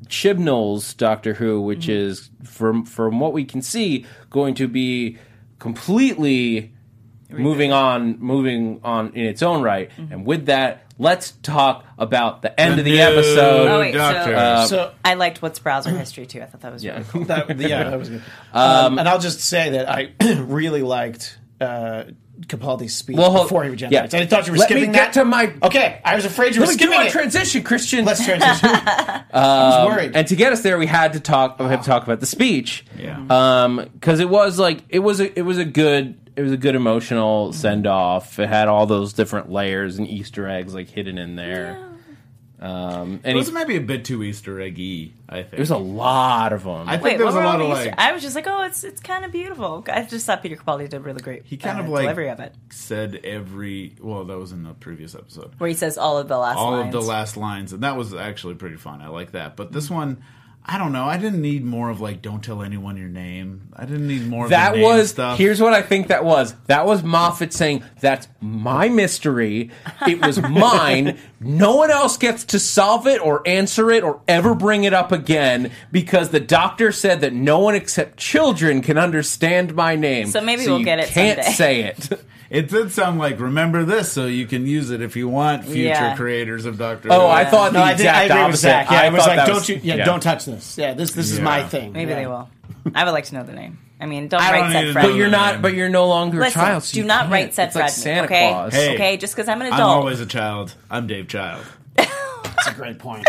Chibnall's 0.07 0.93
Doctor 0.95 1.35
Who, 1.35 1.61
which 1.61 1.87
is 1.87 2.29
from 2.43 2.83
from 2.85 3.19
what 3.19 3.31
we 3.31 3.45
can 3.45 3.61
see 3.61 4.05
going 4.31 4.55
to 4.55 4.67
be 4.67 5.17
completely 5.59 6.73
moving 7.31 7.71
on, 7.71 8.17
moving 8.19 8.79
on 8.83 9.13
in 9.13 9.25
its 9.27 9.43
own 9.43 9.61
right. 9.61 9.91
And 9.97 10.25
with 10.25 10.47
that, 10.47 10.83
let's 10.97 11.31
talk 11.43 11.85
about 11.99 12.41
the 12.41 12.59
end 12.59 12.79
of 12.79 12.85
the 12.85 12.91
new 12.93 12.97
episode. 12.97 13.67
Oh, 13.67 13.79
wait, 13.81 13.93
so- 13.93 13.99
Uh, 13.99 14.65
so 14.65 14.91
I 15.05 15.13
liked 15.13 15.39
what's 15.43 15.59
browser 15.59 15.91
history 15.91 16.25
too. 16.25 16.41
I 16.41 16.45
thought 16.45 16.61
that 16.61 16.73
was 16.73 16.83
Yeah. 16.83 16.93
really 16.93 17.03
cool. 17.05 17.25
that, 17.25 17.59
yeah, 17.59 17.89
that 17.91 17.99
was 17.99 18.09
good. 18.09 18.23
Um, 18.53 18.97
and 18.97 19.07
I'll 19.07 19.19
just 19.19 19.41
say 19.41 19.69
that 19.71 19.87
I 19.87 20.11
really 20.41 20.81
liked 20.81 21.37
uh, 21.61 22.05
Capaldi's 22.47 22.95
speech 22.95 23.17
Well, 23.17 23.31
hold- 23.31 23.45
before 23.45 23.63
he 23.63 23.69
regenerates. 23.69 24.13
yeah. 24.13 24.19
I 24.21 24.25
thought 24.25 24.47
you 24.47 24.53
were 24.53 24.57
Let 24.59 24.69
me 24.69 24.75
skipping 24.77 24.91
get 24.93 25.13
that. 25.13 25.19
to 25.21 25.25
my- 25.25 25.53
Okay, 25.63 26.01
I 26.05 26.15
was 26.15 26.25
afraid 26.25 26.55
you 26.55 26.61
were 26.61 26.67
Let 26.67 26.73
me 26.73 26.77
do 26.77 26.85
skipping 26.91 27.07
it. 27.07 27.11
transition, 27.11 27.63
Christian. 27.63 28.05
Let's 28.05 28.23
transition. 28.23 28.69
I 28.73 29.25
was 29.33 29.87
worried. 29.95 30.11
and 30.15 30.27
to 30.27 30.35
get 30.35 30.53
us 30.53 30.61
there, 30.61 30.77
we 30.77 30.85
had 30.87 31.13
to 31.13 31.19
talk. 31.19 31.59
We 31.59 31.65
had 31.65 31.81
to 31.83 31.87
talk 31.87 32.03
about 32.03 32.19
the 32.19 32.25
speech. 32.25 32.85
Yeah. 32.97 33.19
Um, 33.29 33.87
because 33.93 34.19
it 34.19 34.29
was 34.29 34.57
like 34.59 34.83
it 34.89 34.99
was 34.99 35.19
a 35.19 35.37
it 35.37 35.43
was 35.43 35.57
a 35.57 35.65
good 35.65 36.17
it 36.35 36.41
was 36.41 36.51
a 36.51 36.57
good 36.57 36.75
emotional 36.75 37.51
send 37.53 37.85
off. 37.85 38.39
It 38.39 38.47
had 38.49 38.67
all 38.67 38.85
those 38.85 39.13
different 39.13 39.51
layers 39.51 39.97
and 39.97 40.07
Easter 40.07 40.47
eggs 40.47 40.73
like 40.73 40.89
hidden 40.89 41.17
in 41.17 41.35
there. 41.35 41.77
Um, 42.61 43.21
It 43.23 43.29
and 43.29 43.37
was 43.37 43.47
he, 43.47 43.53
maybe 43.53 43.77
a 43.77 43.81
bit 43.81 44.03
too 44.03 44.21
Easter 44.21 44.59
eggy. 44.59 45.13
I 45.29 45.43
think 45.43 45.51
there's 45.51 45.69
a 45.69 45.77
lot 45.77 46.51
of 46.51 46.63
them. 46.63 46.89
I 46.89 46.93
think 46.93 47.03
Wait, 47.03 47.17
there 47.17 47.25
what 47.25 47.35
was 47.35 47.43
a 47.43 47.45
lot 47.45 47.61
of 47.61 47.69
Easter- 47.69 47.89
like 47.91 47.99
I 47.99 48.11
was 48.11 48.21
just 48.21 48.35
like, 48.35 48.47
oh, 48.47 48.63
it's 48.63 48.83
it's 48.83 48.99
kind 48.99 49.23
of 49.23 49.31
beautiful. 49.31 49.85
I 49.87 50.03
just 50.03 50.25
thought 50.25 50.41
Peter 50.41 50.57
Capaldi 50.57 50.89
did 50.89 51.01
really 51.05 51.21
great. 51.21 51.43
he 51.45 51.55
kind 51.55 51.79
uh, 51.79 51.83
of 51.83 51.89
like 51.89 52.03
delivery 52.03 52.29
of 52.29 52.39
it, 52.41 52.53
said 52.69 53.21
every 53.23 53.95
well 54.01 54.25
that 54.25 54.37
was 54.37 54.51
in 54.51 54.63
the 54.63 54.73
previous 54.73 55.15
episode 55.15 55.53
where 55.57 55.69
he 55.69 55.73
says 55.75 55.97
all 55.97 56.17
of 56.17 56.27
the 56.27 56.37
last 56.37 56.57
all 56.57 56.71
lines. 56.71 56.93
of 56.93 57.01
the 57.01 57.07
last 57.07 57.37
lines 57.37 57.71
and 57.71 57.83
that 57.83 57.95
was 57.95 58.13
actually 58.13 58.55
pretty 58.55 58.77
fun. 58.77 59.01
I 59.01 59.07
like 59.07 59.31
that. 59.31 59.55
But 59.55 59.71
this 59.71 59.89
one. 59.89 60.21
I 60.65 60.77
don't 60.77 60.91
know. 60.91 61.05
I 61.05 61.17
didn't 61.17 61.41
need 61.41 61.63
more 61.65 61.89
of 61.89 61.99
like 61.99 62.21
"Don't 62.21 62.43
tell 62.43 62.61
anyone 62.61 62.95
your 62.95 63.07
name." 63.07 63.69
I 63.75 63.85
didn't 63.85 64.07
need 64.07 64.27
more 64.27 64.43
of 64.43 64.49
that 64.51 64.71
the 64.73 64.77
name 64.77 64.85
was 64.85 65.09
stuff. 65.09 65.37
here's 65.37 65.59
what 65.59 65.73
I 65.73 65.81
think 65.81 66.07
that 66.09 66.23
was. 66.23 66.53
That 66.67 66.85
was 66.85 67.01
Moffat 67.01 67.53
saying 67.53 67.83
that's 67.99 68.27
my 68.39 68.87
mystery. 68.89 69.71
It 70.07 70.23
was 70.23 70.39
mine. 70.49 71.17
no 71.39 71.75
one 71.75 71.89
else 71.89 72.17
gets 72.17 72.43
to 72.45 72.59
solve 72.59 73.07
it 73.07 73.19
or 73.19 73.41
answer 73.47 73.89
it 73.89 74.03
or 74.03 74.21
ever 74.27 74.53
bring 74.53 74.83
it 74.83 74.93
up 74.93 75.11
again 75.11 75.71
because 75.91 76.29
the 76.29 76.39
doctor 76.39 76.91
said 76.91 77.21
that 77.21 77.33
no 77.33 77.59
one 77.59 77.73
except 77.73 78.17
children 78.17 78.81
can 78.81 78.97
understand 78.97 79.73
my 79.73 79.95
name. 79.95 80.27
So 80.27 80.39
maybe 80.41 80.67
we'll 80.67 80.79
you 80.79 80.85
get 80.85 80.99
it 80.99 81.07
Can't 81.09 81.39
someday. 81.43 81.53
say 81.55 81.83
it. 81.83 82.09
It 82.49 82.67
did 82.69 82.91
sound 82.91 83.19
like 83.19 83.39
remember 83.39 83.83
this 83.85 84.11
so 84.11 84.25
you 84.25 84.47
can 84.47 84.65
use 84.65 84.89
it 84.89 85.01
if 85.01 85.15
you 85.15 85.27
want 85.29 85.65
future 85.65 85.79
Yeah. 85.81 86.15
creators 86.15 86.65
of 86.65 86.77
Doctor. 86.79 87.09
Oh, 87.11 87.21
Who. 87.21 87.27
I 87.27 87.45
thought 87.45 87.73
no, 87.73 87.79
the 87.79 87.85
I, 87.85 87.91
did, 87.91 87.99
exact 88.01 88.17
I 88.17 88.23
agree 88.23 88.37
opposite. 88.37 88.51
with 88.51 88.59
Zach. 88.59 88.91
Yeah, 88.91 89.01
I, 89.01 89.09
was 89.09 89.19
thought 89.21 89.27
like, 89.27 89.37
that 89.37 89.47
don't 89.47 89.69
you? 89.69 89.79
Yeah, 89.83 90.05
don't 90.05 90.19
touch 90.23 90.45
this. 90.45 90.77
Yeah, 90.77 90.93
this 90.95 91.11
this 91.11 91.31
is 91.31 91.37
Yeah. 91.37 91.43
my 91.43 91.63
thing. 91.63 91.93
Maybe 91.93 92.09
Yeah. 92.11 92.15
they 92.17 92.27
will. 92.27 92.49
I 92.95 93.03
would 93.05 93.11
like 93.11 93.25
to 93.25 93.35
know 93.35 93.43
the 93.43 93.53
name. 93.53 93.77
I 94.01 94.05
mean, 94.05 94.29
don't 94.29 94.41
I 94.41 94.51
write 94.51 94.59
don't 94.61 94.71
said 94.71 94.79
need 94.81 94.87
to 94.87 94.93
Fred. 94.93 95.03
know 95.03 95.09
But 95.09 95.17
you're 95.17 95.29
not. 95.29 95.61
But 95.61 95.73
you're 95.73 95.89
no 95.89 96.07
longer 96.07 96.39
Listen, 96.39 96.61
a 96.61 96.63
child. 96.63 96.83
so 96.83 96.93
do 96.93 96.99
you 97.01 97.05
not 97.05 97.19
can't. 97.23 97.31
write 97.33 97.53
said 97.53 97.67
It's 97.67 97.75
like 97.75 97.83
Fred. 97.85 97.91
Santa 97.93 98.23
okay, 98.23 98.49
Claus. 98.49 98.73
Hey. 98.73 98.93
okay, 98.95 99.17
just 99.17 99.35
because 99.35 99.49
I'm 99.49 99.59
an 99.61 99.67
I'm 99.67 99.73
adult. 99.73 99.89
always 99.97 100.19
a 100.21 100.25
child. 100.25 100.73
I'm 100.89 101.05
Dave 101.05 101.27
Child. 101.27 101.65
That's 102.55 102.67
a 102.69 102.73
great 102.73 102.99
point. 102.99 103.25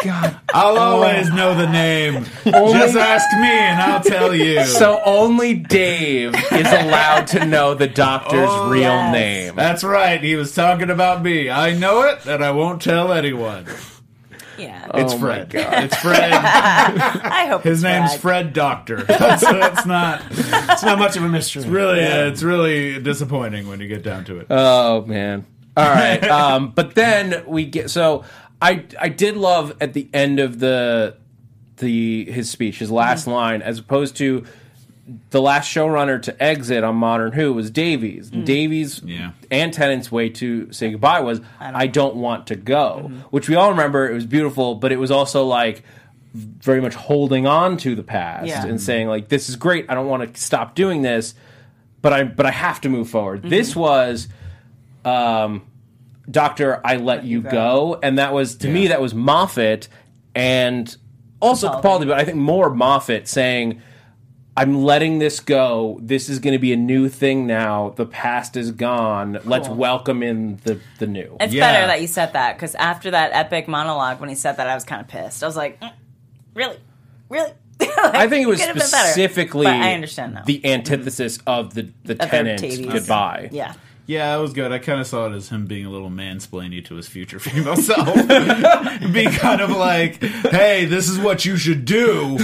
I'll 0.54 0.78
always 0.78 1.30
know 1.32 1.54
the 1.54 1.66
name. 1.70 2.24
Just 2.44 2.96
ask 2.96 3.26
me 3.38 3.48
and 3.48 3.80
I'll 3.80 4.02
tell 4.02 4.34
you. 4.34 4.64
So 4.64 5.00
only 5.04 5.54
Dave 5.54 6.34
is 6.52 6.66
allowed 6.66 7.26
to 7.28 7.44
know 7.46 7.74
the 7.74 7.86
doctor's 7.88 8.48
Oh, 8.50 8.68
real 8.70 8.82
yes. 8.82 9.12
name. 9.12 9.56
That's 9.56 9.84
right. 9.84 10.22
He 10.22 10.36
was 10.36 10.54
talking 10.54 10.90
about 10.90 11.22
me. 11.22 11.48
I 11.50 11.72
know 11.74 12.02
it, 12.02 12.26
and 12.26 12.44
I 12.44 12.50
won't 12.50 12.82
tell 12.82 13.12
anyone. 13.12 13.66
yeah, 14.58 14.86
It's 14.94 15.12
Oh 15.14 15.18
my 15.18 15.44
Fred. 15.46 15.50
It's 15.54 15.96
Fred. 15.96 16.32
I 16.34 17.46
hope 17.48 17.62
His 17.62 17.78
it's 17.78 17.82
name's 17.84 18.10
Fred. 18.16 18.20
Fred 18.20 18.52
Doctor. 18.52 19.02
That's, 19.04 19.42
that's 19.42 19.86
not 19.86 20.22
It's 20.30 20.82
not 20.82 20.98
much 20.98 21.16
of 21.16 21.24
a 21.24 21.28
mystery. 21.28 21.64
really. 21.68 22.04
uh, 22.04 22.26
it's 22.26 22.42
really 22.42 23.00
disappointing 23.00 23.68
when 23.68 23.80
you 23.80 23.88
get 23.88 24.02
down 24.02 24.24
to 24.24 24.38
it. 24.38 24.46
Oh 24.50 25.04
man. 25.06 25.46
All 25.76 25.88
right. 25.88 26.22
Um, 26.30 26.72
but 26.74 26.94
then 26.94 27.44
we 27.46 27.64
get 27.64 27.90
so 27.90 28.24
I 28.60 28.84
I 28.98 29.08
did 29.08 29.36
love 29.36 29.76
at 29.80 29.92
the 29.92 30.08
end 30.12 30.40
of 30.40 30.58
the 30.58 31.16
the 31.76 32.30
his 32.30 32.50
speech, 32.50 32.78
his 32.78 32.90
last 32.90 33.22
mm-hmm. 33.22 33.32
line, 33.32 33.62
as 33.62 33.78
opposed 33.78 34.16
to 34.16 34.44
the 35.30 35.40
last 35.42 35.68
showrunner 35.72 36.22
to 36.22 36.42
exit 36.42 36.84
on 36.84 36.94
Modern 36.96 37.32
Who 37.32 37.52
was 37.52 37.70
Davies. 37.70 38.30
Mm. 38.30 38.44
Davies 38.44 39.02
Yeah. 39.04 39.32
and 39.50 39.72
Tennant's 39.72 40.12
way 40.12 40.28
to 40.30 40.72
say 40.72 40.90
goodbye 40.92 41.20
was 41.20 41.40
I 41.58 41.88
don't, 41.88 42.16
want 42.16 42.46
to 42.48 42.56
go, 42.56 43.02
mm-hmm. 43.04 43.16
which 43.30 43.48
we 43.48 43.56
all 43.56 43.70
remember. 43.70 44.08
It 44.08 44.14
was 44.14 44.26
beautiful, 44.26 44.76
but 44.76 44.92
it 44.92 44.98
was 44.98 45.10
also 45.10 45.44
like 45.44 45.82
very 46.34 46.80
much 46.80 46.94
holding 46.94 47.46
on 47.46 47.76
to 47.78 47.96
the 47.96 48.04
past 48.04 48.46
Yeah. 48.46 48.64
and 48.66 48.80
saying 48.80 49.08
like 49.08 49.28
this 49.28 49.48
is 49.48 49.56
great. 49.56 49.86
I 49.88 49.94
don't 49.94 50.06
want 50.06 50.32
to 50.34 50.40
stop 50.40 50.74
doing 50.74 51.02
this, 51.02 51.34
but 52.02 52.12
I 52.12 52.24
but 52.24 52.46
I 52.46 52.52
have 52.52 52.80
to 52.82 52.88
move 52.88 53.08
forward. 53.10 53.40
Mm-hmm. 53.40 53.50
This 53.50 53.74
was 53.74 54.28
um 55.04 55.62
Doctor 56.30 56.80
I 56.84 56.96
let 56.96 57.24
you 57.24 57.40
go. 57.42 57.50
go 57.50 58.00
and 58.02 58.18
that 58.18 58.32
was 58.32 58.56
to 58.56 58.68
me 58.68 58.88
that 58.88 59.00
was 59.00 59.14
Moffat 59.14 59.88
and 60.34 60.96
also 61.40 61.68
Capaldi. 61.68 61.82
Capaldi, 61.82 62.08
but 62.08 62.18
I 62.18 62.24
think 62.24 62.36
more 62.38 62.70
Moffat 62.70 63.26
saying 63.28 63.82
I'm 64.56 64.82
letting 64.82 65.20
this 65.20 65.40
go. 65.40 65.98
This 66.02 66.28
is 66.28 66.38
going 66.38 66.52
to 66.52 66.58
be 66.58 66.72
a 66.72 66.76
new 66.76 67.08
thing 67.08 67.46
now. 67.46 67.90
The 67.96 68.04
past 68.04 68.56
is 68.56 68.72
gone. 68.72 69.38
Let's 69.44 69.68
welcome 69.68 70.22
in 70.22 70.56
the 70.64 70.78
the 70.98 71.06
new. 71.06 71.36
It's 71.40 71.54
Yeah. 71.54 71.72
better 71.72 71.86
that 71.86 72.00
you 72.02 72.06
said 72.08 72.32
that 72.34 72.56
because 72.56 72.74
after 72.74 73.10
that 73.12 73.30
epic 73.32 73.68
monologue, 73.68 74.20
when 74.20 74.28
he 74.28 74.34
said 74.34 74.56
that, 74.58 74.66
I 74.68 74.74
was 74.74 74.84
kind 74.84 75.00
of 75.00 75.08
pissed. 75.08 75.42
I 75.42 75.46
was 75.46 75.56
like, 75.56 75.80
"Mm, 75.80 75.92
really, 76.54 76.76
really. 77.28 77.52
I 77.80 78.28
think 78.28 78.42
it 78.44 78.48
was 78.48 78.58
Could 78.58 78.66
have 78.68 78.76
been 78.76 78.90
better. 78.90 79.08
specifically 79.08 79.66
I 79.66 79.94
understand 79.94 80.34
now. 80.34 80.42
the 80.44 80.64
antithesis 80.66 81.38
of 81.46 81.72
the 81.72 81.88
the 82.04 82.22
Of 82.22 82.28
Tennant 82.30 82.60
goodbye. 82.92 83.48
Yeah. 83.52 83.72
Yeah, 84.10 84.36
it 84.36 84.40
was 84.40 84.52
good. 84.52 84.72
I 84.72 84.80
kind 84.80 85.00
of 85.00 85.06
saw 85.06 85.26
it 85.26 85.36
as 85.36 85.50
him 85.50 85.66
being 85.66 85.86
a 85.86 85.88
little 85.88 86.10
mansplaining 86.10 86.84
to 86.86 86.96
his 86.96 87.06
future 87.06 87.38
female 87.38 87.76
self. 87.76 88.12
Be 89.12 89.26
kind 89.26 89.60
of 89.60 89.70
like, 89.70 90.20
hey, 90.20 90.84
this 90.84 91.08
is 91.08 91.16
what 91.16 91.44
you 91.44 91.56
should 91.56 91.84
do. 91.84 92.36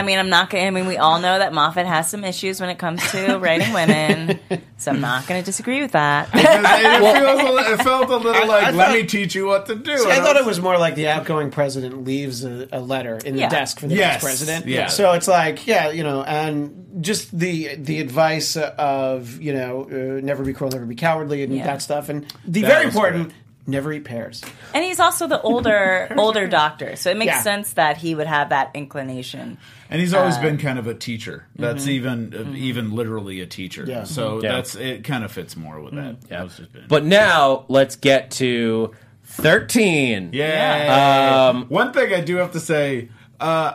I 0.00 0.02
mean, 0.02 0.18
I'm 0.18 0.28
not 0.30 0.48
gonna. 0.50 0.64
I 0.64 0.70
mean, 0.70 0.86
we 0.86 0.96
all 0.96 1.20
know 1.20 1.38
that 1.38 1.52
Moffat 1.52 1.86
has 1.86 2.08
some 2.08 2.24
issues 2.24 2.60
when 2.60 2.70
it 2.70 2.78
comes 2.78 3.00
to 3.12 3.38
writing 3.40 3.72
women, 3.74 4.40
so 4.78 4.92
I'm 4.92 5.00
not 5.00 5.26
gonna 5.26 5.42
disagree 5.42 5.80
with 5.82 5.92
that. 5.92 6.28
It, 6.32 6.40
feels 6.40 7.40
a 7.40 7.52
li- 7.52 7.74
it 7.74 7.82
felt 7.82 8.08
a 8.10 8.16
little 8.16 8.46
like, 8.48 8.64
I 8.64 8.70
let 8.70 8.86
thought- 8.88 8.94
me 8.94 9.04
teach 9.06 9.34
you 9.34 9.46
what 9.46 9.66
to 9.66 9.74
do. 9.74 9.98
See, 9.98 10.10
I 10.10 10.16
And 10.16 10.24
thought 10.24 10.36
was- 10.36 10.42
it 10.44 10.46
was 10.48 10.60
more 10.60 10.78
like 10.78 10.94
the 10.94 11.08
outgoing 11.08 11.50
president 11.50 12.04
leaves 12.04 12.44
a, 12.44 12.66
a 12.72 12.80
letter 12.80 13.18
in 13.24 13.34
the 13.34 13.40
Yeah. 13.40 13.48
desk 13.50 13.78
for 13.80 13.86
the 13.88 13.94
Yes. 13.94 14.14
next 14.14 14.24
president. 14.24 14.66
Yeah. 14.66 14.86
So 14.88 15.12
it's 15.12 15.28
like, 15.28 15.66
yeah, 15.66 15.90
you 15.90 16.02
know, 16.02 16.22
and 16.22 17.02
just 17.02 17.36
the 17.38 17.76
the 17.76 18.00
advice 18.00 18.56
of 18.56 19.40
you 19.40 19.52
know, 19.52 19.84
uh, 19.90 20.20
never 20.24 20.42
be 20.44 20.52
cruel, 20.52 20.70
never 20.70 20.86
be 20.86 20.94
cowardly, 20.96 21.42
and 21.44 21.54
Yeah. 21.54 21.64
that 21.66 21.82
stuff, 21.82 22.08
and 22.08 22.24
the 22.46 22.62
That 22.62 22.68
very 22.68 22.86
was 22.86 22.94
important, 22.94 23.24
great. 23.28 23.36
never 23.66 23.92
eat 23.92 24.04
pears. 24.04 24.42
And 24.74 24.82
he's 24.84 24.98
also 24.98 25.26
the 25.26 25.40
older 25.42 26.08
older 26.16 26.46
doctor, 26.46 26.96
so 26.96 27.10
it 27.10 27.16
makes 27.16 27.32
Yeah. 27.34 27.40
sense 27.42 27.72
that 27.74 27.96
he 27.98 28.14
would 28.14 28.26
have 28.26 28.48
that 28.48 28.70
inclination. 28.74 29.58
And 29.90 30.00
he's 30.00 30.14
always 30.14 30.36
Uh, 30.36 30.42
been 30.42 30.56
kind 30.56 30.78
of 30.78 30.86
a 30.86 30.94
teacher. 30.94 31.46
That's 31.56 31.82
mm-hmm. 31.82 31.90
even 31.90 32.34
uh, 32.34 32.56
even 32.56 32.92
literally 32.92 33.40
a 33.40 33.46
teacher. 33.46 33.84
Yeah. 33.86 34.04
So 34.04 34.40
Yeah. 34.42 34.52
that's 34.52 34.76
it. 34.76 35.02
Kind 35.04 35.24
of 35.24 35.32
fits 35.32 35.56
more 35.56 35.80
with 35.80 35.94
that. 35.94 36.20
Mm-hmm. 36.20 36.28
That 36.28 36.56
just 36.56 36.72
been- 36.72 36.84
But 36.88 37.04
now 37.04 37.64
let's 37.68 37.96
get 37.96 38.30
to 38.32 38.92
thirteen. 39.24 40.30
yeah. 40.32 41.48
Um, 41.50 41.66
One 41.68 41.92
thing 41.92 42.12
I 42.14 42.20
do 42.20 42.36
have 42.36 42.52
to 42.52 42.60
say, 42.60 43.08
uh, 43.40 43.72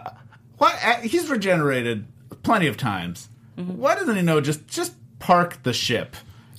why 0.58 0.74
uh, 0.84 1.02
he's 1.02 1.30
regenerated 1.30 2.06
plenty 2.44 2.68
of 2.68 2.78
times. 2.78 3.30
Mm-hmm. 3.58 3.78
Why 3.78 3.96
doesn't 3.96 4.16
he 4.16 4.22
know 4.22 4.40
just 4.42 4.68
just 4.68 4.94
park 5.20 5.64
the 5.64 5.74
ship 5.74 6.16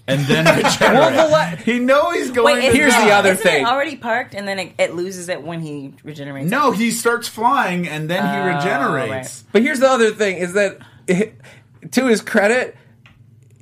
and 0.09 0.21
then 0.27 0.45
regenerate? 0.65 1.59
he 1.65 1.79
know 1.79 2.11
he's 2.11 2.31
going. 2.31 2.57
Wait, 2.57 2.71
to 2.71 2.77
Here's 2.77 2.95
the 2.95 3.11
other 3.11 3.33
isn't 3.33 3.43
thing. 3.43 3.63
It 3.65 3.69
already 3.69 3.97
parked, 3.97 4.35
and 4.35 4.47
then 4.47 4.59
it, 4.59 4.73
it 4.79 4.95
loses 4.95 5.29
it 5.29 5.43
when 5.43 5.61
he 5.61 5.95
regenerates. 6.05 6.51
No, 6.51 6.71
he 6.71 6.91
starts 6.91 7.29
flying 7.29 7.89
and 7.89 8.09
then 8.09 8.23
he 8.23 8.41
Oh, 8.51 8.57
regenerates. 8.57 9.45
But 9.53 9.63
here's 9.63 9.81
the 9.81 9.89
other 9.89 10.13
thing: 10.13 10.37
is 10.37 10.53
that 10.55 10.79
to 11.93 12.07
his 12.07 12.21
credit, 12.21 12.77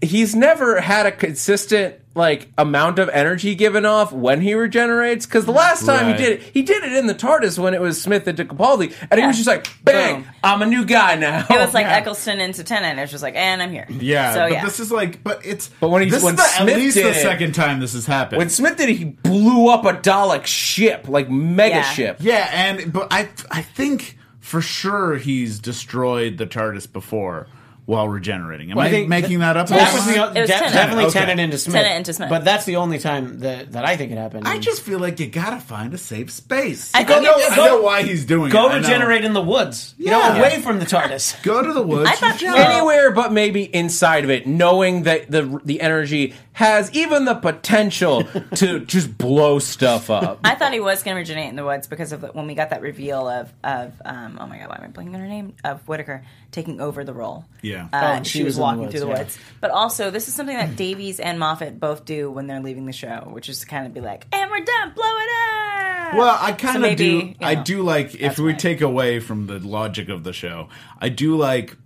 he's 0.04 0.34
never 0.34 0.80
had 0.80 1.06
a 1.06 1.12
consistent 1.12 1.96
like 2.16 2.46
amount 2.56 3.00
of 3.00 3.08
energy 3.08 3.56
given 3.56 3.84
off 3.84 4.12
when 4.12 4.40
he 4.40 4.54
regenerates. 4.54 5.26
Because 5.26 5.46
the 5.46 5.52
last 5.52 5.84
time 5.84 6.06
Right. 6.06 6.16
he 6.20 6.24
did 6.24 6.32
it, 6.34 6.42
he 6.54 6.62
did 6.62 6.84
it 6.84 6.92
in 6.92 7.08
the 7.08 7.14
TARDIS 7.14 7.58
when 7.58 7.74
it 7.74 7.80
was 7.80 8.00
Smith 8.00 8.26
and 8.28 8.38
Capaldi, 8.38 8.94
and 9.10 9.18
he 9.20 9.26
was 9.26 9.34
just 9.36 9.48
like, 9.48 9.66
"Bang! 9.84 10.22
Boom. 10.22 10.30
I'm 10.44 10.62
a 10.62 10.66
new 10.66 10.84
guy 10.84 11.16
now." 11.16 11.44
It 11.50 11.58
was 11.58 11.74
like 11.74 11.86
Eccleston 11.88 12.40
into 12.40 12.62
Tennant. 12.62 12.98
It 12.98 13.02
was 13.02 13.10
just 13.10 13.22
like, 13.24 13.34
and 13.34 13.60
I'm 13.60 13.72
here. 13.72 13.86
Yeah, 13.90 14.32
So 14.32 14.40
but 14.40 14.52
yeah. 14.52 14.64
this 14.64 14.78
is 14.78 14.92
like, 14.92 15.24
but 15.24 15.44
it's. 15.44 15.68
But 15.80 15.88
when 15.88 16.02
he's- 16.02 16.14
this 16.14 16.22
when 16.22 16.34
is 16.34 16.40
the, 16.40 16.46
Smith 16.46 16.68
at 16.70 16.76
least 16.76 16.96
did 16.96 17.06
the 17.06 17.10
it- 17.18 17.22
second 17.22 17.52
time 17.54 17.80
this 17.80 17.94
has 17.94 18.06
happened. 18.06 18.38
when 18.38 18.48
Smith 18.48 18.76
did 18.76 18.90
it, 18.90 18.94
he 18.94 19.04
blew 19.06 19.68
up 19.68 19.84
a 19.84 19.94
Dalek 19.94 20.46
ship, 20.46 21.08
like 21.08 21.28
mega 21.28 21.76
Yeah. 21.76 21.82
ship. 21.82 22.16
Yeah, 22.20 22.48
and 22.52 22.92
but 22.92 23.08
I 23.10 23.28
I 23.50 23.62
think 23.62 24.18
for 24.38 24.60
sure 24.60 25.16
he's 25.16 25.58
destroyed 25.58 26.38
the 26.38 26.46
TARDIS 26.46 26.92
before 26.92 27.48
while 27.86 28.08
regenerating. 28.08 28.70
Am 28.70 28.76
Well, 28.78 28.86
I, 28.86 28.88
I 28.88 28.92
think 28.92 29.08
making 29.08 29.40
that 29.40 29.56
up? 29.58 29.68
That 29.68 29.92
was 29.92 30.06
the, 30.06 30.12
It 30.14 30.40
was 30.40 30.48
de- 30.50 30.54
Tennant. 30.54 30.72
definitely 30.72 31.04
Okay. 31.06 31.18
Tennant 31.20 31.40
into 31.40 31.58
Smith. 31.58 31.74
Tennant 31.74 31.96
into 31.96 32.12
Smith. 32.14 32.30
But 32.30 32.44
that's 32.44 32.64
the 32.64 32.76
only 32.76 32.98
time 32.98 33.40
that, 33.40 33.72
that 33.72 33.84
I 33.84 33.96
think 33.98 34.10
it 34.12 34.16
happened. 34.18 34.48
I 34.48 34.58
just 34.58 34.80
feel 34.82 34.98
like 34.98 35.20
you 35.20 35.26
gotta 35.26 35.60
find 35.60 35.92
a 35.92 35.98
safe 35.98 36.30
space. 36.30 36.94
I 36.94 37.00
I, 37.00 37.04
think 37.04 37.22
know, 37.24 37.32
it's- 37.36 37.52
I 37.52 37.66
know 37.66 37.82
why 37.82 38.02
he's 38.02 38.24
doing 38.24 38.50
go 38.50 38.68
it. 38.68 38.70
Go 38.70 38.76
regenerate 38.78 39.24
in 39.24 39.32
the 39.34 39.42
woods. 39.42 39.94
You 39.98 40.06
Yeah. 40.06 40.32
know, 40.34 40.38
away 40.40 40.60
from 40.62 40.78
the 40.78 40.86
TARDIS. 40.86 41.42
Go 41.42 41.62
to 41.62 41.72
the 41.72 41.82
woods. 41.82 42.08
I 42.08 42.14
thought- 42.14 42.32
regenerate. 42.34 42.60
Anywhere 42.66 43.10
but 43.12 43.32
maybe 43.32 43.62
inside 43.64 44.24
of 44.24 44.30
it, 44.30 44.46
knowing 44.46 45.02
that 45.02 45.30
the 45.30 45.60
the 45.64 45.80
energy 45.80 46.34
has 46.52 46.90
even 46.94 47.24
the 47.24 47.34
potential 47.34 48.22
to 48.54 48.80
just 48.80 49.18
blow 49.18 49.58
stuff 49.58 50.08
up. 50.08 50.38
I 50.44 50.54
thought 50.54 50.72
he 50.72 50.78
was 50.80 51.02
going 51.02 51.16
to 51.16 51.18
regenerate 51.18 51.48
in 51.50 51.56
the 51.56 51.64
woods 51.64 51.86
because 51.88 52.12
of 52.12 52.22
when 52.34 52.46
we 52.46 52.54
got 52.54 52.70
that 52.70 52.80
reveal 52.80 53.28
of 53.28 53.52
of 53.62 53.92
um, 54.04 54.38
oh 54.40 54.46
my 54.46 54.58
god, 54.58 54.68
why 54.68 54.76
am 54.76 54.84
I 54.84 54.86
blanking 54.88 55.14
on 55.14 55.20
her 55.20 55.26
name 55.26 55.54
of 55.64 55.86
Whittaker 55.86 56.24
taking 56.54 56.80
over 56.80 57.04
the 57.04 57.12
role. 57.12 57.44
Yeah. 57.62 57.88
uh, 57.92 58.18
Oh, 58.20 58.22
she, 58.22 58.38
she 58.38 58.44
was, 58.44 58.50
was 58.50 58.56
in 58.56 58.60
the 58.60 58.62
walking 58.64 58.80
woods, 58.80 58.90
through 58.92 59.00
the 59.00 59.06
yeah. 59.08 59.18
woods. 59.18 59.38
But 59.60 59.70
also, 59.72 60.10
this 60.10 60.28
is 60.28 60.34
something 60.34 60.56
that 60.56 60.76
Davies 60.76 61.20
and 61.20 61.38
Moffat 61.38 61.78
both 61.78 62.04
do 62.04 62.30
when 62.30 62.46
they're 62.46 62.60
leaving 62.60 62.86
the 62.86 62.92
show, 62.92 63.28
which 63.30 63.48
is 63.48 63.60
to 63.60 63.66
kind 63.66 63.86
of 63.86 63.92
be 63.92 64.00
like, 64.00 64.26
"And 64.32 64.50
we're 64.50 64.64
done, 64.64 64.92
blow 64.94 65.04
it 65.04 65.28
up." 65.30 66.14
Well, 66.14 66.38
I 66.40 66.52
kind 66.52 66.76
of 66.76 66.82
maybe, 66.82 66.96
do. 66.96 67.26
you 67.28 67.34
I 67.42 67.54
do 67.56 67.82
like 67.82 68.14
if 68.14 68.38
we 68.38 68.52
fine. 68.52 68.58
take 68.58 68.80
away 68.80 69.20
from 69.20 69.46
the 69.46 69.58
logic 69.58 70.08
of 70.08 70.22
the 70.24 70.32
show. 70.32 70.68
I 71.00 71.08
do 71.08 71.36
like 71.36 71.76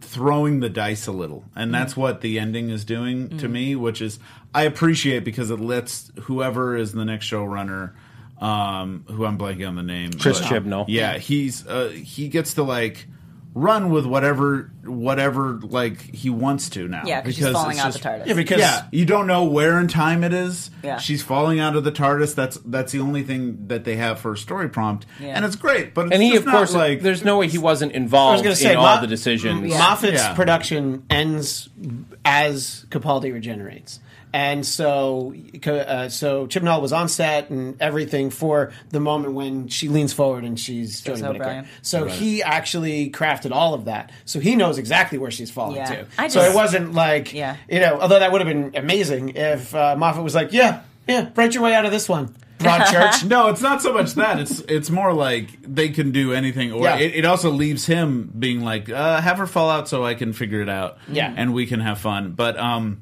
throwing 0.00 0.60
the 0.60 0.68
dice 0.68 1.06
a 1.06 1.12
little, 1.12 1.44
and 1.54 1.72
that's 1.74 1.92
Mm-hmm. 1.92 2.00
what 2.00 2.20
the 2.20 2.38
ending 2.38 2.70
is 2.70 2.84
doing 2.84 3.38
to 3.38 3.48
me, 3.48 3.76
which 3.76 4.00
is 4.02 4.18
I 4.54 4.62
appreciate 4.64 5.24
because 5.24 5.50
it 5.50 5.60
lets 5.60 6.10
whoever 6.22 6.76
is 6.76 6.92
the 6.92 7.04
next 7.04 7.26
showrunner. 7.30 7.92
Um, 8.40 9.06
who 9.08 9.24
I'm 9.24 9.38
blanking 9.38 9.66
on 9.66 9.76
the 9.76 9.82
name, 9.82 10.12
Chris 10.12 10.40
but- 10.40 10.48
Chibnall. 10.50 10.84
Yeah, 10.88 11.16
he's 11.16 11.66
uh, 11.66 11.88
he 11.88 12.28
gets 12.28 12.54
to 12.54 12.62
like 12.64 13.06
run 13.58 13.88
with 13.88 14.04
whatever 14.04 14.70
whatever 14.84 15.58
like 15.62 15.98
he 16.14 16.28
wants 16.28 16.68
to 16.68 16.86
now. 16.86 17.02
Yeah, 17.06 17.22
'cause 17.22 17.34
she's 17.34 17.48
falling 17.48 17.78
out 17.78 17.92
the 17.94 17.98
TARDIS. 17.98 18.26
Yeah, 18.26 18.34
because 18.34 18.58
Yeah, 18.60 18.82
you 18.92 19.06
don't 19.06 19.26
know 19.26 19.44
where 19.44 19.80
in 19.80 19.88
time 19.88 20.22
it 20.22 20.34
is. 20.34 20.70
Yeah. 20.84 20.98
she's 20.98 21.22
falling 21.22 21.58
out 21.58 21.74
of 21.74 21.82
the 21.82 21.90
TARDIS. 21.90 22.34
That's 22.34 22.58
that's 22.66 22.92
the 22.92 23.00
only 23.00 23.22
thing 23.22 23.66
that 23.68 23.84
they 23.84 23.96
have 23.96 24.20
for 24.20 24.34
a 24.34 24.36
story 24.36 24.68
prompt, 24.68 25.06
Yeah. 25.18 25.28
and 25.28 25.44
it's 25.46 25.56
great. 25.56 25.94
But 25.94 26.06
it's 26.06 26.14
and 26.14 26.22
he, 26.22 26.32
just 26.32 26.46
of 26.46 26.52
course, 26.52 26.74
like 26.74 27.00
there's 27.00 27.24
no 27.24 27.38
way 27.38 27.48
he 27.48 27.56
wasn't 27.58 27.92
I 27.92 27.98
was 27.98 28.02
involved 28.02 28.56
say 28.58 28.72
in 28.72 28.76
all 28.76 29.00
the 29.00 29.06
decisions. 29.06 29.72
Mm, 29.72 29.78
Moffat's 29.78 30.12
Yeah. 30.22 30.34
production 30.34 31.04
ends 31.08 31.70
as 32.24 32.84
Capaldi 32.90 33.32
regenerates. 33.32 34.00
And 34.36 34.66
so, 34.66 35.34
uh, 35.66 36.10
so 36.10 36.46
Chibnall 36.46 36.82
was 36.82 36.92
on 36.92 37.08
set 37.08 37.48
and 37.48 37.80
everything 37.80 38.28
for 38.28 38.70
the 38.90 39.00
moment 39.00 39.32
when 39.32 39.68
she 39.68 39.88
leans 39.88 40.12
forward 40.12 40.44
and 40.44 40.60
she's 40.60 41.00
Jodie 41.00 41.04
so 41.20 41.26
Whittaker. 41.28 41.38
brilliant. 41.38 41.68
So 41.80 42.04
he 42.04 42.42
actually 42.42 43.08
crafted 43.10 43.50
all 43.52 43.72
of 43.72 43.86
that. 43.86 44.12
So 44.26 44.38
he 44.38 44.54
knows 44.54 44.76
exactly 44.76 45.16
where 45.16 45.30
she's 45.30 45.50
falling 45.50 45.76
Yeah. 45.76 45.84
to. 45.86 46.06
I 46.18 46.28
so 46.28 46.42
it 46.42 46.54
wasn't 46.54 46.92
like, 46.92 47.32
Yeah. 47.32 47.56
you 47.66 47.80
know, 47.80 47.98
although 47.98 48.18
that 48.18 48.30
would 48.30 48.42
have 48.42 48.48
been 48.48 48.76
amazing 48.76 49.30
if 49.36 49.74
uh, 49.74 49.96
Moffat 49.96 50.22
was 50.22 50.34
like, 50.34 50.52
yeah, 50.52 50.80
yeah, 51.08 51.30
write 51.34 51.54
your 51.54 51.62
way 51.62 51.74
out 51.74 51.86
of 51.86 51.90
this 51.90 52.06
one, 52.06 52.34
Broadchurch. 52.58 53.24
No, 53.28 53.48
it's 53.48 53.62
not 53.62 53.80
so 53.80 53.94
much 53.94 54.12
that. 54.16 54.38
It's 54.38 54.60
it's 54.68 54.90
more 54.90 55.14
like 55.14 55.48
they 55.62 55.88
can 55.88 56.10
do 56.12 56.34
anything, 56.34 56.72
or 56.72 56.82
Yeah. 56.84 56.98
it, 56.98 57.14
it 57.14 57.24
also 57.24 57.50
leaves 57.50 57.86
him 57.86 58.30
being 58.38 58.60
like, 58.62 58.90
uh, 58.90 59.20
"Have 59.22 59.38
her 59.38 59.46
fall 59.46 59.70
out 59.70 59.88
so 59.88 60.04
I 60.04 60.12
can 60.14 60.32
figure 60.34 60.60
it 60.60 60.68
out, 60.68 60.98
Yeah. 61.10 61.32
and 61.34 61.54
we 61.54 61.64
can 61.66 61.80
have 61.80 61.98
fun." 62.00 62.32
But 62.32 62.58
um, 62.58 62.98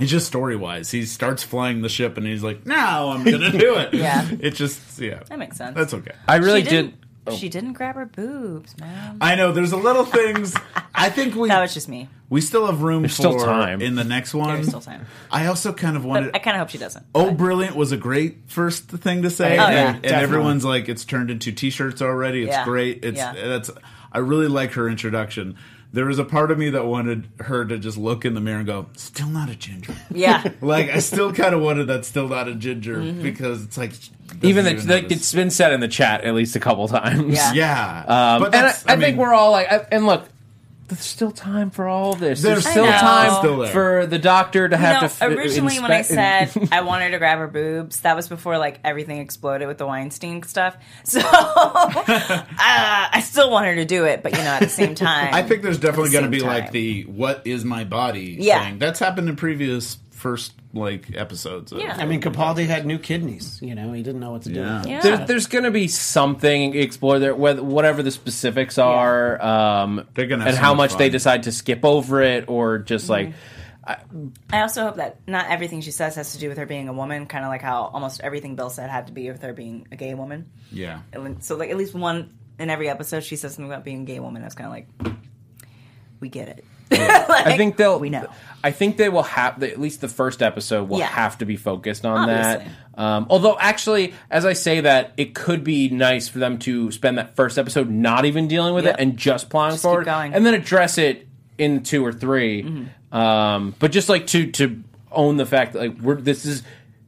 it's 0.00 0.10
just 0.10 0.26
story 0.26 0.56
wise. 0.56 0.90
He 0.90 1.04
starts 1.04 1.42
flying 1.42 1.82
the 1.82 1.88
ship, 1.88 2.16
and 2.16 2.26
he's 2.26 2.42
like, 2.42 2.66
"Now 2.66 3.08
I'm 3.10 3.24
gonna 3.24 3.50
do 3.58 3.76
it." 3.76 3.94
Yeah. 3.94 4.28
it 4.40 4.50
just 4.54 4.98
yeah, 5.00 5.22
That 5.28 5.38
makes 5.38 5.56
sense. 5.56 5.76
That's 5.76 5.94
okay. 5.94 6.12
I 6.26 6.36
really 6.36 6.62
she 6.64 6.68
did. 6.70 6.94
didn't, 7.26 7.38
She 7.38 7.46
oh. 7.46 7.50
didn't 7.50 7.72
grab 7.74 7.94
her 7.96 8.06
boobs, 8.06 8.78
man. 8.78 9.18
I 9.20 9.34
know 9.34 9.52
there's 9.52 9.72
a 9.72 9.76
little 9.76 10.04
things. 10.04 10.54
I 10.94 11.10
think 11.10 11.34
we 11.34 11.48
That 11.48 11.60
was 11.60 11.74
just 11.74 11.88
me. 11.88 12.08
we 12.28 12.40
still 12.40 12.66
have 12.66 12.82
room 12.82 13.02
There's 13.02 13.14
for 13.16 13.22
still 13.22 13.38
time. 13.38 13.80
in 13.80 13.94
the 13.94 14.02
next 14.04 14.34
one. 14.34 14.54
There's 14.54 14.66
still 14.68 14.80
time. 14.80 15.06
I 15.30 15.46
also 15.46 15.72
kind 15.72 15.96
of 15.96 16.04
wanted. 16.04 16.32
But 16.32 16.40
I 16.40 16.42
kind 16.42 16.56
of 16.56 16.60
hope 16.60 16.70
she 16.70 16.78
doesn't. 16.78 17.04
Oh, 17.14 17.30
brilliant 17.32 17.76
was 17.76 17.92
a 17.92 17.96
great 17.96 18.38
first 18.48 18.88
thing 18.88 19.22
to 19.22 19.30
say, 19.30 19.58
Oh, 19.58 19.62
and, 19.62 19.72
yeah. 19.74 19.88
and 19.90 20.02
Definitely. 20.02 20.24
everyone's 20.24 20.64
like, 20.64 20.88
it's 20.88 21.04
turned 21.04 21.30
into 21.30 21.52
T-shirts 21.52 22.02
already. 22.02 22.42
It's 22.44 22.50
Yeah. 22.52 22.64
great. 22.64 23.04
It's 23.04 23.16
Yeah. 23.18 23.32
that's. 23.34 23.70
I 24.10 24.18
really 24.18 24.48
like 24.48 24.72
her 24.72 24.88
introduction. 24.88 25.56
There 25.90 26.04
was 26.04 26.18
a 26.18 26.24
part 26.24 26.50
of 26.50 26.58
me 26.58 26.68
that 26.70 26.84
wanted 26.84 27.28
her 27.40 27.64
to 27.64 27.78
just 27.78 27.96
look 27.96 28.26
in 28.26 28.34
the 28.34 28.40
mirror 28.40 28.58
and 28.58 28.66
go, 28.66 28.86
"Still 28.94 29.28
not 29.28 29.48
a 29.48 29.54
ginger." 29.56 29.94
Yeah. 30.14 30.42
like 30.60 30.90
I 30.90 30.98
still 30.98 31.32
kind 31.32 31.54
of 31.54 31.62
wanted 31.62 31.86
that. 31.86 32.04
Still 32.04 32.28
not 32.28 32.46
a 32.48 32.54
ginger 32.54 32.96
Mm-hmm. 32.98 33.22
because 33.22 33.64
it's 33.64 33.78
like 33.78 33.92
Even 34.42 34.64
the, 34.64 34.74
know 34.74 34.94
like, 34.94 35.08
this. 35.08 35.18
it's 35.18 35.32
been 35.32 35.50
said 35.50 35.72
in 35.72 35.80
the 35.80 35.88
chat 35.88 36.24
at 36.24 36.34
least 36.34 36.54
a 36.56 36.60
couple 36.60 36.86
times. 36.88 37.34
Yeah. 37.34 37.52
yeah. 37.54 37.98
Um, 38.34 38.42
but 38.42 38.46
and 38.54 38.56
I, 38.56 38.62
that's, 38.68 38.86
I, 38.86 38.96
think 38.96 39.16
we're 39.16 39.32
all 39.32 39.50
like, 39.50 39.72
I- 39.72 39.86
and 39.90 40.04
look, 40.06 40.28
there's 40.88 41.00
still 41.04 41.30
time 41.30 41.70
for 41.70 41.86
all 41.86 42.14
this. 42.14 42.42
There's, 42.42 42.64
There's 42.64 42.66
still 42.68 42.86
know. 42.86 42.92
time 42.92 43.38
Still 43.38 43.58
there. 43.58 43.70
for 43.72 44.06
the 44.06 44.18
doctor 44.18 44.68
to 44.68 44.74
You 44.76 44.80
have 44.80 44.94
know, 45.02 45.08
to. 45.08 45.14
f- 45.14 45.22
originally 45.22 45.78
when 45.80 45.90
I 45.92 46.02
said 46.02 46.50
I 46.72 46.80
wanted 46.80 47.10
to 47.10 47.18
grab 47.18 47.38
her 47.38 47.46
boobs, 47.48 48.00
that 48.00 48.16
was 48.16 48.28
before 48.28 48.58
like 48.58 48.80
everything 48.84 49.18
exploded 49.18 49.68
with 49.68 49.78
the 49.78 49.86
Weinstein 49.86 50.42
stuff. 50.42 50.76
So 51.04 51.20
uh, 51.20 52.44
I 52.58 53.22
still 53.24 53.50
want 53.50 53.66
her 53.66 53.74
to 53.76 53.84
do 53.84 54.04
it, 54.04 54.22
but 54.22 54.32
you 54.32 54.38
know, 54.38 54.44
at 54.50 54.60
the 54.60 54.68
same 54.68 54.94
time, 54.96 55.32
I 55.34 55.42
think 55.42 55.62
there's 55.62 55.78
definitely 55.78 56.10
at 56.10 56.12
going 56.12 56.24
to 56.24 56.30
be 56.30 56.40
same 56.40 56.48
like 56.48 56.72
the 56.72 57.02
"What 57.04 57.42
is 57.46 57.64
my 57.64 57.84
body?" 57.84 58.36
Yeah. 58.38 58.64
thing. 58.64 58.78
That's 58.78 58.98
happened 58.98 59.28
in 59.28 59.36
previous 59.36 59.96
first 60.18 60.52
like 60.74 61.14
episodes. 61.16 61.72
Of, 61.72 61.80
Yeah. 61.80 61.96
I 61.98 62.04
mean, 62.06 62.20
Capaldi 62.20 62.66
had 62.66 62.84
new 62.84 62.98
kidneys. 62.98 63.60
You 63.62 63.74
know, 63.74 63.92
he 63.92 64.02
didn't 64.02 64.20
know 64.20 64.32
what 64.32 64.42
to 64.42 64.48
do. 64.50 64.60
Yeah. 64.60 64.84
Yeah. 64.86 65.00
There, 65.00 65.16
there's 65.26 65.46
going 65.46 65.64
to 65.64 65.70
be 65.70 65.88
something 65.88 66.76
explored 66.76 67.22
there, 67.22 67.34
whether, 67.34 67.62
whatever 67.62 68.02
the 68.02 68.10
specifics 68.10 68.76
are, 68.78 69.40
um, 69.42 70.06
They're 70.14 70.26
gonna 70.26 70.42
have 70.42 70.48
and 70.48 70.56
so 70.56 70.62
how 70.62 70.74
much 70.74 70.90
much 70.90 70.98
they 70.98 71.06
fun. 71.06 71.12
decide 71.12 71.42
to 71.44 71.52
skip 71.52 71.84
over 71.84 72.20
it, 72.22 72.48
or 72.48 72.78
just 72.78 73.08
like 73.08 73.32
I 74.52 74.60
also 74.60 74.82
hope 74.84 74.96
that 74.96 75.20
not 75.26 75.46
everything 75.48 75.80
she 75.80 75.90
says 75.92 76.16
has 76.16 76.32
to 76.32 76.38
do 76.38 76.48
with 76.50 76.58
her 76.58 76.66
being 76.66 76.88
a 76.88 76.92
woman, 76.92 77.24
kind 77.26 77.44
of 77.44 77.48
like 77.48 77.62
how 77.62 77.84
almost 77.84 78.20
everything 78.20 78.54
Bill 78.54 78.68
said 78.70 78.90
had 78.90 79.06
to 79.06 79.12
be 79.14 79.30
with 79.30 79.40
her 79.42 79.52
being 79.54 79.88
a 79.90 79.96
gay 79.96 80.12
woman. 80.14 80.50
yeah. 80.70 81.00
And 81.12 81.42
So 81.42 81.56
like 81.56 81.70
at 81.70 81.76
least 81.78 81.94
one 81.94 82.36
in 82.58 82.68
every 82.68 82.88
episode, 82.90 83.24
she 83.24 83.36
says 83.36 83.54
something 83.54 83.70
about 83.72 83.84
being 83.84 84.02
a 84.02 84.04
gay 84.04 84.20
woman. 84.20 84.42
That's 84.42 84.54
kind 84.54 84.66
of 84.66 84.72
like 84.72 85.17
we 86.20 86.28
get 86.28 86.48
it. 86.48 86.64
Like, 87.28 87.46
I 87.46 87.56
think 87.58 87.76
they'll. 87.76 88.00
we 88.00 88.08
know. 88.08 88.28
I 88.64 88.70
think 88.70 88.96
they 88.96 89.10
will 89.10 89.22
have 89.22 89.62
at 89.62 89.78
least 89.78 90.00
the 90.00 90.08
first 90.08 90.42
episode 90.42 90.88
will 90.88 90.98
Yeah. 90.98 91.06
have 91.06 91.36
to 91.38 91.44
be 91.44 91.56
focused 91.56 92.06
on 92.06 92.28
Obviously. 92.30 92.70
that. 92.96 93.00
Um, 93.00 93.26
although, 93.28 93.56
actually, 93.60 94.14
as 94.30 94.46
I 94.46 94.54
say 94.54 94.80
that, 94.80 95.12
it 95.18 95.34
could 95.34 95.62
be 95.62 95.90
nice 95.90 96.28
for 96.28 96.38
them 96.38 96.58
to 96.60 96.90
spend 96.90 97.18
that 97.18 97.36
first 97.36 97.58
episode 97.58 97.90
not 97.90 98.24
even 98.24 98.48
dealing 98.48 98.74
with 98.74 98.86
Yep. 98.86 98.94
it 98.94 99.00
and 99.00 99.16
just 99.18 99.50
plowing 99.50 99.72
Just 99.72 99.82
keep 99.82 99.88
forward, 99.90 100.06
going. 100.06 100.32
and 100.32 100.44
then 100.46 100.54
address 100.54 100.96
it 100.96 101.28
in 101.58 101.82
two 101.82 102.04
or 102.04 102.12
3 102.12 102.62
Mm-hmm. 102.62 103.16
Um, 103.16 103.74
but 103.78 103.92
just 103.92 104.08
like 104.08 104.26
to 104.28 104.50
to 104.52 104.82
own 105.12 105.36
the 105.36 105.46
fact 105.46 105.74
that 105.74 105.80
like 105.80 105.98
we're 106.00 106.20
this 106.20 106.44
is 106.46 106.62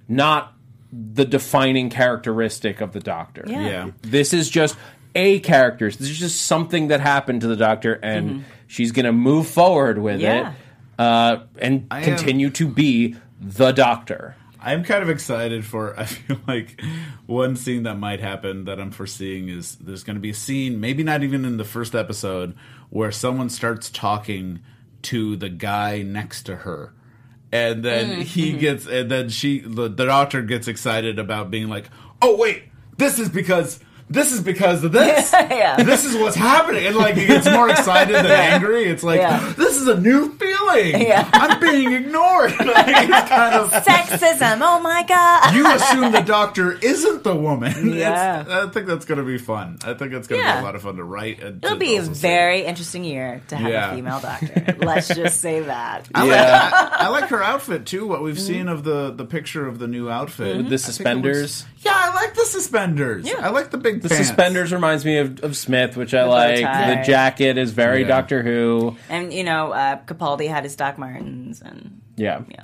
not 0.09 0.53
the 0.93 1.25
defining 1.25 1.89
characteristic 1.91 2.81
of 2.81 2.93
the 2.93 3.01
Doctor. 3.01 3.45
Yeah. 3.47 3.61
Yeah. 3.67 3.91
This 4.03 4.33
is 4.35 4.49
just 4.51 4.77
a 5.15 5.41
characters. 5.41 5.97
This 5.97 6.09
is 6.11 6.19
just 6.19 6.43
something 6.43 6.89
that 6.89 7.01
happened 7.01 7.41
to 7.43 7.47
the 7.49 7.57
Doctor, 7.57 7.95
and 7.95 8.45
she's 8.67 8.93
going 8.93 9.07
to 9.07 9.13
move 9.13 9.47
forward 9.49 9.99
with 9.99 10.17
Mm-hmm. 10.21 10.23
Yeah. 10.23 10.51
it 10.51 10.57
uh, 10.99 11.45
and 11.59 11.87
I 11.91 11.99
am- 11.99 12.05
continue 12.05 12.51
to 12.51 12.69
be 12.69 13.17
the 13.41 13.73
Doctor. 13.73 14.37
I'm 14.63 14.85
kind 14.85 15.03
of 15.03 15.09
excited 15.09 15.65
for. 15.65 15.95
I 15.99 16.05
feel 16.05 16.39
like 16.47 16.81
one 17.27 17.57
scene 17.57 17.85
that 17.85 17.95
might 17.99 18.21
happen 18.21 18.65
that 18.67 18.79
I'm 18.79 18.91
foreseeing 18.91 19.49
is 19.49 19.77
there's 19.77 20.05
going 20.05 20.17
to 20.17 20.21
be 20.21 20.31
a 20.31 20.35
scene, 20.35 20.79
maybe 20.81 21.03
not 21.03 21.23
even 21.23 21.47
in 21.47 21.57
the 21.57 21.65
first 21.65 21.95
episode, 21.95 22.55
where 22.91 23.11
someone 23.11 23.49
starts 23.49 23.89
talking 23.89 24.61
to 25.03 25.37
the 25.37 25.49
guy 25.49 26.03
next 26.03 26.43
to 26.43 26.57
her. 26.57 26.93
And 27.51 27.83
then 27.83 28.11
Mm-hmm. 28.11 28.21
he 28.21 28.53
gets, 28.53 28.87
and 28.87 29.11
then 29.11 29.31
she, 29.31 29.61
the, 29.61 29.89
the 29.89 30.05
doctor 30.05 30.43
gets 30.43 30.69
excited 30.69 31.19
about 31.19 31.51
being 31.51 31.69
like, 31.71 31.89
"Oh 32.21 32.37
wait, 32.37 32.65
this 32.99 33.19
is 33.19 33.31
because 33.31 33.81
this 34.11 34.33
is 34.33 34.41
because 34.41 34.85
of 34.85 34.93
this. 34.93 35.33
Yeah. 35.51 35.83
This 35.83 36.05
is 36.05 36.17
what's 36.17 36.37
happening." 36.37 36.87
And 36.87 36.97
like 36.97 37.17
he 37.17 37.27
gets 37.27 37.49
more 37.51 37.69
excited 37.71 38.15
than 38.15 38.27
angry. 38.27 38.85
It's 38.85 39.03
like 39.03 39.21
Yeah. 39.21 39.53
this 39.57 39.77
is 39.77 39.89
a 39.89 39.99
new 40.01 40.31
feeling. 40.35 41.01
Yeah. 41.03 41.29
I'm 41.33 41.61
being 41.61 41.93
ignored. 41.93 42.51
like, 42.61 43.09
it's 43.09 43.29
kind 43.29 43.55
of 43.55 43.71
Sexism. 43.85 44.61
Oh 44.63 44.81
my 44.81 45.03
god. 45.05 45.55
you 45.55 45.67
assume 45.67 46.13
the 46.13 46.21
doctor 46.21 46.73
isn't 46.73 47.25
the 47.25 47.35
woman. 47.35 47.93
Yeah. 47.93 48.41
It's, 48.43 48.51
I 48.51 48.69
think 48.69 48.87
that's 48.87 49.05
going 49.05 49.19
to 49.19 49.25
be 49.25 49.39
fun. 49.39 49.79
I 49.85 49.95
think 49.95 50.13
it's 50.13 50.29
going 50.29 50.41
to 50.41 50.47
Yeah. 50.47 50.57
be 50.57 50.61
a 50.61 50.65
lot 50.65 50.75
of 50.77 50.83
fun 50.83 50.97
to 50.97 51.05
write. 51.05 51.43
And 51.43 51.65
It'll 51.65 51.77
to 51.77 51.81
be 51.81 51.97
a 51.97 52.01
also 52.01 52.13
see. 52.13 52.21
very 52.21 52.65
interesting 52.65 53.05
year 53.05 53.43
to 53.49 53.57
have 53.57 53.71
Yeah. 53.71 53.93
a 53.93 53.95
female 53.97 54.21
doctor. 54.21 54.77
Let's 54.79 55.09
just 55.09 55.41
say 55.41 55.61
that. 55.61 56.09
I 56.15 56.21
like, 56.23 56.31
Yeah. 56.31 56.71
that. 56.71 57.01
I 57.01 57.09
like 57.09 57.25
her 57.31 57.43
outfit 57.43 57.87
too. 57.87 58.07
What 58.07 58.17
Mm-hmm. 58.17 58.25
we've 58.25 58.41
seen 58.41 58.69
of 58.69 58.85
the 58.85 59.11
the 59.11 59.25
picture 59.25 59.67
of 59.67 59.79
the 59.79 59.87
new 59.89 60.09
outfit, 60.11 60.47
The 60.47 60.53
I 60.53 60.57
think 60.63 60.73
it 60.73 60.79
suspenders. 60.79 61.65
Looks- 61.85 61.85
yeah, 61.85 61.93
I 62.11 62.14
like 62.14 62.35
the 62.35 62.45
suspenders. 62.45 63.26
Yeah. 63.26 63.37
I 63.47 63.51
like 63.51 63.70
the 63.70 63.78
big 63.78 64.03
The 64.03 64.09
pants. 64.09 64.26
suspenders 64.28 64.72
reminds 64.72 65.05
me 65.05 65.18
of, 65.18 65.41
of 65.41 65.57
Smith, 65.57 65.97
which 65.97 66.14
I 66.14 66.24
like. 66.24 66.61
tie. 66.61 66.95
The 66.97 67.03
jacket 67.05 67.59
is 67.59 67.72
very 67.72 68.03
Yeah. 68.03 68.09
Doctor 68.09 68.43
Who. 68.43 68.97
And 69.09 69.33
you 69.33 69.45
know, 69.45 69.72
uh, 69.72 69.99
Capaldi 70.05 70.49
had 70.49 70.64
his 70.64 70.76
Doc 70.76 70.99
Martens, 70.99 71.61
and 71.62 72.01
Yeah. 72.16 72.43
yeah, 72.49 72.62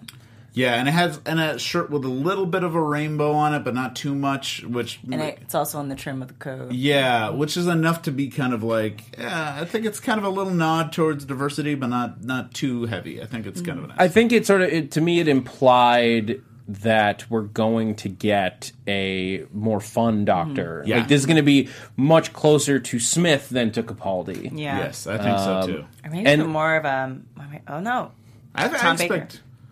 Yeah, 0.53 0.75
and 0.75 0.89
it 0.89 0.93
has 0.93 1.21
and 1.27 1.39
a 1.39 1.59
shirt 1.59 1.91
with 1.91 2.05
a 2.07 2.09
little 2.09 2.47
bit 2.47 2.63
of 2.63 2.75
a 2.75 2.81
rainbow 2.83 3.33
on 3.33 3.53
it, 3.55 3.63
but 3.63 3.75
not 3.75 3.95
too 3.95 4.15
much. 4.15 4.65
Which 4.67 5.01
And 5.11 5.21
it's 5.21 5.55
also 5.55 5.81
in 5.81 5.89
the 5.91 5.95
trim 5.95 6.23
of 6.23 6.29
the 6.29 6.35
coat. 6.35 6.73
yeah, 6.73 7.29
which 7.29 7.57
is 7.59 7.67
enough 7.67 8.03
to 8.03 8.11
be 8.11 8.29
kind 8.29 8.55
of 8.55 8.63
like 8.63 9.03
yeah. 9.19 9.59
I 9.61 9.65
think 9.67 9.85
it's 9.85 10.01
kind 10.01 10.19
of 10.19 10.25
a 10.25 10.31
little 10.31 10.55
nod 10.55 10.93
towards 10.93 11.25
diversity, 11.27 11.75
but 11.75 11.89
not 11.89 12.25
not 12.25 12.55
too 12.55 12.87
heavy. 12.87 13.21
I 13.23 13.27
think 13.27 13.47
it's 13.47 13.61
kind 13.61 13.79
of 13.79 13.85
a 13.85 13.89
nice. 13.89 13.97
I 13.99 14.09
think 14.09 14.33
it 14.33 14.47
sort 14.47 14.63
of 14.63 14.71
it, 14.71 14.91
to 14.93 15.01
me 15.03 15.21
it 15.21 15.29
implied 15.29 16.41
that 16.69 17.31
we're 17.31 17.43
going 17.43 17.95
to 17.97 18.09
get 18.09 18.73
a 18.89 19.45
more 19.53 19.81
fun 19.81 20.25
Doctor. 20.25 20.81
Mm-hmm. 20.81 20.89
Yeah. 20.89 20.99
Like 20.99 21.09
this 21.09 21.21
is 21.21 21.27
going 21.27 21.37
to 21.37 21.43
be 21.43 21.69
much 21.97 22.33
closer 22.33 22.79
to 22.81 22.99
Smith 22.99 23.49
than 23.51 23.71
to 23.73 23.83
Capaldi. 23.83 24.51
Yeah. 24.59 24.79
yes, 24.79 25.07
I 25.07 25.19
think 25.19 25.39
so 25.39 25.55
um, 25.55 25.67
too. 25.67 25.85
Or 26.05 26.11
maybe 26.11 26.27
And- 26.27 26.41
even 26.43 26.51
more 26.51 26.77
of 26.77 26.85
a. 26.85 27.17
Oh, 27.39 27.43
oh 27.69 27.81
no. 27.81 28.13
I, 28.55 28.65
I 28.65 28.69
Tom 28.69 28.97
Baker. 28.97 29.29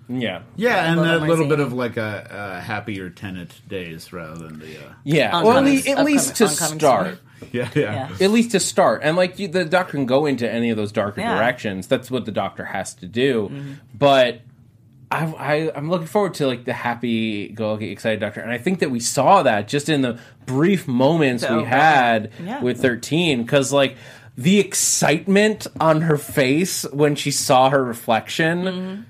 Yeah. 0.09 0.43
Yeah, 0.57 0.93
and 0.93 1.01
little 1.01 1.25
a 1.25 1.27
little 1.27 1.49
bit 1.49 1.61
of 1.61 1.73
like 1.73 1.97
a, 1.97 2.57
a 2.59 2.61
happier 2.61 3.09
Tennant 3.09 3.67
days 3.69 4.13
rather 4.13 4.37
than 4.37 4.59
the. 4.59 4.77
Uh, 4.87 4.93
Yeah. 5.03 5.43
Well, 5.43 5.57
at 5.57 5.65
least, 5.65 5.89
at 5.89 6.05
least 6.05 6.37
to 6.37 6.45
oncoming- 6.45 6.73
oncoming 6.75 6.79
start. 6.79 7.19
yeah, 7.53 7.71
yeah, 7.75 8.09
Yeah. 8.11 8.25
At 8.25 8.31
least 8.31 8.51
to 8.53 8.61
start. 8.61 9.01
And 9.03 9.17
like 9.17 9.39
you, 9.39 9.49
the 9.49 9.65
doctor 9.65 9.93
can 9.93 10.07
go 10.07 10.27
into 10.27 10.49
any 10.51 10.71
of 10.71 10.77
those 10.77 10.93
darker 10.93 11.23
Yeah. 11.23 11.35
directions. 11.35 11.87
That's 11.87 12.11
what 12.11 12.27
the 12.27 12.33
doctor 12.33 12.65
has 12.67 12.95
to 12.97 13.07
do. 13.07 13.49
Mm-hmm. 13.51 13.73
But 13.95 14.43
I, 15.15 15.25
I, 15.55 15.73
I'm 15.77 15.89
looking 15.91 16.07
forward 16.09 16.35
to 16.35 16.47
like 16.47 16.65
the 16.65 16.73
happy, 16.73 17.49
go 17.49 17.73
lucky, 17.73 17.91
excited 17.91 18.21
doctor. 18.21 18.41
And 18.41 18.51
I 18.51 18.59
think 18.59 18.81
that 18.81 18.91
we 18.91 19.01
saw 19.01 19.43
that 19.45 19.69
just 19.69 19.89
in 19.89 20.03
the 20.03 20.19
brief 20.47 20.89
moments 20.89 21.47
The 21.47 21.59
we 21.59 21.65
had 21.65 22.33
Yeah. 22.43 22.61
with 22.63 22.81
13. 22.83 23.43
Because 23.43 23.73
like 23.73 23.97
the 24.37 24.59
excitement 24.61 25.67
on 25.81 26.03
her 26.03 26.17
face 26.17 26.83
when 26.93 27.15
she 27.15 27.31
saw 27.31 27.71
her 27.71 27.85
reflection. 27.85 28.59
Mm-hmm. 28.65 29.03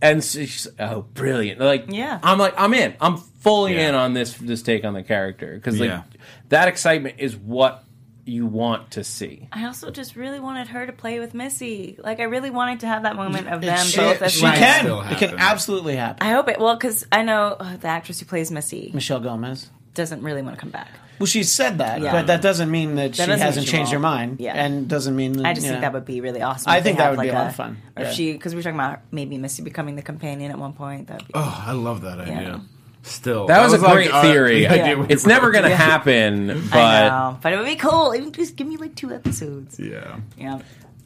And 0.00 0.22
she's 0.22 0.68
oh 0.78 1.02
brilliant! 1.14 1.58
Like 1.60 1.86
Yeah. 1.88 2.20
I'm 2.22 2.38
like 2.38 2.54
I'm 2.56 2.72
in. 2.72 2.94
I'm 3.00 3.16
fully 3.16 3.74
Yeah. 3.74 3.88
in 3.88 3.94
on 3.96 4.12
this 4.14 4.32
this 4.34 4.62
take 4.62 4.84
on 4.84 4.94
the 4.94 5.02
character 5.02 5.54
because 5.56 5.80
like 5.80 5.88
Yeah. 5.88 6.02
that 6.50 6.68
excitement 6.68 7.16
is 7.18 7.36
what 7.36 7.82
you 8.28 8.46
want 8.46 8.92
to 8.92 9.04
see. 9.04 9.48
I 9.52 9.64
also 9.66 9.90
just 9.90 10.14
really 10.16 10.38
wanted 10.40 10.68
her 10.68 10.86
to 10.86 10.92
play 10.92 11.18
with 11.20 11.34
Missy. 11.34 11.96
Like 12.02 12.20
I 12.20 12.24
really 12.24 12.50
wanted 12.50 12.80
to 12.80 12.86
have 12.86 13.02
that 13.04 13.16
moment 13.16 13.48
of 13.48 13.60
them 13.60 13.86
she, 13.86 13.96
both 13.96 14.22
as 14.22 14.32
she 14.32 14.42
might 14.42 14.58
can. 14.58 14.80
still 14.84 15.00
It 15.02 15.18
can 15.18 15.34
absolutely 15.38 15.96
happen. 15.96 16.26
I 16.26 16.32
hope 16.32 16.48
it. 16.48 16.58
Well, 16.60 16.76
because 16.76 17.06
I 17.10 17.22
know 17.22 17.56
uh, 17.58 17.76
the 17.76 17.88
actress 17.88 18.20
who 18.20 18.26
plays 18.26 18.50
Missy 18.50 18.90
Michelle 18.94 19.20
Gomez. 19.20 19.70
doesn't 19.94 20.22
really 20.22 20.42
want 20.42 20.56
to 20.56 20.60
come 20.60 20.70
back. 20.70 20.88
Well, 21.18 21.26
she 21.26 21.42
said 21.42 21.78
that, 21.78 22.00
Yeah. 22.00 22.12
but 22.12 22.28
that 22.28 22.42
doesn't 22.42 22.70
mean 22.70 22.94
that, 22.94 23.14
That 23.14 23.24
she 23.24 23.30
hasn't 23.40 23.66
she 23.66 23.72
changed 23.72 23.90
her 23.90 23.96
won't. 23.98 24.02
mind. 24.02 24.40
Yeah. 24.40 24.54
and 24.54 24.86
doesn't 24.88 25.16
mean 25.16 25.32
that, 25.32 25.46
I 25.46 25.52
just 25.52 25.64
you 25.66 25.72
think 25.72 25.80
know. 25.82 25.86
that 25.88 25.92
would 25.94 26.04
be 26.04 26.20
really 26.20 26.42
awesome. 26.42 26.70
I 26.70 26.80
think 26.80 26.98
that 26.98 27.04
have, 27.08 27.16
would 27.16 27.22
be 27.24 27.28
a 27.30 27.32
lot 27.34 27.48
of 27.48 27.56
fun. 27.56 27.78
Or 27.96 28.02
Yeah. 28.04 28.08
if 28.10 28.14
she, 28.14 28.32
because 28.34 28.52
we 28.54 28.58
were 28.58 28.62
talking 28.62 28.76
about 28.78 29.00
maybe 29.10 29.36
Missy 29.36 29.64
becoming 29.64 29.96
the 29.96 30.02
companion 30.02 30.52
at 30.52 30.58
one 30.58 30.74
point. 30.74 31.08
That'd 31.08 31.26
be 31.26 31.32
Oh, 31.34 31.64
I 31.66 31.72
love 31.72 32.02
that 32.02 32.20
idea. 32.20 32.60
Yeah. 33.08 33.14
Still, 33.14 33.46
That, 33.46 33.62
was, 33.62 33.72
a 33.72 33.78
like 33.78 33.92
great 33.94 34.12
our- 34.12 34.22
theory. 34.22 34.60
the 34.60 34.68
idea 34.68 34.98
we 34.98 35.06
It's 35.08 35.26
never 35.26 35.50
going 35.50 35.64
to 35.64 35.74
happen, 35.76 36.50
I 36.50 36.54
but 36.70 37.08
know, 37.08 37.38
but 37.42 37.52
it 37.52 37.56
would 37.56 37.66
be 37.66 37.76
cool. 37.76 38.14
Even 38.14 38.32
just 38.32 38.56
give 38.56 38.66
me 38.66 38.76
like 38.76 38.94
two 38.94 39.12
episodes. 39.12 39.78
Yeah. 39.80 40.18
Yeah, 40.36 40.60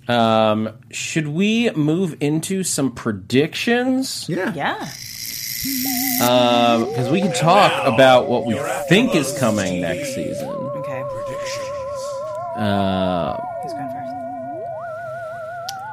um, 0.08 0.70
should 0.90 1.28
we 1.28 1.70
move 1.70 2.16
into 2.20 2.64
some 2.64 2.90
predictions? 2.92 4.26
Yeah. 4.28 4.52
yeah. 4.54 4.88
Um 6.20 6.88
because 6.88 7.08
we 7.10 7.20
can 7.20 7.32
talk 7.32 7.86
about 7.86 8.28
what 8.28 8.44
we 8.46 8.54
think 8.88 9.14
is 9.14 9.36
coming 9.38 9.80
next 9.80 10.12
season. 10.14 10.48
Okay, 10.48 11.02
Uh, 12.56 13.36
who's 13.62 13.72
going 13.72 13.88
first? 13.88 14.12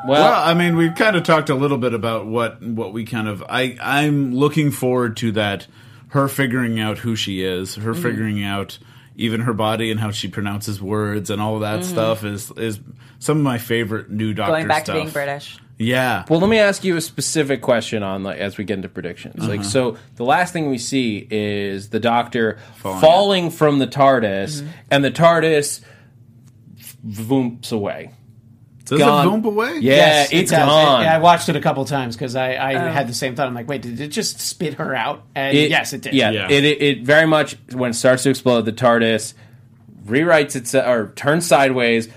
well, 0.07 0.22
Well, 0.24 0.41
I 0.43 0.53
mean, 0.55 0.76
we've 0.76 0.95
kind 0.95 1.16
of 1.16 1.22
talked 1.24 1.49
a 1.49 1.55
little 1.55 1.78
bit 1.78 1.93
about 1.93 2.26
what 2.26 2.62
what 2.64 2.93
we 2.93 3.05
kind 3.05 3.28
of. 3.28 3.43
I 3.47 3.78
I'm 3.80 4.34
looking 4.34 4.72
forward 4.72 5.18
to 5.18 5.32
that. 5.34 5.68
Her 6.10 6.28
figuring 6.28 6.80
out 6.80 6.99
who 6.99 7.16
she 7.16 7.43
is, 7.43 7.76
her 7.76 7.93
Mm-hmm. 7.93 8.01
figuring 8.03 8.43
out 8.43 8.78
even 9.16 9.41
her 9.41 9.53
body 9.53 9.91
and 9.91 9.99
how 9.99 10.12
she 10.12 10.28
pronounces 10.30 10.82
words 10.82 11.30
and 11.30 11.41
all 11.41 11.55
of 11.55 11.62
that 11.62 11.84
stuff 11.84 12.24
is 12.24 12.51
is 12.51 12.80
some 13.20 13.38
of 13.38 13.43
my 13.43 13.57
favorite 13.57 14.10
new 14.10 14.34
Doctor 14.34 14.53
Mm-hmm. 14.53 14.60
Going 14.60 14.68
back 14.68 14.86
stuff. 14.86 14.95
to 14.95 15.01
being 15.01 15.12
British. 15.12 15.60
Yeah. 15.78 16.26
Well, 16.30 16.39
let 16.41 16.49
me 16.49 16.57
ask 16.60 16.84
you 16.84 16.95
a 16.97 17.01
specific 17.01 17.62
question 17.62 18.01
on 18.03 18.24
like 18.24 18.38
as 18.38 18.57
we 18.57 18.64
get 18.66 18.76
into 18.76 18.89
predictions. 18.89 19.47
Like, 19.47 19.64
so 19.64 19.97
the 20.16 20.26
last 20.26 20.51
thing 20.51 20.70
we 20.70 20.78
see 20.78 21.26
is 21.32 21.89
the 21.89 21.99
Doctor 22.01 22.57
falling, 22.76 22.99
Falling. 23.01 23.49
from 23.49 23.80
the 23.80 23.88
TARDIS, 23.88 24.68
and 24.91 25.03
the 25.05 25.12
TARDIS 25.12 25.82
voomps 27.07 27.72
away. 27.72 28.12
Does 28.97 28.99
gone. 28.99 29.27
it 29.27 29.29
boomp 29.29 29.45
away? 29.45 29.73
Yeah, 29.79 29.95
Yes, 29.95 30.31
it 30.31 30.37
it's 30.37 30.51
does. 30.51 30.65
gone. 30.65 31.03
It- 31.03 31.07
I 31.07 31.17
watched 31.19 31.49
it 31.49 31.55
a 31.55 31.61
couple 31.61 31.85
times 31.85 32.15
because 32.15 32.35
I, 32.35 32.53
I 32.53 32.75
Oh. 32.75 32.91
had 32.91 33.07
the 33.07 33.13
same 33.13 33.35
thought. 33.35 33.47
I'm 33.47 33.53
like, 33.53 33.67
wait, 33.67 33.81
did 33.81 33.99
it 34.01 34.07
just 34.09 34.39
spit 34.39 34.75
her 34.75 34.95
out? 34.95 35.23
And 35.35 35.55
It- 35.57 35.69
yes, 35.69 35.93
it 35.93 36.01
did. 36.01 36.13
Yeah, 36.13 36.31
Yeah. 36.31 36.47
It, 36.49 36.63
it 36.65 36.81
it 36.81 37.01
very 37.03 37.25
much 37.27 37.55
when 37.73 37.91
it 37.91 37.95
starts 37.95 38.23
to 38.23 38.29
explode, 38.29 38.61
the 38.65 38.73
TARDIS 38.73 39.33
rewrites 40.05 40.55
itself 40.55 40.87
uh, 40.87 40.91
or 40.91 41.07
turns 41.15 41.45
sideways, 41.47 42.09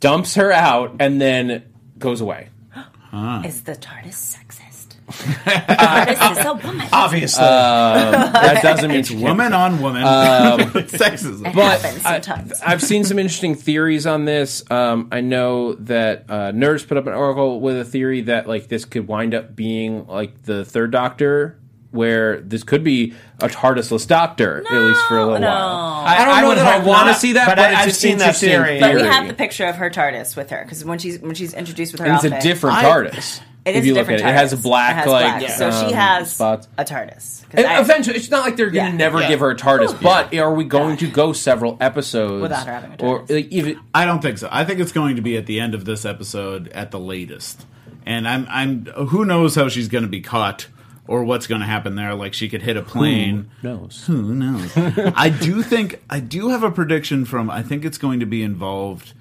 dumps 0.00 0.34
her 0.34 0.52
out, 0.52 0.96
and 1.00 1.20
then 1.20 1.62
goes 1.98 2.20
away. 2.20 2.48
Ah. 3.12 3.42
Is 3.44 3.62
the 3.62 3.72
TARDIS 3.72 4.36
sexist? 4.36 4.65
The 5.06 5.12
TARDIS 5.12 6.38
is 6.40 6.46
a 6.46 6.54
woman. 6.66 6.88
obviously. 6.92 7.42
That 7.44 8.60
doesn't 8.62 8.90
mean 8.90 9.04
she 9.04 9.14
can't 9.14 9.24
Woman 9.24 9.52
on 9.52 9.80
woman. 9.80 10.02
Sexism. 10.86 11.42
but 11.54 11.80
happens 11.80 12.04
I, 12.04 12.20
sometimes. 12.20 12.60
have 12.60 12.82
seen 12.82 13.04
some 13.04 13.18
interesting 13.18 13.54
theories 13.54 14.06
on 14.06 14.24
this. 14.24 14.68
Um, 14.70 15.08
I 15.12 15.20
know 15.20 15.74
that 15.74 16.24
uh, 16.28 16.52
Nerds 16.52 16.86
put 16.86 16.96
up 16.96 17.06
an 17.06 17.12
article 17.12 17.60
with 17.60 17.78
a 17.78 17.84
theory 17.84 18.22
that 18.22 18.48
like 18.48 18.68
this 18.68 18.84
could 18.84 19.06
wind 19.06 19.34
up 19.34 19.54
being 19.54 20.06
like 20.06 20.42
the 20.42 20.64
third 20.64 20.90
Doctor, 20.90 21.58
where 21.92 22.40
this 22.40 22.62
could 22.64 22.82
be 22.84 23.14
a 23.40 23.48
TARDISless 23.48 24.06
Doctor 24.06 24.64
at 24.70 24.82
least 24.82 25.00
for 25.06 25.18
a 25.18 25.24
little 25.24 25.38
no. 25.40 25.46
while. 25.48 26.04
I 26.06 26.24
don't 26.24 26.40
know 26.42 26.48
would 26.48 26.58
that 26.58 26.66
I 26.66 26.78
hope 26.78 26.86
want 26.86 27.00
to 27.06 27.12
not, 27.12 27.20
see 27.20 27.32
that, 27.34 27.46
but 27.46 27.56
but, 27.56 27.64
I- 27.64 27.70
it's 27.70 27.78
I've 27.80 27.88
an 27.88 27.94
seen 27.94 28.18
that 28.18 28.24
interesting 28.42 28.48
theory. 28.50 28.80
But 28.80 28.94
we 28.96 29.02
have 29.02 29.28
the 29.28 29.34
picture 29.34 29.66
of 29.66 29.76
her 29.76 29.88
TARDIS 29.90 30.36
with 30.36 30.50
her 30.50 30.62
because 30.64 30.84
when 30.84 30.98
she's 30.98 31.20
when 31.20 31.34
she's 31.34 31.54
introduced 31.54 31.92
with 31.92 32.00
her 32.00 32.06
And 32.06 32.16
it's 32.16 32.24
outfit, 32.24 32.38
a 32.40 32.42
different 32.42 32.76
I- 32.78 32.84
TARDIS. 32.84 33.40
It 33.66 33.70
if 33.74 33.80
is 33.80 33.86
you 33.86 33.92
a 33.92 33.94
look 33.96 34.02
different 34.06 34.22
at 34.22 34.28
it. 34.28 34.30
TARDIS. 34.30 34.30
It 34.32 34.36
has 34.38 34.52
a 34.52 34.56
black, 34.56 34.94
has 34.96 35.06
like 35.08 35.38
black. 35.40 35.50
so 35.50 35.68
um, 35.70 35.88
she 35.88 35.94
has 35.94 36.32
spots. 36.32 36.68
a 36.78 36.84
TARDIS. 36.84 37.42
'Cause 37.50 37.54
And 37.58 37.66
I- 37.66 37.80
eventually, 37.80 38.16
it's 38.16 38.30
not 38.30 38.44
like 38.44 38.56
they're 38.56 38.70
going 38.70 38.86
to 38.86 38.90
Yeah. 38.92 38.96
never 38.96 39.20
Yeah. 39.20 39.28
give 39.28 39.40
her 39.40 39.50
a 39.50 39.56
TARDIS, 39.56 40.00
but 40.00 40.32
are 40.34 40.54
we 40.54 40.64
going 40.64 40.96
to 40.98 41.08
go 41.10 41.32
several 41.32 41.76
episodes 41.80 42.42
Without 42.42 42.66
her 42.66 42.72
having 42.72 42.92
a 42.92 43.04
or 43.04 43.20
TARDIS. 43.22 43.30
like, 43.34 43.48
even 43.48 43.80
I 43.94 44.04
don't 44.04 44.22
think 44.22 44.38
so. 44.38 44.48
I 44.52 44.64
think 44.64 44.80
it's 44.80 44.92
going 44.92 45.16
to 45.16 45.22
be 45.22 45.36
at 45.36 45.46
the 45.46 45.58
end 45.60 45.74
of 45.74 45.84
this 45.84 46.04
episode 46.04 46.68
at 46.68 46.90
the 46.92 47.00
latest. 47.00 47.66
And 48.06 48.28
I'm 48.28 48.46
I'm 48.48 48.86
who 49.08 49.24
knows 49.24 49.56
how 49.56 49.68
she's 49.68 49.88
going 49.88 50.04
to 50.04 50.08
be 50.10 50.20
caught 50.20 50.68
or 51.08 51.24
what's 51.24 51.46
going 51.48 51.60
to 51.60 51.66
happen 51.66 51.96
there 51.96 52.14
like 52.14 52.34
she 52.34 52.48
could 52.48 52.62
hit 52.62 52.76
a 52.76 52.82
plane. 52.82 53.48
knows? 53.62 54.04
Who 54.06 54.32
knows? 54.34 54.70
I 55.16 55.28
do 55.28 55.62
think 55.62 56.02
I 56.08 56.20
do 56.20 56.50
have 56.50 56.62
a 56.62 56.70
prediction 56.70 57.24
from 57.24 57.50
I 57.50 57.62
think 57.62 57.84
it's 57.84 57.98
going 57.98 58.20
to 58.20 58.26
be 58.26 58.42
involved 58.44 59.12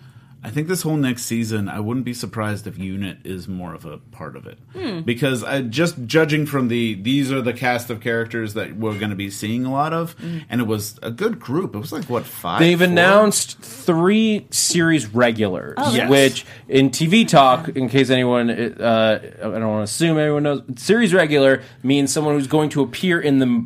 I 0.46 0.52
think 0.52 0.68
this 0.68 0.84
whole 0.84 0.96
next 0.96 1.24
season, 1.24 1.68
I 1.68 1.80
wouldn't 1.80 2.06
be 2.06 2.14
surprised 2.14 2.68
if 2.68 2.78
Unit 2.78 3.18
is 3.24 3.48
more 3.48 3.74
of 3.74 3.84
a 3.84 3.98
part 3.98 4.36
of 4.36 4.46
it, 4.46 4.60
Hmm. 4.78 5.02
because 5.02 5.43
I, 5.43 5.62
just 5.64 6.06
judging 6.06 6.46
from 6.46 6.68
the 6.68 6.93
these 6.93 7.32
are 7.32 7.41
the 7.41 7.52
cast 7.52 7.89
of 7.89 8.00
characters 8.00 8.54
that 8.54 8.76
we're 8.78 8.98
going 9.00 9.10
to 9.10 9.16
be 9.16 9.32
seeing 9.32 9.66
a 9.66 9.72
lot 9.72 9.91
of, 9.91 10.12
Hmm. 10.14 10.38
and 10.48 10.62
it 10.62 10.68
was 10.68 11.00
a 11.02 11.10
good 11.10 11.39
group. 11.39 11.74
It 11.76 11.80
was 11.80 11.91
like 11.91 12.06
what 12.06 12.26
five? 12.26 12.60
They've 12.60 12.78
four? 12.78 12.88
announced 12.88 13.58
three 13.60 14.46
series 14.52 15.08
regulars, 15.14 15.78
Yes. 15.91 16.10
which 16.12 16.46
in 16.70 16.91
TV 16.91 17.26
talk, 17.28 17.70
in 17.70 17.89
case 17.89 18.12
anyone, 18.12 18.52
uh, 18.52 19.20
I 19.39 19.43
don't 19.43 19.68
want 19.68 19.80
to 19.80 19.84
assume 19.91 20.20
everyone 20.20 20.43
knows, 20.43 20.62
series 20.76 21.12
regular 21.12 21.64
means 21.82 22.14
someone 22.14 22.36
who's 22.36 22.46
going 22.48 22.70
to 22.70 22.84
appear 22.84 23.20
in 23.20 23.39
the 23.39 23.66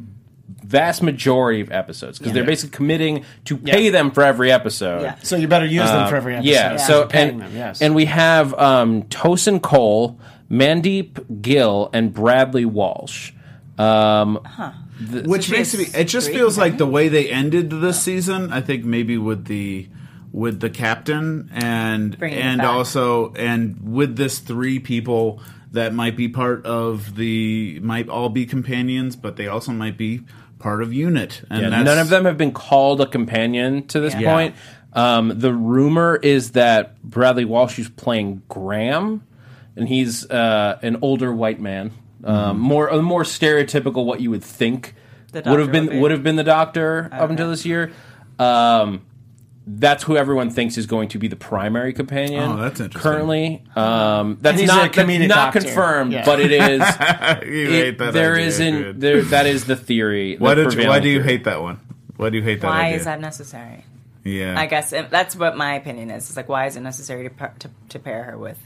vast 0.69 1.01
majority 1.01 1.61
of 1.61 1.71
episodes 1.71 2.19
because 2.19 2.31
they're 2.31 2.43
basically 2.45 2.75
committing 2.75 3.25
to 3.45 3.57
pay 3.57 3.85
Yeah. 3.85 3.91
them 3.91 4.11
for 4.11 4.21
every 4.23 4.51
episode. 4.51 5.01
Yeah. 5.01 5.15
so 5.23 5.35
you 5.35 5.47
better 5.47 5.65
use 5.65 5.89
them 5.89 6.07
for 6.07 6.15
every 6.15 6.35
episode. 6.35 6.51
Yeah. 6.51 6.71
Yeah. 6.73 6.77
So 6.77 7.09
and 7.11 7.41
them, 7.41 7.51
yes. 7.55 7.81
and 7.81 7.95
we 7.95 8.05
have 8.05 8.53
um, 8.53 9.03
Tosin 9.03 9.61
Cole, 9.63 10.19
Mandeep 10.49 11.41
Gill, 11.41 11.89
and 11.91 12.13
Bradley 12.13 12.65
Walsh. 12.65 13.31
Um, 13.79 14.39
which 15.25 15.49
makes 15.49 15.75
me 15.75 15.85
it 15.95 16.05
just 16.05 16.29
feels 16.29 16.57
like 16.57 16.77
the 16.77 16.85
way 16.85 17.07
they 17.07 17.29
ended 17.29 17.69
this 17.69 18.01
season 18.03 18.51
i 18.51 18.59
think 18.59 18.83
maybe 18.83 19.17
with 19.17 19.45
the 19.45 19.87
with 20.33 20.59
the 20.59 20.69
captain 20.69 21.49
and 21.53 22.19
Bringing 22.19 22.39
and 22.39 22.61
also 22.61 23.31
and 23.35 23.77
with 23.81 24.17
this 24.17 24.39
three 24.39 24.77
people 24.79 25.41
that 25.71 25.93
might 25.93 26.17
be 26.17 26.27
part 26.27 26.65
of 26.65 27.15
the 27.15 27.79
might 27.81 28.09
all 28.09 28.27
be 28.27 28.45
companions 28.45 29.15
but 29.15 29.37
they 29.37 29.47
also 29.47 29.71
might 29.71 29.97
be 29.97 30.21
part 30.59 30.81
of 30.83 30.93
unit 30.93 31.41
and 31.49 31.61
Yeah, 31.61 31.69
that's, 31.69 31.85
none 31.85 31.97
of 31.97 32.09
them 32.09 32.25
have 32.25 32.37
been 32.37 32.51
called 32.51 33.01
a 33.01 33.05
companion 33.07 33.87
to 33.87 33.99
this 33.99 34.13
Yeah. 34.15 34.33
point. 34.33 34.55
Um, 34.93 35.33
the 35.39 35.53
rumor 35.53 36.15
is 36.21 36.51
that 36.51 37.01
Bradley 37.03 37.45
Walsh 37.45 37.77
is 37.79 37.89
playing 37.89 38.41
Graham, 38.49 39.23
and 39.75 39.87
he's 39.87 40.29
uh, 40.29 40.77
an 40.81 40.97
older 41.01 41.33
white 41.33 41.59
man, 41.59 41.91
um, 42.23 42.59
more 42.59 42.87
a 42.87 43.01
more 43.01 43.23
stereotypical 43.23 44.03
what 44.05 44.19
you 44.19 44.29
would 44.31 44.43
think 44.43 44.95
would 45.33 45.45
have 45.59 45.71
been 45.71 45.85
would 45.85 45.91
be. 45.91 45.99
would 45.99 46.11
have 46.11 46.23
been 46.23 46.35
the 46.35 46.43
Doctor 46.43 47.07
up 47.11 47.29
until 47.29 47.49
this 47.49 47.65
year. 47.65 47.91
Um, 48.39 49.01
that's 49.67 50.03
who 50.03 50.17
everyone 50.17 50.49
thinks 50.49 50.77
is 50.77 50.85
going 50.87 51.09
to 51.09 51.19
be 51.19 51.27
the 51.27 51.35
primary 51.35 51.93
companion. 51.93 52.43
Oh, 52.43 52.57
that's 52.57 52.79
interesting. 52.79 53.01
Currently, 53.11 53.63
um, 53.75 54.37
that's 54.41 54.61
not 54.63 54.95
a 54.97 55.03
that's 55.03 55.27
not 55.27 55.53
doctor. 55.53 55.59
confirmed, 55.61 56.11
Yeah. 56.13 56.25
but 56.25 56.39
it 56.39 56.51
is. 56.51 56.61
you 57.47 57.69
it- 57.69 57.69
hate 57.85 57.97
that 57.99 58.13
there 58.13 58.33
idea, 58.35 58.45
isn't 58.47 58.73
dude. 58.73 59.01
there. 59.01 59.21
That 59.23 59.45
is 59.45 59.65
the 59.65 59.75
theory. 59.75 60.35
the 60.35 60.41
Why 60.43 60.53
did 60.55 60.73
you, 60.73 60.87
why 60.87 60.99
do 60.99 61.09
you 61.09 61.21
hate 61.21 61.43
that 61.43 61.61
one? 61.61 61.79
Why 62.17 62.29
do 62.31 62.37
you 62.37 62.43
hate 62.43 62.61
that 62.61 62.67
Why 62.67 62.85
idea? 62.85 62.97
is 62.97 63.05
that 63.05 63.21
necessary? 63.21 63.83
Yeah, 64.23 64.59
I 64.59 64.65
guess 64.65 64.91
it, 64.91 65.09
that's 65.09 65.35
what 65.35 65.55
my 65.55 65.75
opinion 65.75 66.09
is. 66.11 66.27
It's 66.27 66.35
like, 66.37 66.49
why 66.49 66.65
is 66.65 66.75
it 66.75 66.81
necessary 66.81 67.23
to, 67.23 67.29
pa- 67.33 67.51
to 67.59 67.69
to 67.89 67.99
pair 67.99 68.23
her 68.23 68.37
with 68.37 68.57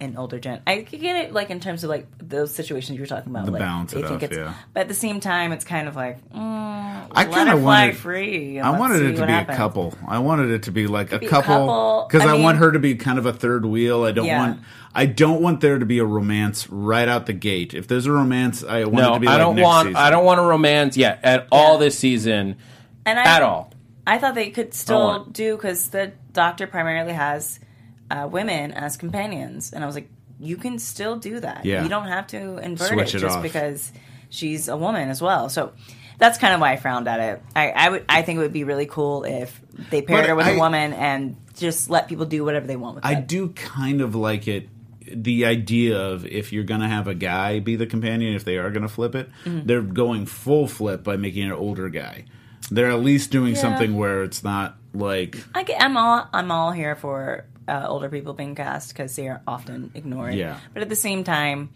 an 0.00 0.16
older 0.16 0.38
gen? 0.38 0.60
I 0.66 0.82
could 0.82 1.00
get 1.00 1.16
it, 1.16 1.32
like 1.32 1.50
in 1.50 1.60
terms 1.60 1.84
of 1.84 1.90
like 1.90 2.06
those 2.18 2.54
situations 2.54 2.96
you 2.96 3.02
were 3.02 3.06
talking 3.06 3.30
about, 3.30 3.46
The 3.46 3.52
like 3.52 3.60
balance 3.60 3.92
they 3.92 4.00
it 4.00 4.08
think 4.08 4.22
off, 4.22 4.30
it's, 4.30 4.36
yeah. 4.36 4.54
But 4.74 4.80
at 4.80 4.88
the 4.88 4.94
same 4.94 5.20
time, 5.20 5.52
it's 5.52 5.64
kind 5.64 5.88
of 5.88 5.96
like, 5.96 6.18
mm, 6.30 6.36
I 6.38 7.24
kind 7.24 7.48
of 7.48 7.60
fly 7.60 7.86
wanted 7.86 7.96
free. 7.96 8.60
I 8.60 8.78
wanted 8.78 9.02
it 9.02 9.16
to 9.16 9.26
be 9.26 9.32
happens. 9.32 9.54
a 9.54 9.58
couple. 9.58 9.94
I 10.06 10.18
wanted 10.18 10.50
it 10.50 10.64
to 10.64 10.70
be 10.72 10.86
like 10.86 11.12
a 11.12 11.18
be 11.18 11.26
a 11.26 11.28
couple 11.28 11.54
couple. 11.54 12.06
because 12.10 12.26
I 12.28 12.36
I, 12.36 12.40
want 12.40 12.58
her 12.58 12.72
to 12.72 12.78
be 12.78 12.94
kind 12.96 13.18
of 13.18 13.26
a 13.26 13.32
third 13.32 13.64
wheel. 13.64 14.04
I 14.04 14.12
don't 14.12 14.26
Yeah. 14.26 14.38
want. 14.38 14.60
I 14.94 15.04
don't 15.06 15.42
want 15.42 15.60
there 15.60 15.78
to 15.78 15.84
be 15.86 15.98
a 15.98 16.04
romance 16.06 16.70
right 16.70 17.06
out 17.08 17.26
the 17.26 17.34
gate. 17.34 17.74
If 17.74 17.86
there's 17.86 18.06
a 18.06 18.12
romance, 18.12 18.64
I 18.64 18.84
want 18.84 18.94
it 18.98 19.02
No, 19.02 19.14
to 19.14 19.20
be. 19.20 19.26
I 19.28 19.32
like 19.32 19.40
don't 19.40 19.56
next 19.56 19.64
want. 19.66 19.88
Season. 19.88 19.96
I 19.96 20.10
don't 20.10 20.24
want 20.24 20.40
a 20.40 20.42
romance 20.44 20.96
yet 20.96 21.20
at 21.22 21.48
all 21.52 21.76
this 21.78 21.98
season 21.98 22.56
and 23.04 23.18
I, 23.18 23.36
at 23.36 23.42
all. 23.42 23.72
I 24.06 24.18
thought 24.18 24.34
they 24.34 24.50
could 24.50 24.72
still 24.72 25.24
do 25.24 25.56
because 25.56 25.88
the 25.88 26.12
doctor 26.32 26.66
primarily 26.66 27.12
has 27.12 27.60
uh, 28.10 28.28
women 28.30 28.72
as 28.72 28.96
companions, 28.96 29.72
and 29.72 29.82
I 29.82 29.86
was 29.86 29.94
like, 29.96 30.08
you 30.38 30.56
can 30.56 30.78
still 30.78 31.16
do 31.16 31.40
that. 31.40 31.64
Yeah. 31.64 31.82
you 31.82 31.88
don't 31.88 32.08
have 32.08 32.26
to 32.28 32.58
invert 32.58 32.88
Switch 32.88 33.14
it 33.14 33.18
it 33.18 33.20
just 33.20 33.36
off. 33.36 33.42
because 33.42 33.90
she's 34.28 34.68
a 34.68 34.76
woman 34.76 35.08
as 35.08 35.22
well. 35.22 35.48
So 35.48 35.72
that's 36.18 36.36
kind 36.38 36.52
of 36.54 36.60
why 36.60 36.72
I 36.72 36.76
frowned 36.76 37.08
at 37.08 37.20
it. 37.20 37.42
I, 37.54 37.70
I 37.70 37.88
would, 37.88 38.04
I 38.08 38.22
think 38.22 38.36
it 38.38 38.40
would 38.42 38.52
be 38.52 38.64
really 38.64 38.86
cool 38.86 39.24
if 39.24 39.58
they 39.90 40.02
paired 40.02 40.22
But 40.24 40.28
her 40.28 40.34
with 40.36 40.46
I- 40.46 40.50
a 40.52 40.58
woman 40.58 40.92
and 40.92 41.36
just 41.54 41.88
let 41.88 42.06
people 42.08 42.26
do 42.26 42.44
whatever 42.44 42.66
they 42.66 42.76
want 42.76 42.96
with 42.96 43.06
I 43.06 43.14
it. 43.14 43.26
do 43.26 43.48
kind 43.50 44.00
of 44.02 44.14
like 44.14 44.46
it. 44.46 44.68
The 45.10 45.46
idea 45.46 45.98
of 45.98 46.26
if 46.26 46.52
you're 46.52 46.64
going 46.64 46.80
to 46.80 46.88
have 46.88 47.06
a 47.08 47.14
guy 47.14 47.60
be 47.60 47.76
the 47.76 47.86
companion, 47.86 48.34
if 48.34 48.44
they 48.44 48.56
are 48.58 48.70
going 48.70 48.82
to 48.82 48.88
flip 48.88 49.14
it, 49.14 49.30
Mm-hmm. 49.44 49.66
they're 49.66 49.80
going 49.80 50.26
full 50.26 50.66
flip 50.66 51.02
by 51.04 51.16
making 51.16 51.44
an 51.44 51.52
older 51.52 51.88
guy. 51.88 52.24
They're 52.70 52.90
at 52.90 53.00
least 53.00 53.30
doing 53.30 53.54
Yeah. 53.54 53.60
something 53.60 53.96
where 53.96 54.22
it's 54.24 54.42
not 54.42 54.76
like 54.92 55.38
I 55.54 55.64
I'm 55.78 55.96
all 55.96 56.28
I'm 56.32 56.50
all 56.50 56.72
here 56.72 56.96
for 56.96 57.44
uh, 57.68 57.86
older 57.88 58.08
people 58.08 58.32
being 58.34 58.54
cast 58.54 58.88
because 58.88 59.14
they 59.16 59.28
are 59.28 59.40
often 59.46 59.90
ignored. 59.94 60.34
Yeah. 60.34 60.58
But 60.72 60.82
at 60.82 60.88
the 60.88 60.96
same 60.96 61.24
time, 61.24 61.70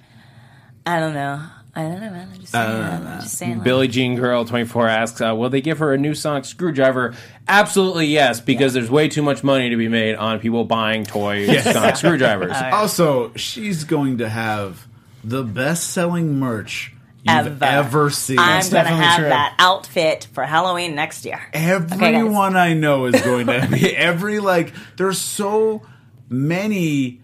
I 0.87 1.01
don't 1.01 1.15
know. 1.15 1.41
I 1.73 1.83
don't 1.83 2.01
know, 2.01 2.11
man. 2.11 2.29
I'm 2.33 2.41
just 2.41 2.53
saying. 2.53 2.83
I'm 2.83 3.21
just 3.21 3.39
saying. 3.39 3.55
like- 3.59 3.65
Billie 3.65 3.87
Jean 3.89 4.17
Girl 4.17 4.45
24 4.45 4.89
asks, 4.89 5.21
uh, 5.21 5.35
will 5.37 5.51
they 5.51 5.61
give 5.61 5.79
her 5.79 5.93
a 5.95 5.99
new 5.99 6.15
sonic 6.15 6.45
screwdriver? 6.45 7.15
Absolutely 7.47 8.07
yes, 8.07 8.41
because 8.41 8.73
there's 8.75 8.91
way 8.91 9.09
too 9.09 9.23
much 9.23 9.45
money 9.45 9.71
to 9.71 9.77
be 9.77 9.87
made 9.89 10.17
on 10.17 10.41
people 10.41 10.65
buying 10.65 11.05
toy 11.05 11.47
sonic 11.61 11.97
screwdrivers. 11.97 12.57
Also, 12.57 13.33
she's 13.35 13.85
going 13.85 14.19
to 14.19 14.29
have 14.29 14.87
the 15.23 15.45
best-selling 15.45 16.39
merch 16.41 16.93
you've 16.93 17.00
Ever. 17.27 17.65
ever, 17.65 18.11
seen. 18.11 18.39
I'm 18.39 18.69
gonna 18.71 18.89
have 18.89 19.19
true. 19.19 19.29
that 19.29 19.55
outfit 19.59 20.27
for 20.33 20.45
Halloween 20.45 20.95
next 20.95 21.25
year. 21.25 21.41
Everyone 21.53 22.57
I 22.57 22.75
know 22.75 23.07
is 23.07 23.21
going 23.21 23.47
to 23.47 23.69
be 23.71 23.95
every 23.97 24.41
like. 24.41 24.73
There's 24.97 25.19
so 25.19 25.83
many 26.29 27.21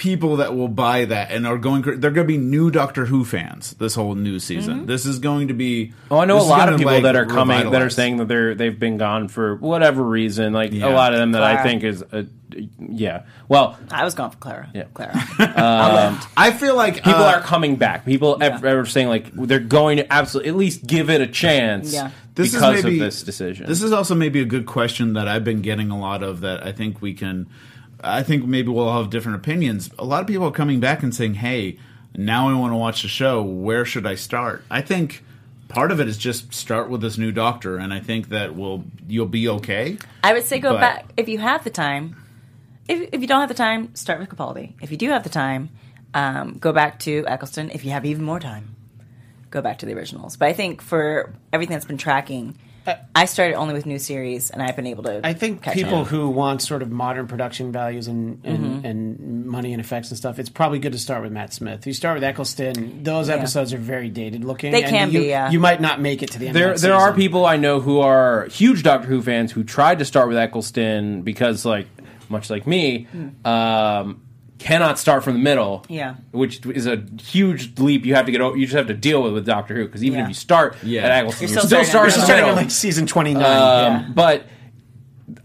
people 0.00 0.36
that 0.36 0.56
will 0.56 0.66
buy 0.66 1.04
that 1.04 1.30
and 1.30 1.46
are 1.46 1.58
going. 1.58 1.82
cra- 1.82 1.98
They're 1.98 2.10
going 2.10 2.26
to 2.26 2.32
be 2.32 2.38
new 2.38 2.70
Doctor 2.70 3.04
Who 3.04 3.22
fans 3.22 3.74
this 3.74 3.94
whole 3.94 4.14
new 4.14 4.38
season. 4.38 4.78
Mm-hmm. 4.78 4.86
This 4.86 5.04
is 5.04 5.18
going 5.18 5.48
to 5.48 5.54
be. 5.54 5.92
Oh, 6.10 6.18
I 6.18 6.24
know 6.24 6.38
a 6.38 6.42
lot 6.42 6.70
of 6.70 6.78
people 6.78 6.94
like, 6.94 7.02
that 7.02 7.16
are 7.16 7.26
coming 7.26 7.70
that 7.70 7.82
are 7.82 7.90
saying 7.90 8.16
that 8.16 8.26
they're 8.26 8.54
they've 8.54 8.78
been 8.78 8.96
gone 8.96 9.28
for 9.28 9.56
whatever 9.56 10.02
reason. 10.02 10.54
Like 10.54 10.72
Yeah. 10.72 10.88
a 10.88 10.94
lot 10.94 11.12
of 11.12 11.18
them 11.18 11.32
that 11.32 11.42
I 11.42 11.62
think 11.62 11.84
is, 11.84 12.02
uh, 12.02 12.22
yeah. 12.78 13.24
Well, 13.46 13.78
I 13.90 14.04
was 14.04 14.14
gone 14.14 14.30
for 14.30 14.38
Clara. 14.38 14.70
Yeah. 14.72 14.84
Clara. 14.94 15.12
I 16.36 16.50
feel 16.52 16.76
like 16.76 16.96
people 16.96 17.12
uh, 17.12 17.34
are 17.34 17.40
coming 17.42 17.76
back. 17.76 18.06
People 18.06 18.38
ev- 18.40 18.64
are 18.64 18.86
saying 18.86 19.08
like 19.08 19.30
they're 19.34 19.60
going 19.60 19.98
to 19.98 20.10
absolutely 20.10 20.48
at 20.48 20.56
least 20.56 20.86
give 20.86 21.10
it 21.10 21.20
a 21.20 21.26
chance. 21.26 21.92
Yeah. 21.92 22.10
This 22.34 22.52
because 22.52 22.78
is 22.78 22.84
maybe, 22.84 22.96
of 22.98 23.04
this 23.04 23.22
decision. 23.22 23.66
This 23.66 23.82
is 23.82 23.92
also 23.92 24.14
maybe 24.14 24.40
a 24.40 24.46
good 24.46 24.64
question 24.64 25.12
that 25.12 25.28
I've 25.28 25.44
been 25.44 25.60
getting 25.60 25.90
a 25.90 25.98
lot 26.00 26.22
of 26.22 26.40
that 26.40 26.64
I 26.64 26.72
think 26.72 27.02
we 27.02 27.12
can 27.12 27.48
I 28.02 28.22
think 28.22 28.44
maybe 28.46 28.68
we'll 28.68 28.88
all 28.88 29.02
have 29.02 29.10
different 29.10 29.36
opinions. 29.36 29.90
A 29.98 30.04
lot 30.04 30.20
of 30.20 30.26
people 30.26 30.46
are 30.46 30.52
coming 30.52 30.80
back 30.80 31.02
and 31.02 31.14
saying, 31.14 31.34
"Hey, 31.34 31.78
now 32.16 32.48
I 32.48 32.54
want 32.54 32.72
to 32.72 32.76
watch 32.76 33.02
the 33.02 33.08
show. 33.08 33.42
Where 33.42 33.84
should 33.84 34.06
I 34.06 34.14
start?" 34.14 34.64
I 34.70 34.80
think 34.80 35.22
part 35.68 35.92
of 35.92 36.00
it 36.00 36.08
is 36.08 36.18
just 36.18 36.52
start 36.52 36.90
with 36.90 37.00
this 37.00 37.16
new 37.16 37.30
doctor 37.30 37.76
and 37.76 37.94
I 37.94 38.00
think 38.00 38.30
that 38.30 38.56
will 38.56 38.84
you'll 39.08 39.26
be 39.26 39.48
okay. 39.48 39.98
I 40.24 40.32
would 40.32 40.44
say 40.44 40.58
go 40.58 40.72
But- 40.72 40.80
back 40.80 41.12
if 41.16 41.28
you 41.28 41.38
have 41.38 41.62
the 41.64 41.70
time. 41.70 42.16
If, 42.88 43.10
if 43.12 43.20
you 43.20 43.28
don't 43.28 43.38
have 43.40 43.48
the 43.48 43.54
time, 43.54 43.94
start 43.94 44.18
with 44.18 44.28
Capaldi. 44.30 44.72
If 44.82 44.90
you 44.90 44.96
do 44.96 45.10
have 45.10 45.22
the 45.22 45.28
time, 45.28 45.70
um, 46.12 46.56
go 46.58 46.72
back 46.72 46.98
to 47.00 47.24
Eccleston. 47.28 47.70
If 47.70 47.84
you 47.84 47.92
have 47.92 48.04
even 48.04 48.24
more 48.24 48.40
time, 48.40 48.74
go 49.50 49.62
back 49.62 49.78
to 49.78 49.86
the 49.86 49.94
originals. 49.94 50.36
But 50.36 50.48
I 50.48 50.52
think 50.54 50.82
for 50.82 51.32
everything 51.52 51.74
that's 51.74 51.84
been 51.86 51.98
tracking, 51.98 52.58
I 53.14 53.24
started 53.26 53.54
only 53.54 53.74
with 53.74 53.86
new 53.86 53.98
series, 53.98 54.50
and 54.50 54.62
I've 54.62 54.76
been 54.76 54.86
able 54.86 55.02
to. 55.04 55.20
I 55.24 55.34
think 55.34 55.62
catch 55.62 55.74
people 55.74 56.00
up. 56.00 56.06
who 56.08 56.28
want 56.28 56.62
sort 56.62 56.82
of 56.82 56.90
modern 56.90 57.26
production 57.26 57.72
values 57.72 58.08
and 58.08 58.40
and, 58.44 58.58
Mm-hmm. 58.60 58.86
and 58.86 59.46
money 59.46 59.72
and 59.72 59.80
effects 59.80 60.10
and 60.10 60.16
stuff, 60.18 60.38
it's 60.38 60.48
probably 60.48 60.78
good 60.78 60.92
to 60.92 60.98
start 60.98 61.22
with 61.22 61.32
Matt 61.32 61.52
Smith. 61.52 61.86
You 61.86 61.92
start 61.92 62.14
with 62.14 62.24
Eccleston; 62.24 63.02
those 63.02 63.28
episodes 63.28 63.72
are 63.74 63.78
very 63.78 64.08
dated 64.08 64.44
looking. 64.44 64.72
They 64.72 64.82
and 64.84 64.90
can 64.90 65.10
you, 65.10 65.20
be, 65.20 65.26
yeah. 65.28 65.50
You 65.50 65.60
might 65.60 65.80
not 65.80 66.00
make 66.00 66.22
it 66.22 66.30
to 66.32 66.38
the 66.38 66.46
end. 66.48 66.56
there 66.56 66.72
of 66.72 66.80
that 66.80 66.86
there 66.86 66.96
are 66.96 67.12
people 67.12 67.44
I 67.44 67.56
know 67.56 67.80
who 67.80 68.00
are 68.00 68.46
huge 68.46 68.82
Doctor 68.82 69.08
Who 69.08 69.20
fans 69.22 69.52
who 69.52 69.64
tried 69.64 69.98
to 69.98 70.04
start 70.04 70.28
with 70.28 70.36
Eccleston 70.36 71.22
because 71.22 71.64
like 71.64 71.86
much 72.28 72.48
like 72.48 72.66
me 72.66 73.08
um, 73.44 74.22
cannot 74.60 74.98
start 74.98 75.24
from 75.24 75.32
the 75.32 75.38
middle 75.40 75.84
Yeah. 75.88 76.14
which 76.32 76.64
is 76.66 76.86
a 76.86 77.02
huge 77.22 77.78
leap 77.80 78.04
you 78.06 78.14
have 78.14 78.26
to 78.26 78.32
get 78.32 78.40
over 78.40 78.56
you 78.56 78.66
just 78.66 78.76
have 78.76 78.86
to 78.88 78.94
deal 78.94 79.22
with 79.22 79.32
with 79.32 79.46
Doctor 79.46 79.74
Who 79.74 79.86
because 79.86 80.04
even 80.04 80.18
Yeah. 80.18 80.24
if 80.24 80.28
you 80.28 80.34
start 80.34 80.76
Yeah. 80.82 81.02
at 81.02 81.10
Eccleston 81.24 81.48
You're 81.48 81.54
you're, 81.54 81.60
still 81.66 81.68
still, 81.68 81.84
starting 81.84 82.08
at 82.08 82.12
starting 82.12 82.24
starting 82.24 82.48
at 82.50 82.56
like 82.56 82.70
season 82.70 83.06
twenty 83.06 83.34
nine. 83.34 83.42
um, 83.44 84.02
yeah. 84.02 84.08
but 84.14 84.44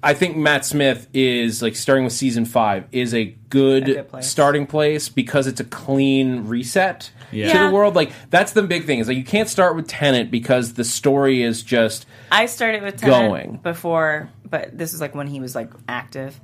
I 0.04 0.14
think 0.16 0.36
Matt 0.36 0.66
Smith 0.66 1.08
is 1.14 1.62
like 1.62 1.76
starting 1.76 2.04
with 2.04 2.14
season 2.14 2.46
five 2.46 2.86
is 2.92 3.14
a 3.14 3.36
good, 3.50 3.86
good 3.86 4.10
place. 4.10 4.28
starting 4.28 4.66
place 4.68 5.10
because 5.10 5.46
it's 5.48 5.60
a 5.60 5.64
clean 5.64 6.46
reset 6.48 7.12
Yeah. 7.32 7.48
to 7.52 7.54
Yeah. 7.54 7.68
the 7.68 7.74
world. 7.74 7.96
Like 7.96 8.12
that's 8.30 8.52
the 8.54 8.64
big 8.64 8.86
thing 8.86 9.00
is 9.00 9.08
like 9.08 9.18
you 9.18 9.24
can't 9.24 9.48
start 9.50 9.76
with 9.76 9.88
Tennant 9.88 10.30
because 10.32 10.74
the 10.74 10.84
story 10.84 11.42
is 11.44 11.62
just 11.64 12.06
I 12.32 12.48
started 12.48 12.82
with 12.84 12.98
Tennant 12.98 13.30
Going. 13.32 13.60
before, 13.64 14.30
but 14.50 14.78
this 14.78 14.94
is 14.94 15.00
like 15.02 15.16
when 15.16 15.28
he 15.28 15.40
was 15.40 15.54
like 15.56 15.70
active, 15.88 16.40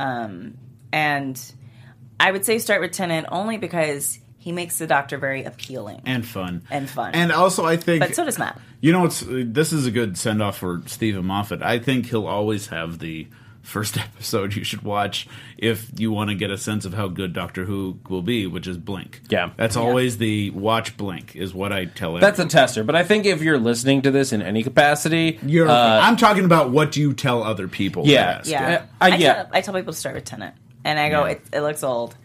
um, 0.00 0.54
and 0.92 1.40
I 2.18 2.30
would 2.32 2.44
say 2.44 2.58
start 2.58 2.80
with 2.80 2.92
Tennant 2.92 3.26
only 3.30 3.58
because 3.58 4.18
he 4.38 4.52
makes 4.52 4.78
the 4.78 4.86
Doctor 4.86 5.18
very 5.18 5.44
appealing. 5.44 6.02
and 6.06 6.24
fun 6.26 6.62
And 6.70 6.88
fun. 6.88 7.14
and 7.14 7.32
also 7.32 7.64
I 7.64 7.76
think 7.76 8.00
but 8.00 8.14
so 8.14 8.24
does 8.24 8.38
Matt. 8.38 8.58
you 8.80 8.92
know 8.92 9.04
it's 9.04 9.24
this 9.28 9.72
is 9.72 9.86
a 9.86 9.90
good 9.90 10.16
send 10.16 10.42
off 10.42 10.58
for 10.58 10.82
Steven 10.86 11.24
Moffat 11.24 11.62
I 11.62 11.78
think 11.78 12.06
he'll 12.06 12.26
always 12.28 12.68
have 12.68 12.98
the 13.00 13.26
first 13.62 13.98
episode 14.06 14.54
you 14.54 14.62
should 14.62 14.82
watch 14.82 15.26
if 15.58 15.90
you 15.98 16.12
want 16.12 16.30
to 16.30 16.36
get 16.36 16.52
a 16.52 16.56
sense 16.56 16.84
of 16.84 16.94
how 16.94 17.08
good 17.08 17.32
Doctor 17.32 17.64
Who 17.64 17.98
will 18.08 18.22
be 18.22 18.46
which 18.46 18.68
is 18.68 18.78
Blink 18.78 19.20
Yeah. 19.28 19.50
that's 19.56 19.76
always 19.76 20.18
the 20.18 20.50
watch 20.50 20.96
Blink 20.96 21.34
is 21.34 21.52
what 21.52 21.72
I 21.72 21.86
tell 21.86 22.14
that's 22.14 22.38
a 22.38 22.46
tester. 22.46 22.84
But 22.84 22.94
I 22.94 23.02
think 23.02 23.26
if 23.26 23.42
you're 23.42 23.58
listening 23.58 24.02
to 24.02 24.12
this 24.12 24.32
in 24.32 24.40
any 24.42 24.62
capacity, 24.62 25.40
You're, 25.44 25.68
uh, 25.68 26.00
I'm 26.00 26.16
talking 26.16 26.44
about 26.44 26.70
what 26.70 26.96
you 26.96 27.12
tell 27.14 27.42
other 27.42 27.66
people 27.66 28.04
to 28.04 28.10
Yeah. 28.10 28.42
Yeah, 28.44 28.82
Uh, 29.00 29.04
I- 29.04 29.16
yeah. 29.16 29.34
Tell, 29.34 29.48
I 29.52 29.60
tell 29.62 29.74
people 29.74 29.92
to 29.92 29.98
start 29.98 30.14
with 30.14 30.24
Tennant, 30.24 30.54
and 30.86 30.98
I 30.98 31.08
go, 31.08 31.24
Yeah. 31.24 31.32
it, 31.32 31.42
it 31.52 31.60
looks 31.60 31.82
old, 31.82 32.16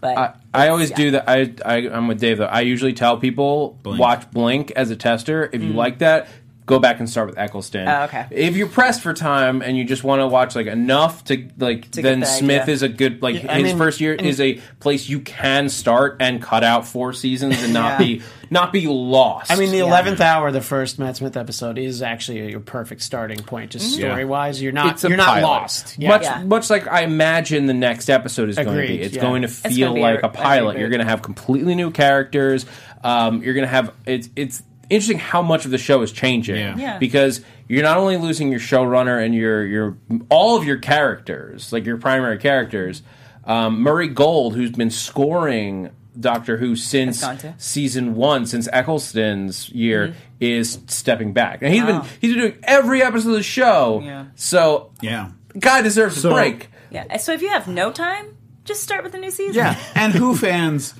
but 0.00 0.16
I, 0.16 0.34
I 0.52 0.68
always 0.68 0.90
yeah. 0.90 0.96
do 0.96 1.10
that. 1.12 1.28
I, 1.28 1.54
I 1.64 1.76
I'm 1.88 2.06
with 2.06 2.20
Dave 2.20 2.38
though. 2.38 2.44
I 2.44 2.60
usually 2.60 2.92
tell 2.92 3.16
people 3.16 3.78
Blink. 3.82 3.98
watch 3.98 4.30
Blink 4.30 4.70
as 4.72 4.90
a 4.90 4.96
tester. 4.96 5.48
If 5.52 5.62
you 5.62 5.68
mm-hmm. 5.68 5.78
like 5.78 5.98
that, 5.98 6.28
go 6.70 6.78
back 6.78 6.98
and 7.00 7.08
start 7.10 7.28
with 7.28 7.38
Eccleston. 7.38 7.86
Oh, 7.86 8.04
okay. 8.04 8.26
If 8.30 8.56
you're 8.56 8.68
pressed 8.68 9.02
for 9.02 9.12
time 9.12 9.60
and 9.60 9.76
you 9.76 9.84
just 9.84 10.02
want 10.04 10.20
to 10.20 10.26
watch 10.26 10.54
like 10.56 10.66
enough 10.66 11.24
to 11.24 11.48
like, 11.58 11.90
To 11.92 12.02
then 12.02 12.20
the 12.20 12.26
Smith 12.26 12.62
idea. 12.62 12.74
is 12.74 12.82
a 12.82 12.88
good 12.88 13.20
like 13.22 13.42
Yeah, 13.42 13.52
I 13.52 13.56
his 13.56 13.64
mean, 13.64 13.76
first 13.78 14.00
year 14.00 14.12
and- 14.14 14.26
is 14.26 14.40
a 14.40 14.54
place 14.80 15.08
you 15.08 15.20
can 15.20 15.68
start 15.68 16.16
and 16.20 16.40
cut 16.40 16.64
out 16.64 16.86
four 16.86 17.12
seasons 17.12 17.62
and 17.62 17.74
not 17.74 18.00
Yeah. 18.00 18.06
be 18.06 18.22
not 18.52 18.72
be 18.72 18.88
lost. 18.88 19.52
I 19.52 19.56
mean, 19.56 19.70
the 19.70 19.76
Yeah. 19.78 19.84
eleventh 19.84 20.20
hour, 20.20 20.50
the 20.50 20.60
first 20.60 20.98
Matt 20.98 21.16
Smith 21.16 21.36
episode, 21.36 21.78
is 21.78 22.02
actually 22.02 22.50
your 22.50 22.58
perfect 22.60 23.02
starting 23.02 23.38
point. 23.38 23.70
Just 23.70 23.96
Yeah. 23.98 24.08
story 24.08 24.24
wise, 24.24 24.60
you're 24.60 24.72
not 24.72 24.94
it's 24.94 25.04
you're 25.04 25.16
not 25.16 25.40
lost. 25.42 25.96
Yeah. 25.98 26.08
Much, 26.08 26.22
Yeah. 26.22 26.42
much 26.42 26.68
like 26.70 26.88
I 26.88 27.02
imagine 27.02 27.66
the 27.66 27.74
next 27.74 28.10
episode 28.10 28.48
is 28.48 28.56
going 28.56 28.68
to 28.80 28.86
be. 28.88 29.00
It's 29.00 29.14
yeah. 29.14 29.22
going 29.22 29.42
to 29.42 29.48
feel 29.48 29.90
gonna 29.90 30.00
like 30.00 30.22
a- 30.22 30.26
a 30.26 30.30
pilot. 30.30 30.76
a 30.76 30.80
You're 30.80 30.88
going 30.88 30.98
to 31.00 31.06
have 31.06 31.22
completely 31.22 31.74
new 31.76 31.90
characters. 31.92 32.66
Um, 33.04 33.42
you're 33.42 33.54
going 33.54 33.66
to 33.66 33.70
have 33.72 33.92
it's 34.04 34.28
it's 34.36 34.62
interesting 34.90 35.18
how 35.18 35.40
much 35.42 35.64
of 35.64 35.70
the 35.70 35.78
show 35.78 36.02
is 36.02 36.12
changing. 36.12 36.56
Yeah. 36.56 36.76
Yeah. 36.76 36.98
Because 36.98 37.40
you're 37.68 37.82
not 37.82 37.96
only 37.96 38.16
losing 38.16 38.50
your 38.50 38.60
showrunner 38.60 39.24
and 39.24 39.34
your 39.34 39.64
your 39.64 39.96
all 40.28 40.56
of 40.56 40.64
your 40.64 40.76
characters, 40.78 41.72
like 41.72 41.86
your 41.86 41.96
primary 41.96 42.38
characters. 42.38 43.02
Um, 43.44 43.80
Murray 43.80 44.08
Gold, 44.08 44.54
who's 44.54 44.70
been 44.70 44.90
scoring 44.90 45.90
Doctor 46.18 46.58
Who 46.58 46.76
since 46.76 47.24
season 47.56 48.14
one, 48.14 48.44
since 48.46 48.68
Eccleston's 48.72 49.70
year, 49.70 50.14
is 50.40 50.78
stepping 50.88 51.32
back, 51.32 51.62
and 51.62 51.72
he's 51.72 51.82
Wow. 51.82 52.00
been 52.02 52.08
he's 52.20 52.32
been 52.34 52.40
doing 52.40 52.58
every 52.64 53.02
episode 53.02 53.30
of 53.30 53.34
the 53.36 53.42
show. 53.42 54.02
Yeah. 54.04 54.24
So 54.34 54.90
Yeah. 55.00 55.30
guy 55.58 55.80
deserves 55.82 56.22
a 56.24 56.30
break. 56.30 56.68
Yeah. 56.90 57.16
So 57.16 57.32
if 57.32 57.40
you 57.42 57.48
have 57.48 57.66
no 57.68 57.90
time, 57.92 58.36
just 58.64 58.82
start 58.82 59.02
with 59.04 59.12
the 59.12 59.18
new 59.18 59.30
season. 59.30 59.54
Yeah, 59.54 59.76
and 59.94 60.12
Who 60.12 60.36
fans, 60.46 60.92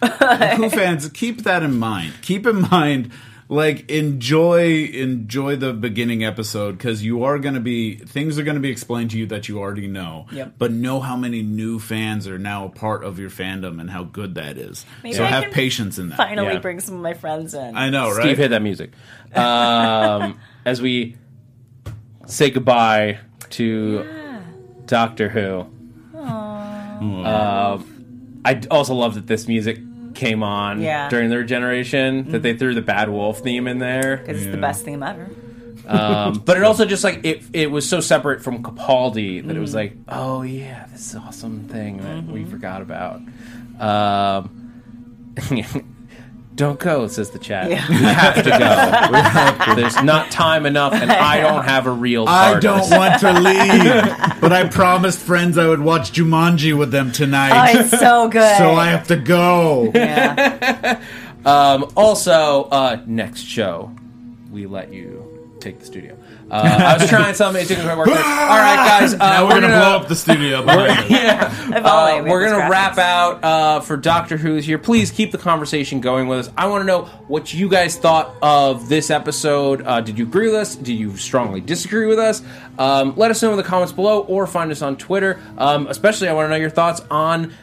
Who 0.57 0.71
fans, 0.71 1.09
keep 1.11 1.43
that 1.43 1.63
in 1.63 1.79
mind. 1.79 2.15
Keep 2.23 2.47
in 2.47 2.63
mind, 2.71 3.11
like 3.51 3.91
enjoy 3.91 4.85
enjoy 4.95 5.57
the 5.57 5.73
beginning 5.73 6.23
episode 6.25 6.79
because 6.79 7.03
you 7.03 7.25
are 7.25 7.37
going 7.41 7.55
to 7.55 7.61
be 7.61 7.97
things 7.97 8.39
are 8.39 8.45
going 8.45 8.55
to 8.55 8.61
be 8.61 8.71
explained 8.71 9.11
to 9.11 9.19
you 9.19 9.27
that 9.27 9.49
you 9.49 9.59
already 9.59 9.89
know. 9.89 10.27
Yep. 10.31 10.55
But 10.57 10.71
know 10.71 11.01
how 11.01 11.17
many 11.17 11.43
new 11.43 11.81
fans 11.81 12.29
are 12.29 12.39
now 12.39 12.67
a 12.67 12.69
part 12.69 13.03
of 13.03 13.19
your 13.19 13.29
fandom 13.29 13.81
and 13.81 13.91
how 13.91 14.05
good 14.05 14.37
that 14.37 14.57
is. 14.57 14.87
Maybe 15.03 15.17
so 15.17 15.25
I 15.25 15.27
have 15.27 15.45
can 15.45 15.53
patience 15.53 15.99
in 15.99 16.11
that. 16.11 16.17
Finally, 16.17 16.53
Yeah. 16.55 16.59
bring 16.61 16.79
some 16.79 16.95
of 16.95 17.01
my 17.03 17.15
friends 17.15 17.53
in. 17.53 17.77
I 17.77 17.91
know, 17.91 18.13
right? 18.13 18.23
Steve, 18.23 18.39
hit 18.39 18.49
that 18.51 18.63
music. 18.63 18.93
Um, 19.35 20.39
as 20.65 20.81
we 20.81 21.17
say 22.27 22.51
goodbye 22.51 23.19
to 23.51 24.07
Doctor 24.87 25.29
Who. 25.29 25.67
Um, 26.15 28.41
I 28.45 28.61
also 28.71 28.95
love 28.95 29.17
that 29.17 29.27
this 29.27 29.49
music 29.49 29.81
came 30.21 30.43
on 30.43 30.81
Yeah. 30.83 31.09
during 31.09 31.31
their 31.31 31.43
generation. 31.45 32.31
That 32.33 32.43
they 32.43 32.55
threw 32.55 32.75
the 32.75 32.83
Bad 32.83 33.09
Wolf 33.09 33.39
theme 33.41 33.67
in 33.67 33.79
there. 33.79 34.19
because 34.19 34.43
it's 34.43 34.51
the 34.55 34.61
best 34.61 34.85
theme 34.85 35.03
ever. 35.03 35.29
Um, 35.89 36.35
but 36.45 36.57
it 36.59 36.63
also 36.63 36.85
just 36.85 37.03
like 37.03 37.25
it, 37.25 37.43
it 37.53 37.71
was 37.71 37.89
so 37.89 38.01
separate 38.01 38.43
from 38.43 38.63
Capaldi 38.63 39.45
that 39.47 39.57
it 39.57 39.61
was 39.61 39.75
like, 39.75 39.97
oh 40.09 40.43
yeah, 40.43 40.87
this 40.93 41.15
awesome 41.17 41.65
thing 41.69 41.97
that 41.99 42.25
we 42.33 42.45
forgot 42.45 42.83
about. 42.83 43.21
Um, 43.81 44.73
don't 46.61 46.79
go, 46.79 47.07
says 47.09 47.31
the 47.31 47.39
chat. 47.39 47.71
Yeah. 47.71 47.89
We 47.89 47.95
have 47.97 48.35
to 48.45 48.51
go. 48.51 49.75
There's 49.75 50.03
not 50.03 50.31
time 50.31 50.67
enough, 50.67 50.93
and 50.93 51.11
I 51.11 51.41
don't 51.47 51.65
have 51.65 51.87
a 51.87 51.91
real. 51.91 52.27
I 52.29 52.53
TARDIS. 52.55 52.61
don't 52.61 52.91
want 52.91 53.21
to 53.21 53.33
leave, 53.33 54.41
but 54.43 54.53
I 54.53 54.69
promised 54.69 55.21
friends 55.21 55.57
I 55.57 55.67
would 55.67 55.81
watch 55.81 56.13
Jumanji 56.13 56.77
with 56.77 56.91
them 56.91 57.13
tonight. 57.13 57.49
Oh, 57.49 57.73
tonight. 57.73 57.87
it's 57.87 57.99
so 57.99 58.29
good. 58.29 58.59
so 58.59 58.75
I 58.75 58.89
have 58.91 59.09
to 59.09 59.17
go. 59.17 59.91
yeah. 59.95 61.03
Um, 61.43 61.91
also, 61.97 62.65
uh, 62.65 63.03
next 63.07 63.41
show, 63.45 63.91
we 64.51 64.67
let 64.67 64.93
you 64.93 65.57
take 65.59 65.79
the 65.81 65.87
studio. 65.87 66.15
Uh, 66.51 66.97
I 66.97 67.01
was 67.01 67.09
trying 67.09 67.35
something, 67.35 67.63
it 67.63 67.69
didn't 67.69 67.85
quite 67.85 67.97
work. 67.97 68.09
All 68.09 68.15
right, 68.15 69.01
guys, 69.01 69.15
uh, 69.15 69.19
Now 69.19 69.45
we're, 69.45 69.51
gonna, 69.51 69.69
gonna 69.69 69.81
blow 69.81 69.97
up 69.99 70.09
the 70.09 70.17
studio. 70.17 70.63
behind 70.65 70.91
us. 70.91 71.11
Yeah. 71.11 71.81
Uh, 71.85 72.23
we 72.25 72.31
we're 72.31 72.49
gonna 72.49 72.69
wrap 72.69 72.99
out 72.99 73.45
uh, 73.45 73.81
for 73.81 73.97
Doctor 73.97 74.37
Who's 74.37 74.65
here. 74.65 74.79
Please 74.79 75.11
keep 75.11 75.33
the 75.33 75.39
conversation 75.39 76.01
going 76.01 76.27
with 76.29 76.41
us. 76.41 76.51
I 76.57 76.67
want 76.67 76.83
to 76.83 76.87
know 76.87 77.05
what 77.29 77.55
you 77.55 77.69
guys 77.69 77.97
thought 77.97 78.35
of 78.43 78.89
this 78.89 79.11
episode. 79.11 79.83
Uh, 79.87 80.01
did 80.01 80.19
you 80.19 80.27
agree 80.27 80.47
with 80.47 80.57
us? 80.57 80.75
Did 80.75 80.95
you 80.95 81.17
strongly 81.17 81.61
disagree 81.61 82.07
with 82.07 82.19
us? 82.19 82.43
Um, 82.79 83.15
let 83.17 83.31
us 83.31 83.43
know 83.43 83.51
in 83.53 83.57
the 83.57 83.63
comments 83.63 83.93
below, 83.93 84.23
or 84.23 84.47
find 84.47 84.73
us 84.73 84.83
on 84.83 84.97
Twitter. 84.97 85.41
Um, 85.57 85.87
especially, 85.87 86.29
I 86.29 86.33
want 86.33 86.47
to 86.47 86.51
know 86.51 86.57
your 86.57 86.71
thoughts 86.71 87.01
on 87.11 87.55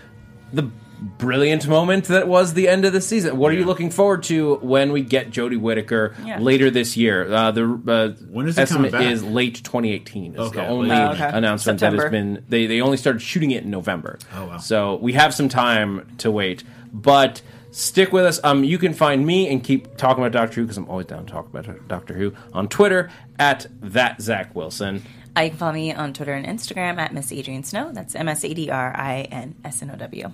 the 0.54 0.70
brilliant 1.00 1.68
moment 1.68 2.06
that 2.06 2.28
was 2.28 2.54
the 2.54 2.68
end 2.68 2.86
of 2.86 2.94
the 2.94 3.02
season. 3.02 3.38
What 3.38 3.52
are 3.52 3.56
you 3.56 3.66
looking 3.66 3.90
forward 3.90 4.24
to 4.24 4.56
when 4.58 4.92
we 4.92 5.02
get 5.02 5.30
Jodie 5.32 5.60
Whittaker 5.60 6.16
Yeah. 6.26 6.40
later 6.40 6.70
this 6.70 6.98
year? 6.98 7.32
Uh, 7.32 7.52
the 7.52 7.64
uh, 7.88 8.10
When 8.30 8.48
is 8.48 8.58
it 8.58 8.62
estimate 8.64 8.92
coming 8.92 9.06
back? 9.08 9.14
is 9.14 9.24
late 9.24 9.56
2018. 9.64 10.34
Is 10.34 10.40
Okay, 10.40 10.60
the 10.60 10.68
only 10.68 10.90
late. 10.90 11.00
Oh, 11.00 11.12
okay. 11.12 11.30
announcement 11.34 11.80
that 11.80 11.94
has 11.94 12.02
September. 12.02 12.10
been. 12.10 12.46
They 12.50 12.66
they 12.68 12.82
only 12.82 12.98
started 12.98 13.22
shooting 13.22 13.52
it 13.52 13.64
in 13.64 13.70
November. 13.70 14.18
Oh, 14.36 14.46
wow. 14.48 14.58
So 14.58 14.96
we 14.96 15.14
have 15.14 15.34
some 15.34 15.50
time 15.50 16.08
to 16.20 16.32
wait, 16.32 16.64
but. 16.94 17.42
Stick 17.70 18.12
with 18.12 18.26
us. 18.26 18.40
Um, 18.44 18.64
you 18.64 18.80
can 18.80 18.94
find 18.94 19.24
me 19.24 19.50
and 19.52 19.64
keep 19.64 19.98
talking 19.98 20.24
about 20.24 20.32
Doctor 20.32 20.56
Who 20.56 20.64
because 20.64 20.78
I'm 20.78 20.90
always 20.90 21.06
down 21.06 21.26
to 21.28 21.32
talk 21.32 21.46
about 21.48 21.68
Doctor 21.88 22.16
Who 22.16 22.34
on 22.54 22.70
Twitter 22.70 23.12
at 23.38 23.68
that 23.82 24.20
Zach 24.20 24.56
Wilson. 24.56 25.04
You 25.44 25.50
can 25.52 25.60
follow 25.60 25.74
me 25.74 25.94
on 25.94 26.14
Twitter 26.14 26.34
and 26.34 26.46
Instagram 26.46 26.98
at 26.98 27.14
Miss 27.14 27.32
Adrian 27.32 27.64
Snow. 27.64 27.92
That's 27.94 28.16
M 28.16 28.28
S 28.28 28.44
A 28.44 28.54
D 28.54 28.70
R 28.70 28.94
I 28.96 29.22
N 29.32 29.56
S 29.64 29.82
N 29.82 29.92
O 29.92 29.96
W. 29.96 30.32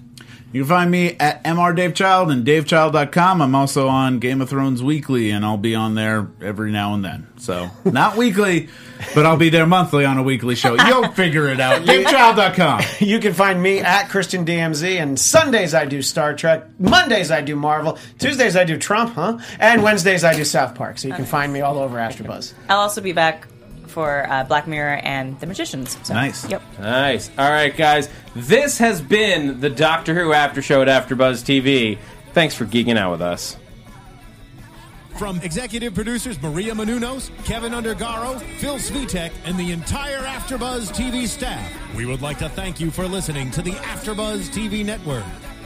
You 0.51 0.62
can 0.62 0.70
find 0.70 0.91
me 0.91 1.16
at 1.20 1.43
mrdavechild 1.43 2.32
and 2.32 2.45
davechild.com. 2.45 3.41
I'm 3.41 3.56
also 3.56 3.88
on 3.88 4.20
Game 4.20 4.39
of 4.39 4.49
Thrones 4.49 4.84
Weekly, 4.84 5.32
and 5.32 5.43
I'll 5.43 5.58
be 5.58 5.74
on 5.76 5.95
there 5.95 6.30
every 6.41 6.72
now 6.72 6.93
and 6.93 7.04
then. 7.04 7.28
So, 7.38 7.70
not 7.86 8.16
weekly, 8.16 8.70
but 9.16 9.26
I'll 9.26 9.36
be 9.38 9.49
there 9.49 9.66
monthly 9.66 10.06
on 10.06 10.18
a 10.18 10.24
weekly 10.24 10.56
show. 10.56 10.76
You'll 10.76 11.12
figure 11.14 11.49
it 11.49 11.60
out. 11.60 11.82
davechild.com. 11.82 12.82
You 12.99 13.20
can 13.20 13.34
find 13.34 13.62
me 13.62 13.80
at 13.80 14.10
Christian 14.10 14.45
DMZ, 14.45 15.01
and 15.01 15.20
Sundays 15.20 15.74
I 15.74 15.86
do 15.86 16.01
Star 16.01 16.34
Trek, 16.36 16.64
Mondays 16.80 17.32
I 17.32 17.41
do 17.41 17.56
Marvel, 17.56 17.97
Tuesdays 18.18 18.56
I 18.56 18.64
do 18.64 18.78
Trump, 18.78 19.16
huh? 19.16 19.39
And 19.60 19.84
Wednesdays 19.84 20.24
I 20.24 20.34
do 20.34 20.45
South 20.45 20.76
Park. 20.76 20.97
So 20.99 21.10
you 21.10 21.14
can 21.14 21.26
find 21.26 21.51
me 21.51 21.62
all 21.62 21.78
over 21.78 21.97
AfterBuzz. 21.97 22.54
I'll 22.70 22.80
also 22.80 23.01
be 23.01 23.12
back 23.12 23.47
for 23.94 24.28
uh, 24.30 24.44
Black 24.44 24.68
Mirror 24.68 24.98
and 25.04 25.39
The 25.39 25.46
Magicians. 25.46 25.98
So, 26.04 26.14
Nice. 26.14 26.50
Yep. 26.50 26.62
Nice. 26.80 27.30
All 27.38 27.50
right, 27.50 27.76
guys. 27.76 28.10
This 28.36 28.80
has 28.80 29.00
been 29.02 29.60
the 29.60 29.70
Doctor 29.70 30.14
Who 30.16 30.34
After 30.34 30.62
Show 30.62 30.82
at 30.82 30.88
AfterBuzz 30.88 31.44
TV. 31.44 32.00
Thanks 32.34 32.56
for 32.56 32.66
geeking 32.66 32.98
out 32.98 33.12
with 33.12 33.22
us. 33.22 33.56
From 35.18 35.39
executive 35.41 35.94
producers 35.94 36.41
Maria 36.41 36.74
Menounos, 36.74 37.30
Kevin 37.46 37.72
Undergaro, 37.74 38.41
Phil 38.58 38.76
Svitek, 38.78 39.32
and 39.46 39.58
the 39.60 39.72
entire 39.72 40.18
AfterBuzz 40.24 40.91
TV 40.91 41.28
staff, 41.28 41.72
we 41.96 42.08
would 42.08 42.24
like 42.24 42.39
to 42.39 42.50
thank 42.50 42.80
you 42.80 42.89
for 42.89 43.08
listening 43.08 43.52
to 43.52 43.62
the 43.62 43.72
AfterBuzz 43.74 44.50
TV 44.50 44.84
network. 44.84 45.24